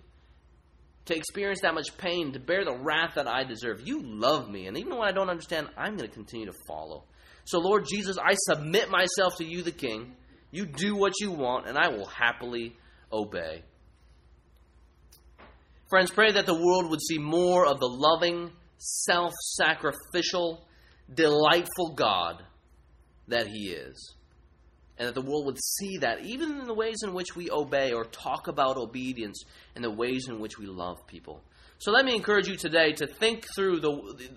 to 1.05 1.15
experience 1.15 1.61
that 1.61 1.73
much 1.73 1.97
pain, 1.97 2.33
to 2.33 2.39
bear 2.39 2.63
the 2.63 2.77
wrath 2.77 3.15
that 3.15 3.27
I 3.27 3.43
deserve. 3.43 3.81
You 3.85 4.01
love 4.03 4.49
me, 4.49 4.67
and 4.67 4.77
even 4.77 4.97
when 4.97 5.07
I 5.07 5.11
don't 5.11 5.29
understand, 5.29 5.69
I'm 5.77 5.95
going 5.95 6.09
to 6.09 6.13
continue 6.13 6.45
to 6.45 6.57
follow. 6.67 7.05
So, 7.45 7.59
Lord 7.59 7.85
Jesus, 7.89 8.17
I 8.17 8.35
submit 8.47 8.89
myself 8.89 9.37
to 9.37 9.45
you, 9.45 9.63
the 9.63 9.71
King. 9.71 10.15
You 10.51 10.65
do 10.65 10.95
what 10.95 11.13
you 11.19 11.31
want, 11.31 11.67
and 11.67 11.77
I 11.77 11.87
will 11.89 12.05
happily 12.05 12.75
obey. 13.11 13.63
Friends, 15.89 16.11
pray 16.11 16.31
that 16.31 16.45
the 16.45 16.53
world 16.53 16.89
would 16.89 17.01
see 17.01 17.17
more 17.17 17.65
of 17.65 17.79
the 17.79 17.87
loving, 17.87 18.51
self 18.77 19.33
sacrificial, 19.55 20.65
delightful 21.13 21.93
God 21.95 22.43
that 23.27 23.47
He 23.47 23.69
is. 23.69 24.15
And 24.97 25.07
that 25.07 25.15
the 25.15 25.21
world 25.21 25.45
would 25.45 25.57
see 25.57 25.97
that 25.99 26.25
even 26.25 26.59
in 26.59 26.67
the 26.67 26.73
ways 26.73 26.97
in 27.03 27.13
which 27.13 27.35
we 27.35 27.49
obey 27.49 27.93
or 27.93 28.03
talk 28.03 28.47
about 28.47 28.77
obedience 28.77 29.43
and 29.75 29.83
the 29.83 29.89
ways 29.89 30.27
in 30.27 30.39
which 30.39 30.59
we 30.59 30.65
love 30.65 30.97
people. 31.07 31.41
So 31.77 31.91
let 31.91 32.03
me 32.03 32.13
encourage 32.13 32.47
you 32.47 32.57
today 32.57 32.91
to 32.93 33.07
think 33.07 33.45
through 33.55 33.79
the, 33.79 34.29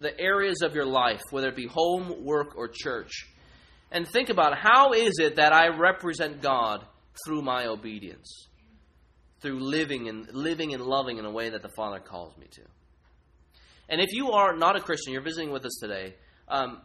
the 0.00 0.18
areas 0.20 0.62
of 0.62 0.74
your 0.74 0.86
life, 0.86 1.22
whether 1.30 1.48
it 1.48 1.54
be 1.56 1.68
home, 1.68 2.24
work, 2.24 2.56
or 2.56 2.66
church 2.66 3.28
and 3.92 4.08
think 4.08 4.30
about 4.30 4.58
how 4.58 4.92
is 4.92 5.12
it 5.20 5.36
that 5.36 5.52
I 5.52 5.68
represent 5.68 6.40
God 6.40 6.84
through 7.24 7.42
my 7.42 7.66
obedience, 7.66 8.48
through 9.42 9.58
living 9.60 10.08
and 10.08 10.28
living 10.32 10.72
and 10.72 10.82
loving 10.82 11.18
in 11.18 11.24
a 11.24 11.30
way 11.30 11.50
that 11.50 11.62
the 11.62 11.68
Father 11.76 11.98
calls 11.98 12.36
me 12.38 12.46
to. 12.52 12.62
And 13.88 14.00
if 14.00 14.12
you 14.12 14.30
are 14.30 14.56
not 14.56 14.76
a 14.76 14.80
Christian, 14.80 15.12
you're 15.12 15.22
visiting 15.22 15.50
with 15.50 15.66
us 15.66 15.78
today. 15.80 16.14
Um, 16.48 16.80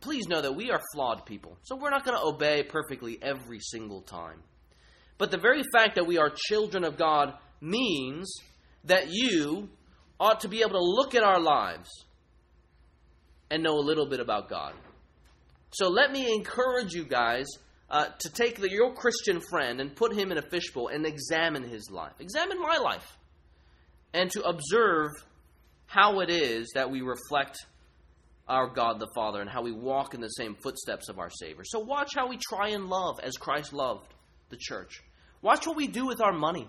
please 0.00 0.28
know 0.28 0.40
that 0.40 0.54
we 0.54 0.70
are 0.70 0.80
flawed 0.94 1.26
people, 1.26 1.56
so 1.62 1.76
we're 1.76 1.90
not 1.90 2.04
going 2.04 2.16
to 2.16 2.24
obey 2.24 2.62
perfectly 2.62 3.18
every 3.20 3.58
single 3.60 4.02
time. 4.02 4.42
But 5.18 5.30
the 5.30 5.38
very 5.38 5.62
fact 5.72 5.94
that 5.94 6.06
we 6.06 6.18
are 6.18 6.30
children 6.30 6.84
of 6.84 6.98
God 6.98 7.34
means 7.60 8.32
that 8.84 9.06
you 9.08 9.70
ought 10.20 10.40
to 10.40 10.48
be 10.48 10.60
able 10.60 10.72
to 10.72 10.84
look 10.84 11.14
at 11.14 11.22
our 11.22 11.40
lives 11.40 11.88
and 13.50 13.62
know 13.62 13.78
a 13.78 13.80
little 13.80 14.08
bit 14.08 14.20
about 14.20 14.48
God. 14.48 14.74
So 15.72 15.88
let 15.88 16.12
me 16.12 16.32
encourage 16.32 16.92
you 16.92 17.04
guys 17.04 17.46
uh, 17.90 18.06
to 18.18 18.30
take 18.30 18.60
the, 18.60 18.70
your 18.70 18.92
Christian 18.94 19.40
friend 19.40 19.80
and 19.80 19.94
put 19.94 20.12
him 20.12 20.32
in 20.32 20.38
a 20.38 20.42
fishbowl 20.42 20.88
and 20.88 21.06
examine 21.06 21.62
his 21.62 21.90
life. 21.90 22.14
Examine 22.18 22.60
my 22.60 22.78
life. 22.78 23.16
And 24.12 24.30
to 24.32 24.42
observe 24.42 25.10
how 25.86 26.20
it 26.20 26.30
is 26.30 26.72
that 26.74 26.90
we 26.90 27.02
reflect 27.02 27.58
our 28.48 28.68
God 28.68 29.00
the 29.00 29.08
Father 29.14 29.40
and 29.40 29.50
how 29.50 29.62
we 29.62 29.72
walk 29.72 30.14
in 30.14 30.20
the 30.20 30.28
same 30.28 30.56
footsteps 30.62 31.08
of 31.08 31.18
our 31.18 31.30
Savior. 31.30 31.64
So 31.64 31.80
watch 31.80 32.10
how 32.14 32.28
we 32.28 32.38
try 32.38 32.68
and 32.70 32.86
love 32.86 33.18
as 33.22 33.36
Christ 33.36 33.72
loved 33.72 34.12
the 34.50 34.56
church. 34.56 35.02
Watch 35.42 35.66
what 35.66 35.76
we 35.76 35.86
do 35.86 36.06
with 36.06 36.20
our 36.20 36.32
money. 36.32 36.68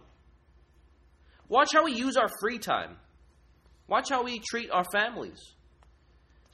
Watch 1.49 1.69
how 1.73 1.85
we 1.85 1.93
use 1.93 2.17
our 2.17 2.29
free 2.41 2.57
time. 2.57 2.97
Watch 3.87 4.09
how 4.09 4.23
we 4.23 4.39
treat 4.39 4.69
our 4.71 4.83
families. 4.91 5.39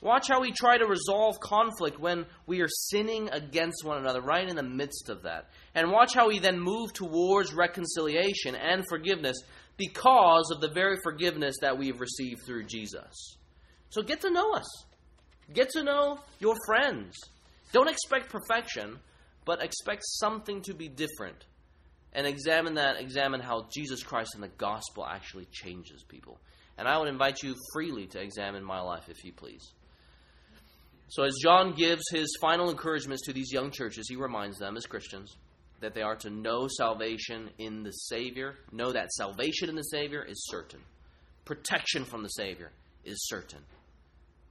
Watch 0.04 0.28
how 0.28 0.41
we 0.41 0.51
try 0.51 0.78
to 0.78 0.86
resolve 0.86 1.39
conflict 1.39 1.97
when 1.97 2.26
we 2.45 2.60
are 2.60 2.68
sinning 2.68 3.30
against 3.30 3.86
one 3.86 3.99
another, 3.99 4.20
right 4.20 4.49
in 4.49 4.58
the 4.58 4.62
midst 4.62 5.08
of 5.08 5.24
that. 5.24 5.47
And 5.74 5.91
watch 5.91 6.14
how 6.14 6.28
we 6.28 6.39
then 6.39 6.60
move 6.60 6.91
towards 6.91 7.54
reconciliation 7.54 8.54
and 8.54 8.84
forgiveness 8.89 9.38
because 9.78 10.51
of 10.54 10.60
the 10.60 10.74
very 10.74 10.97
forgiveness 11.01 11.56
that 11.62 11.78
we've 11.78 12.01
received 12.01 12.41
through 12.45 12.66
Jesus. 12.66 13.38
So 13.91 14.01
get 14.01 14.20
to 14.22 14.30
know 14.30 14.51
us, 14.51 14.68
get 15.54 15.70
to 15.70 15.84
know 15.84 16.20
your 16.39 16.56
friends. 16.66 17.16
Don't 17.72 17.88
expect 17.88 18.30
perfection, 18.30 18.99
but 19.45 19.64
expect 19.64 20.01
something 20.06 20.64
to 20.64 20.74
be 20.74 20.89
different 20.89 21.45
and 22.12 22.28
examine 22.28 22.74
that, 22.74 22.99
examine 22.99 23.39
how 23.39 23.70
Jesus 23.74 24.04
Christ 24.04 24.32
and 24.36 24.43
the 24.43 24.49
gospel 24.49 25.06
actually 25.06 25.45
changes 25.45 26.04
people. 26.04 26.41
And 26.78 26.89
I 26.89 26.97
would 26.97 27.08
invite 27.08 27.41
you 27.41 27.56
freely 27.72 28.08
to 28.08 28.22
examine 28.22 28.66
my 28.66 28.82
life, 28.82 29.08
if 29.08 29.24
you 29.24 29.32
please. 29.32 29.72
So, 31.14 31.22
as 31.22 31.36
John 31.43 31.76
gives 31.76 32.01
his 32.09 32.36
final 32.41 32.72
encouragements 32.72 33.22
to 33.28 33.34
these 33.34 33.51
young 33.51 33.70
churches, 33.70 34.07
he 34.09 34.16
reminds 34.16 34.57
them 34.57 34.76
as 34.76 34.88
Christians 34.88 35.38
that 35.80 35.93
they 35.93 36.01
are 36.01 36.16
to 36.16 36.32
know 36.32 36.68
salvation 36.68 37.51
in 37.59 37.84
the 37.84 37.91
Savior, 37.91 38.55
know 38.72 38.91
that 38.91 39.11
salvation 39.11 39.70
in 39.70 39.76
the 39.76 39.84
Savior 39.84 40.24
is 40.24 40.43
certain, 40.49 40.80
protection 41.45 42.03
from 42.03 42.24
the 42.24 42.30
Savior 42.30 42.72
is 43.05 43.28
certain, 43.28 43.59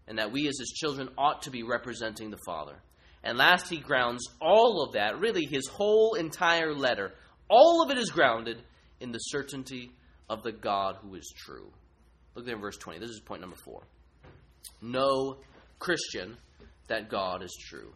and 0.07 0.21
that 0.21 0.31
we 0.31 0.47
as 0.47 0.57
his 0.57 0.69
children 0.69 1.09
ought 1.19 1.43
to 1.43 1.51
be 1.51 1.65
representing 1.65 2.31
the 2.31 2.39
Father. 2.47 2.77
And 3.25 3.37
last, 3.37 3.69
he 3.69 3.79
grounds 3.79 4.29
all 4.41 4.85
of 4.85 4.93
that, 4.93 5.19
really 5.19 5.47
his 5.47 5.67
whole 5.67 6.15
entire 6.15 6.77
letter, 6.77 7.11
all 7.49 7.83
of 7.83 7.91
it 7.91 7.99
is 7.99 8.11
grounded 8.11 8.63
in 9.01 9.11
the 9.11 9.19
certainty 9.19 9.91
of 10.31 10.45
the 10.45 10.53
God 10.53 10.95
who 11.03 11.17
is 11.17 11.35
true. 11.37 11.73
Look 12.37 12.47
there 12.47 12.55
in 12.55 12.61
verse 12.61 12.77
20. 12.77 13.01
This 13.01 13.11
is 13.11 13.19
point 13.19 13.41
number 13.41 13.57
four. 13.65 13.83
Know 14.81 15.39
Christian, 15.83 16.37
that 16.89 17.09
God 17.09 17.43
is 17.43 17.57
true. 17.69 17.93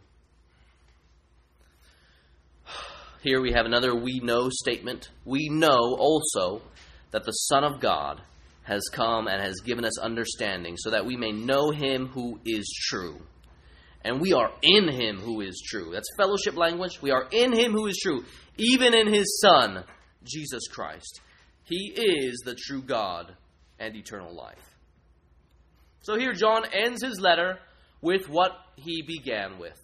Here 3.22 3.40
we 3.40 3.52
have 3.52 3.66
another 3.66 3.94
we 3.94 4.20
know 4.22 4.48
statement. 4.50 5.10
We 5.24 5.48
know 5.48 5.96
also 5.98 6.62
that 7.10 7.24
the 7.24 7.32
Son 7.32 7.64
of 7.64 7.80
God 7.80 8.20
has 8.62 8.82
come 8.92 9.26
and 9.26 9.40
has 9.40 9.60
given 9.64 9.84
us 9.84 9.98
understanding 9.98 10.76
so 10.76 10.90
that 10.90 11.06
we 11.06 11.16
may 11.16 11.32
know 11.32 11.70
him 11.70 12.06
who 12.08 12.38
is 12.44 12.68
true. 12.88 13.20
And 14.04 14.20
we 14.20 14.32
are 14.32 14.50
in 14.62 14.88
him 14.88 15.18
who 15.18 15.40
is 15.40 15.62
true. 15.68 15.90
That's 15.92 16.08
fellowship 16.16 16.56
language. 16.56 17.00
We 17.02 17.10
are 17.10 17.26
in 17.32 17.52
him 17.52 17.72
who 17.72 17.86
is 17.86 17.98
true, 18.00 18.24
even 18.56 18.94
in 18.94 19.12
his 19.12 19.40
Son, 19.40 19.82
Jesus 20.24 20.68
Christ. 20.68 21.20
He 21.64 21.92
is 21.96 22.42
the 22.44 22.54
true 22.54 22.82
God 22.82 23.34
and 23.78 23.96
eternal 23.96 24.34
life. 24.34 24.76
So 26.02 26.16
here 26.16 26.32
John 26.32 26.62
ends 26.72 27.02
his 27.02 27.20
letter 27.20 27.58
with 28.06 28.28
what 28.28 28.52
he 28.76 29.02
began 29.02 29.58
with 29.58 29.76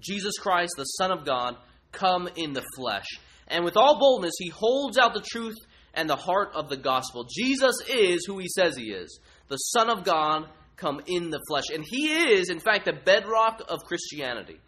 Jesus 0.00 0.38
Christ, 0.38 0.72
the 0.78 0.84
Son 0.84 1.10
of 1.10 1.26
God, 1.26 1.56
come 1.92 2.26
in 2.34 2.54
the 2.54 2.64
flesh. 2.76 3.06
And 3.46 3.62
with 3.62 3.76
all 3.76 3.98
boldness, 3.98 4.32
he 4.38 4.48
holds 4.48 4.96
out 4.96 5.12
the 5.12 5.20
truth 5.20 5.56
and 5.92 6.08
the 6.08 6.16
heart 6.16 6.52
of 6.54 6.70
the 6.70 6.78
gospel. 6.78 7.26
Jesus 7.30 7.74
is 7.90 8.24
who 8.26 8.38
he 8.38 8.48
says 8.48 8.74
he 8.74 8.90
is 8.90 9.20
the 9.48 9.56
Son 9.56 9.90
of 9.90 10.04
God 10.04 10.48
come 10.76 11.02
in 11.06 11.28
the 11.28 11.40
flesh. 11.46 11.64
And 11.74 11.84
he 11.86 12.06
is, 12.06 12.48
in 12.48 12.60
fact, 12.60 12.86
the 12.86 12.92
bedrock 12.92 13.62
of 13.68 13.80
Christianity, 13.84 14.60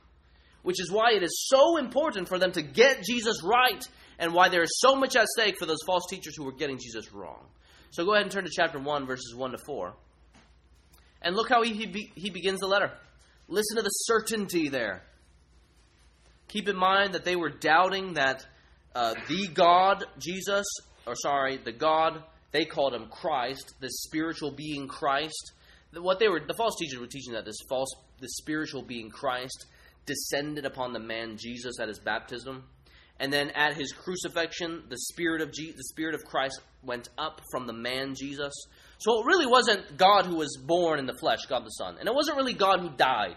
which 0.62 0.80
is 0.80 0.90
why 0.90 1.12
it 1.12 1.22
is 1.22 1.46
so 1.48 1.78
important 1.78 2.28
for 2.28 2.38
them 2.38 2.52
to 2.52 2.62
get 2.62 3.02
Jesus 3.02 3.42
right 3.42 3.82
and 4.18 4.34
why 4.34 4.50
there 4.50 4.62
is 4.62 4.78
so 4.78 4.94
much 4.94 5.16
at 5.16 5.26
stake 5.28 5.56
for 5.58 5.66
those 5.66 5.82
false 5.86 6.04
teachers 6.10 6.36
who 6.36 6.44
were 6.44 6.52
getting 6.52 6.78
Jesus 6.78 7.12
wrong. 7.14 7.46
So 7.92 8.04
go 8.04 8.12
ahead 8.12 8.24
and 8.24 8.32
turn 8.32 8.44
to 8.44 8.50
chapter 8.52 8.78
1, 8.78 9.06
verses 9.06 9.34
1 9.34 9.52
to 9.52 9.58
4. 9.64 9.94
And 11.22 11.36
look 11.36 11.48
how 11.48 11.62
he, 11.62 11.72
he, 11.72 12.12
he 12.14 12.30
begins 12.30 12.60
the 12.60 12.66
letter. 12.66 12.92
Listen 13.48 13.76
to 13.76 13.82
the 13.82 13.88
certainty 13.88 14.68
there. 14.68 15.02
Keep 16.48 16.68
in 16.68 16.76
mind 16.76 17.14
that 17.14 17.24
they 17.24 17.36
were 17.36 17.50
doubting 17.50 18.14
that 18.14 18.46
uh, 18.94 19.14
the 19.28 19.48
God, 19.48 20.04
Jesus, 20.18 20.66
or 21.06 21.14
sorry, 21.14 21.58
the 21.58 21.72
God, 21.72 22.22
they 22.52 22.64
called 22.64 22.94
him 22.94 23.06
Christ, 23.08 23.74
the 23.80 23.90
spiritual 23.90 24.50
being 24.50 24.88
Christ. 24.88 25.52
What 25.92 26.18
they 26.18 26.28
were, 26.28 26.40
the 26.40 26.54
false 26.54 26.76
teachers 26.78 26.98
were 26.98 27.06
teaching 27.06 27.34
that 27.34 27.44
this 27.44 27.58
false, 27.68 27.90
the 28.20 28.28
spiritual 28.28 28.82
being 28.82 29.10
Christ 29.10 29.66
descended 30.06 30.64
upon 30.64 30.92
the 30.92 30.98
man 30.98 31.36
Jesus 31.36 31.78
at 31.80 31.88
his 31.88 32.00
baptism. 32.00 32.64
And 33.18 33.32
then 33.32 33.50
at 33.50 33.76
his 33.76 33.92
crucifixion, 33.92 34.84
the 34.88 34.96
spirit 34.96 35.42
of 35.42 35.52
Je- 35.52 35.72
the 35.72 35.84
spirit 35.90 36.14
of 36.14 36.24
Christ 36.24 36.60
went 36.82 37.08
up 37.18 37.40
from 37.52 37.66
the 37.66 37.72
man 37.72 38.14
Jesus. 38.18 38.52
So 39.00 39.20
it 39.20 39.26
really 39.26 39.46
wasn't 39.46 39.96
God 39.96 40.26
who 40.26 40.36
was 40.36 40.58
born 40.62 40.98
in 40.98 41.06
the 41.06 41.16
flesh, 41.18 41.46
God 41.48 41.64
the 41.64 41.70
Son, 41.70 41.96
and 41.98 42.06
it 42.06 42.14
wasn't 42.14 42.36
really 42.36 42.52
God 42.52 42.80
who 42.80 42.90
died. 42.90 43.36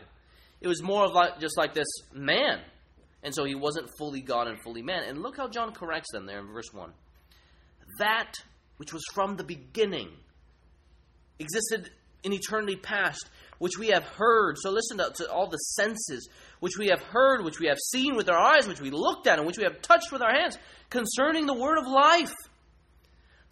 It 0.60 0.68
was 0.68 0.84
more 0.84 1.06
of 1.06 1.14
like 1.14 1.40
just 1.40 1.58
like 1.58 1.74
this 1.74 1.88
man, 2.14 2.60
and 3.24 3.34
so 3.34 3.46
he 3.46 3.56
wasn't 3.56 3.90
fully 3.98 4.22
God 4.22 4.48
and 4.48 4.62
fully 4.62 4.82
man. 4.82 5.04
And 5.08 5.22
look 5.22 5.38
how 5.38 5.48
John 5.48 5.72
corrects 5.72 6.12
them 6.12 6.26
there 6.26 6.40
in 6.40 6.48
verse 6.48 6.74
one. 6.74 6.92
That 8.00 8.34
which 8.78 8.92
was 8.92 9.04
from 9.14 9.38
the 9.38 9.44
beginning 9.46 10.10
existed 11.40 11.92
in 12.24 12.34
eternity 12.34 12.76
past, 12.76 13.30
which 13.60 13.78
we 13.78 13.88
have 13.88 14.04
heard. 14.04 14.58
So 14.60 14.70
listen 14.72 14.98
to, 14.98 15.12
to, 15.16 15.32
all 15.32 15.48
the 15.48 15.58
senses, 15.58 16.28
which 16.60 16.78
we 16.78 16.88
have 16.88 17.02
heard, 17.02 17.44
which 17.44 17.60
we 17.60 17.68
have 17.68 17.80
seen 17.80 18.16
with 18.16 18.30
our 18.30 18.38
eyes, 18.38 18.68
which 18.68 18.82
we 18.82 18.92
looked 18.92 19.28
at, 19.28 19.38
and 19.38 19.48
which 19.48 19.58
we 19.58 19.64
have 19.64 19.82
touched 19.82 20.12
with 20.12 20.22
our 20.22 20.34
hands, 20.34 20.58
concerning 20.90 21.46
the 21.46 21.54
word 21.54 21.78
of 21.78 21.88
life. 21.88 22.34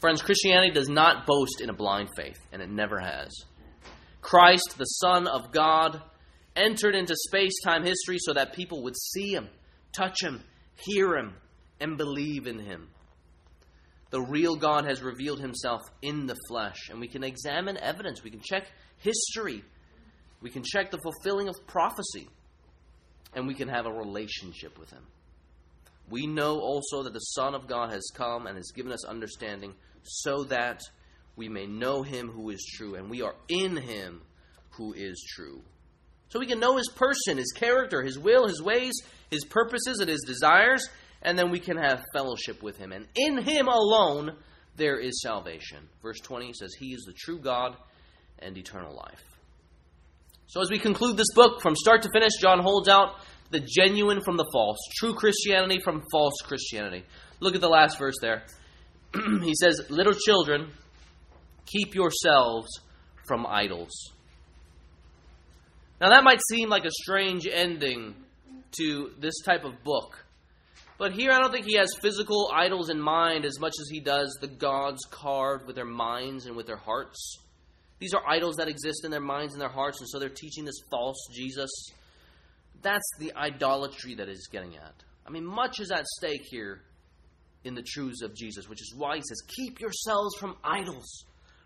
Friends, 0.00 0.22
Christianity 0.22 0.72
does 0.72 0.88
not 0.88 1.26
boast 1.26 1.60
in 1.60 1.68
a 1.68 1.74
blind 1.74 2.08
faith, 2.16 2.38
and 2.52 2.62
it 2.62 2.70
never 2.70 2.98
has. 2.98 3.30
Christ, 4.22 4.76
the 4.78 4.84
Son 4.84 5.26
of 5.26 5.52
God, 5.52 6.00
entered 6.56 6.94
into 6.94 7.14
space 7.14 7.60
time 7.62 7.84
history 7.84 8.16
so 8.18 8.32
that 8.32 8.54
people 8.54 8.82
would 8.84 8.96
see 8.96 9.32
Him, 9.32 9.48
touch 9.92 10.22
Him, 10.22 10.42
hear 10.76 11.16
Him, 11.16 11.34
and 11.80 11.98
believe 11.98 12.46
in 12.46 12.58
Him. 12.58 12.88
The 14.10 14.22
real 14.22 14.56
God 14.56 14.86
has 14.86 15.02
revealed 15.02 15.40
Himself 15.40 15.82
in 16.00 16.26
the 16.26 16.36
flesh, 16.48 16.88
and 16.90 16.98
we 16.98 17.06
can 17.06 17.22
examine 17.22 17.76
evidence. 17.76 18.24
We 18.24 18.30
can 18.30 18.40
check 18.40 18.66
history. 18.96 19.62
We 20.40 20.50
can 20.50 20.62
check 20.64 20.90
the 20.90 20.98
fulfilling 20.98 21.48
of 21.48 21.66
prophecy. 21.66 22.28
And 23.34 23.46
we 23.46 23.54
can 23.54 23.68
have 23.68 23.86
a 23.86 23.92
relationship 23.92 24.78
with 24.78 24.90
Him. 24.90 25.06
We 26.08 26.26
know 26.26 26.58
also 26.60 27.02
that 27.04 27.12
the 27.12 27.20
Son 27.20 27.54
of 27.54 27.68
God 27.68 27.90
has 27.92 28.10
come 28.14 28.46
and 28.46 28.56
has 28.56 28.72
given 28.72 28.92
us 28.92 29.04
understanding 29.04 29.74
so 30.02 30.44
that 30.44 30.80
we 31.36 31.48
may 31.48 31.66
know 31.66 32.02
Him 32.02 32.28
who 32.28 32.50
is 32.50 32.64
true, 32.76 32.94
and 32.94 33.08
we 33.08 33.22
are 33.22 33.34
in 33.48 33.76
Him 33.76 34.22
who 34.70 34.92
is 34.92 35.24
true. 35.34 35.62
So 36.28 36.38
we 36.38 36.46
can 36.46 36.60
know 36.60 36.76
His 36.76 36.90
person, 36.94 37.38
His 37.38 37.52
character, 37.52 38.02
His 38.02 38.18
will, 38.18 38.48
His 38.48 38.62
ways, 38.62 38.94
His 39.30 39.44
purposes, 39.44 39.98
and 40.00 40.08
His 40.08 40.24
desires, 40.26 40.88
and 41.22 41.38
then 41.38 41.50
we 41.50 41.60
can 41.60 41.76
have 41.76 42.04
fellowship 42.14 42.62
with 42.62 42.78
Him. 42.78 42.92
And 42.92 43.06
in 43.14 43.38
Him 43.38 43.68
alone, 43.68 44.36
there 44.76 44.98
is 44.98 45.20
salvation. 45.22 45.88
Verse 46.02 46.20
20 46.20 46.52
says, 46.54 46.74
He 46.74 46.92
is 46.92 47.04
the 47.06 47.12
true 47.12 47.38
God 47.38 47.76
and 48.38 48.56
eternal 48.56 48.94
life. 48.94 49.24
So, 50.46 50.60
as 50.60 50.70
we 50.70 50.78
conclude 50.78 51.16
this 51.16 51.32
book, 51.34 51.60
from 51.60 51.76
start 51.76 52.02
to 52.02 52.10
finish, 52.12 52.32
John 52.40 52.58
holds 52.58 52.88
out 52.88 53.20
the 53.50 53.60
genuine 53.60 54.20
from 54.20 54.36
the 54.36 54.48
false, 54.52 54.78
true 54.96 55.14
Christianity 55.14 55.80
from 55.82 56.02
false 56.12 56.34
Christianity. 56.44 57.04
Look 57.40 57.54
at 57.54 57.60
the 57.60 57.68
last 57.68 57.98
verse 57.98 58.16
there. 58.20 58.44
he 59.42 59.54
says, 59.60 59.80
Little 59.88 60.14
children, 60.14 60.70
keep 61.66 61.94
yourselves 61.94 62.68
from 63.26 63.46
idols. 63.46 63.90
Now, 66.00 66.10
that 66.10 66.24
might 66.24 66.40
seem 66.48 66.68
like 66.68 66.84
a 66.84 66.90
strange 66.90 67.46
ending 67.46 68.14
to 68.78 69.10
this 69.18 69.34
type 69.44 69.64
of 69.64 69.82
book. 69.84 70.24
But 70.98 71.12
here, 71.12 71.30
I 71.32 71.38
don't 71.38 71.50
think 71.50 71.66
he 71.66 71.76
has 71.76 71.94
physical 72.00 72.50
idols 72.54 72.90
in 72.90 73.00
mind 73.00 73.44
as 73.44 73.58
much 73.58 73.72
as 73.80 73.88
he 73.90 74.00
does 74.00 74.36
the 74.40 74.48
gods 74.48 75.00
carved 75.10 75.66
with 75.66 75.76
their 75.76 75.84
minds 75.84 76.46
and 76.46 76.56
with 76.56 76.66
their 76.66 76.76
hearts. 76.76 77.38
These 77.98 78.14
are 78.14 78.22
idols 78.26 78.56
that 78.56 78.68
exist 78.68 79.04
in 79.04 79.10
their 79.10 79.20
minds 79.20 79.52
and 79.52 79.60
their 79.60 79.68
hearts, 79.68 80.00
and 80.00 80.08
so 80.08 80.18
they're 80.18 80.28
teaching 80.28 80.64
this 80.64 80.80
false 80.90 81.16
Jesus. 81.34 81.70
That's 82.82 83.08
the 83.18 83.34
idolatry 83.36 84.14
that 84.14 84.28
is 84.28 84.48
getting 84.50 84.76
at. 84.76 84.94
I 85.26 85.30
mean, 85.30 85.44
much 85.44 85.80
is 85.80 85.90
at 85.90 86.06
stake 86.06 86.44
here 86.50 86.82
in 87.64 87.74
the 87.74 87.82
truths 87.82 88.22
of 88.22 88.34
Jesus, 88.34 88.68
which 88.68 88.80
is 88.80 88.94
why 88.96 89.16
he 89.16 89.22
says, 89.22 89.42
Keep 89.56 89.80
yourselves 89.80 90.34
from 90.38 90.56
idols, 90.64 91.24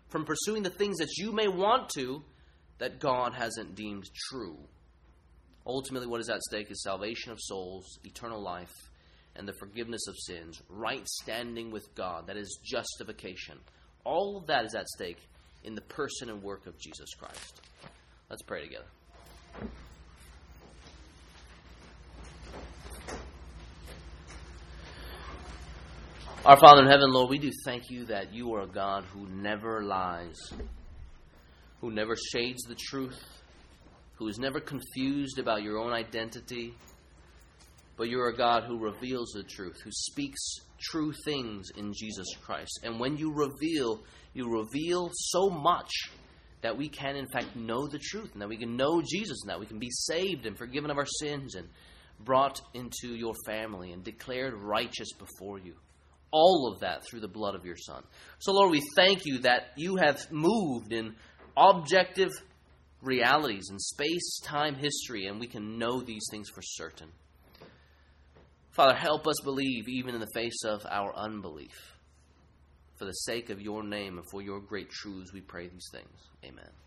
from 0.09 0.25
pursuing 0.25 0.63
the 0.63 0.69
things 0.69 0.97
that 0.97 1.17
you 1.17 1.31
may 1.31 1.47
want 1.47 1.89
to 1.97 2.21
that 2.77 2.99
God 2.99 3.33
hasn't 3.33 3.75
deemed 3.75 4.09
true. 4.29 4.57
Ultimately, 5.65 6.07
what 6.07 6.21
is 6.21 6.29
at 6.29 6.41
stake 6.41 6.69
is 6.69 6.83
salvation 6.83 7.31
of 7.31 7.39
souls, 7.41 7.99
eternal 8.03 8.41
life, 8.41 8.73
and 9.35 9.47
the 9.47 9.53
forgiveness 9.53 10.07
of 10.07 10.15
sins, 10.17 10.61
right 10.69 11.07
standing 11.07 11.71
with 11.71 11.93
God, 11.95 12.27
that 12.27 12.37
is 12.37 12.59
justification. 12.63 13.57
All 14.03 14.37
of 14.37 14.47
that 14.47 14.65
is 14.65 14.75
at 14.75 14.87
stake 14.87 15.19
in 15.63 15.75
the 15.75 15.81
person 15.81 16.29
and 16.29 16.43
work 16.43 16.67
of 16.67 16.77
Jesus 16.77 17.13
Christ. 17.15 17.61
Let's 18.29 18.43
pray 18.43 18.63
together. 18.63 18.85
Our 26.45 26.59
Father 26.59 26.83
in 26.83 26.87
heaven, 26.87 27.11
Lord, 27.11 27.31
we 27.31 27.39
do 27.39 27.49
thank 27.65 27.89
you 27.89 28.05
that 28.05 28.31
you 28.31 28.53
are 28.53 28.61
a 28.61 28.67
God 28.67 29.03
who 29.05 29.25
never 29.25 29.81
lies, 29.81 30.37
who 31.81 31.89
never 31.89 32.15
shades 32.15 32.61
the 32.65 32.75
truth, 32.75 33.19
who 34.13 34.27
is 34.27 34.37
never 34.37 34.59
confused 34.59 35.39
about 35.39 35.63
your 35.63 35.79
own 35.79 35.91
identity, 35.91 36.75
but 37.97 38.09
you're 38.09 38.29
a 38.29 38.37
God 38.37 38.65
who 38.65 38.77
reveals 38.77 39.31
the 39.31 39.41
truth, 39.41 39.81
who 39.83 39.89
speaks 39.91 40.39
true 40.79 41.11
things 41.25 41.71
in 41.77 41.91
Jesus 41.93 42.27
Christ. 42.43 42.81
And 42.83 42.99
when 42.99 43.17
you 43.17 43.33
reveal, 43.33 44.03
you 44.35 44.47
reveal 44.47 45.09
so 45.15 45.49
much 45.49 45.89
that 46.61 46.77
we 46.77 46.89
can, 46.89 47.15
in 47.15 47.27
fact, 47.27 47.55
know 47.55 47.87
the 47.87 47.97
truth, 47.97 48.33
and 48.33 48.41
that 48.43 48.49
we 48.49 48.57
can 48.57 48.77
know 48.77 49.01
Jesus, 49.01 49.41
and 49.41 49.49
that 49.49 49.59
we 49.59 49.65
can 49.65 49.79
be 49.79 49.89
saved 49.89 50.45
and 50.45 50.55
forgiven 50.55 50.91
of 50.91 50.99
our 50.99 51.07
sins 51.07 51.55
and 51.55 51.67
brought 52.19 52.61
into 52.75 53.15
your 53.15 53.33
family 53.47 53.93
and 53.93 54.03
declared 54.03 54.53
righteous 54.53 55.11
before 55.13 55.57
you 55.57 55.73
all 56.35 56.69
of 56.69 56.81
that 56.81 57.01
through 57.05 57.21
the 57.21 57.29
blood 57.29 57.55
of 57.55 57.65
your 57.65 57.77
Son. 57.77 58.03
So, 58.39 58.51
Lord, 58.51 58.69
we 58.69 58.81
thank 58.97 59.25
you 59.25 59.39
that 59.39 59.67
you 59.77 59.95
have 59.95 60.29
moved 60.31 60.91
in 60.91 61.15
objective 61.55 62.31
realities 63.01 63.69
in 63.71 63.79
space, 63.79 64.41
time, 64.43 64.75
history, 64.75 65.27
and 65.27 65.39
we 65.39 65.47
can 65.47 65.77
know 65.77 66.01
these 66.01 66.25
things 66.29 66.49
for 66.53 66.61
certain. 66.61 67.07
Father, 68.71 68.95
help 68.95 69.25
us 69.27 69.37
believe 69.45 69.87
even 69.87 70.13
in 70.13 70.19
the 70.19 70.27
face 70.33 70.65
of 70.65 70.85
our 70.89 71.15
unbelief. 71.15 71.93
For 72.97 73.05
the 73.05 73.11
sake 73.11 73.49
of 73.49 73.61
your 73.61 73.83
name 73.83 74.17
and 74.17 74.29
for 74.29 74.41
your 74.41 74.59
great 74.59 74.89
truths, 74.89 75.31
we 75.33 75.39
pray 75.39 75.67
these 75.69 75.87
things. 75.91 76.19
Amen. 76.43 76.84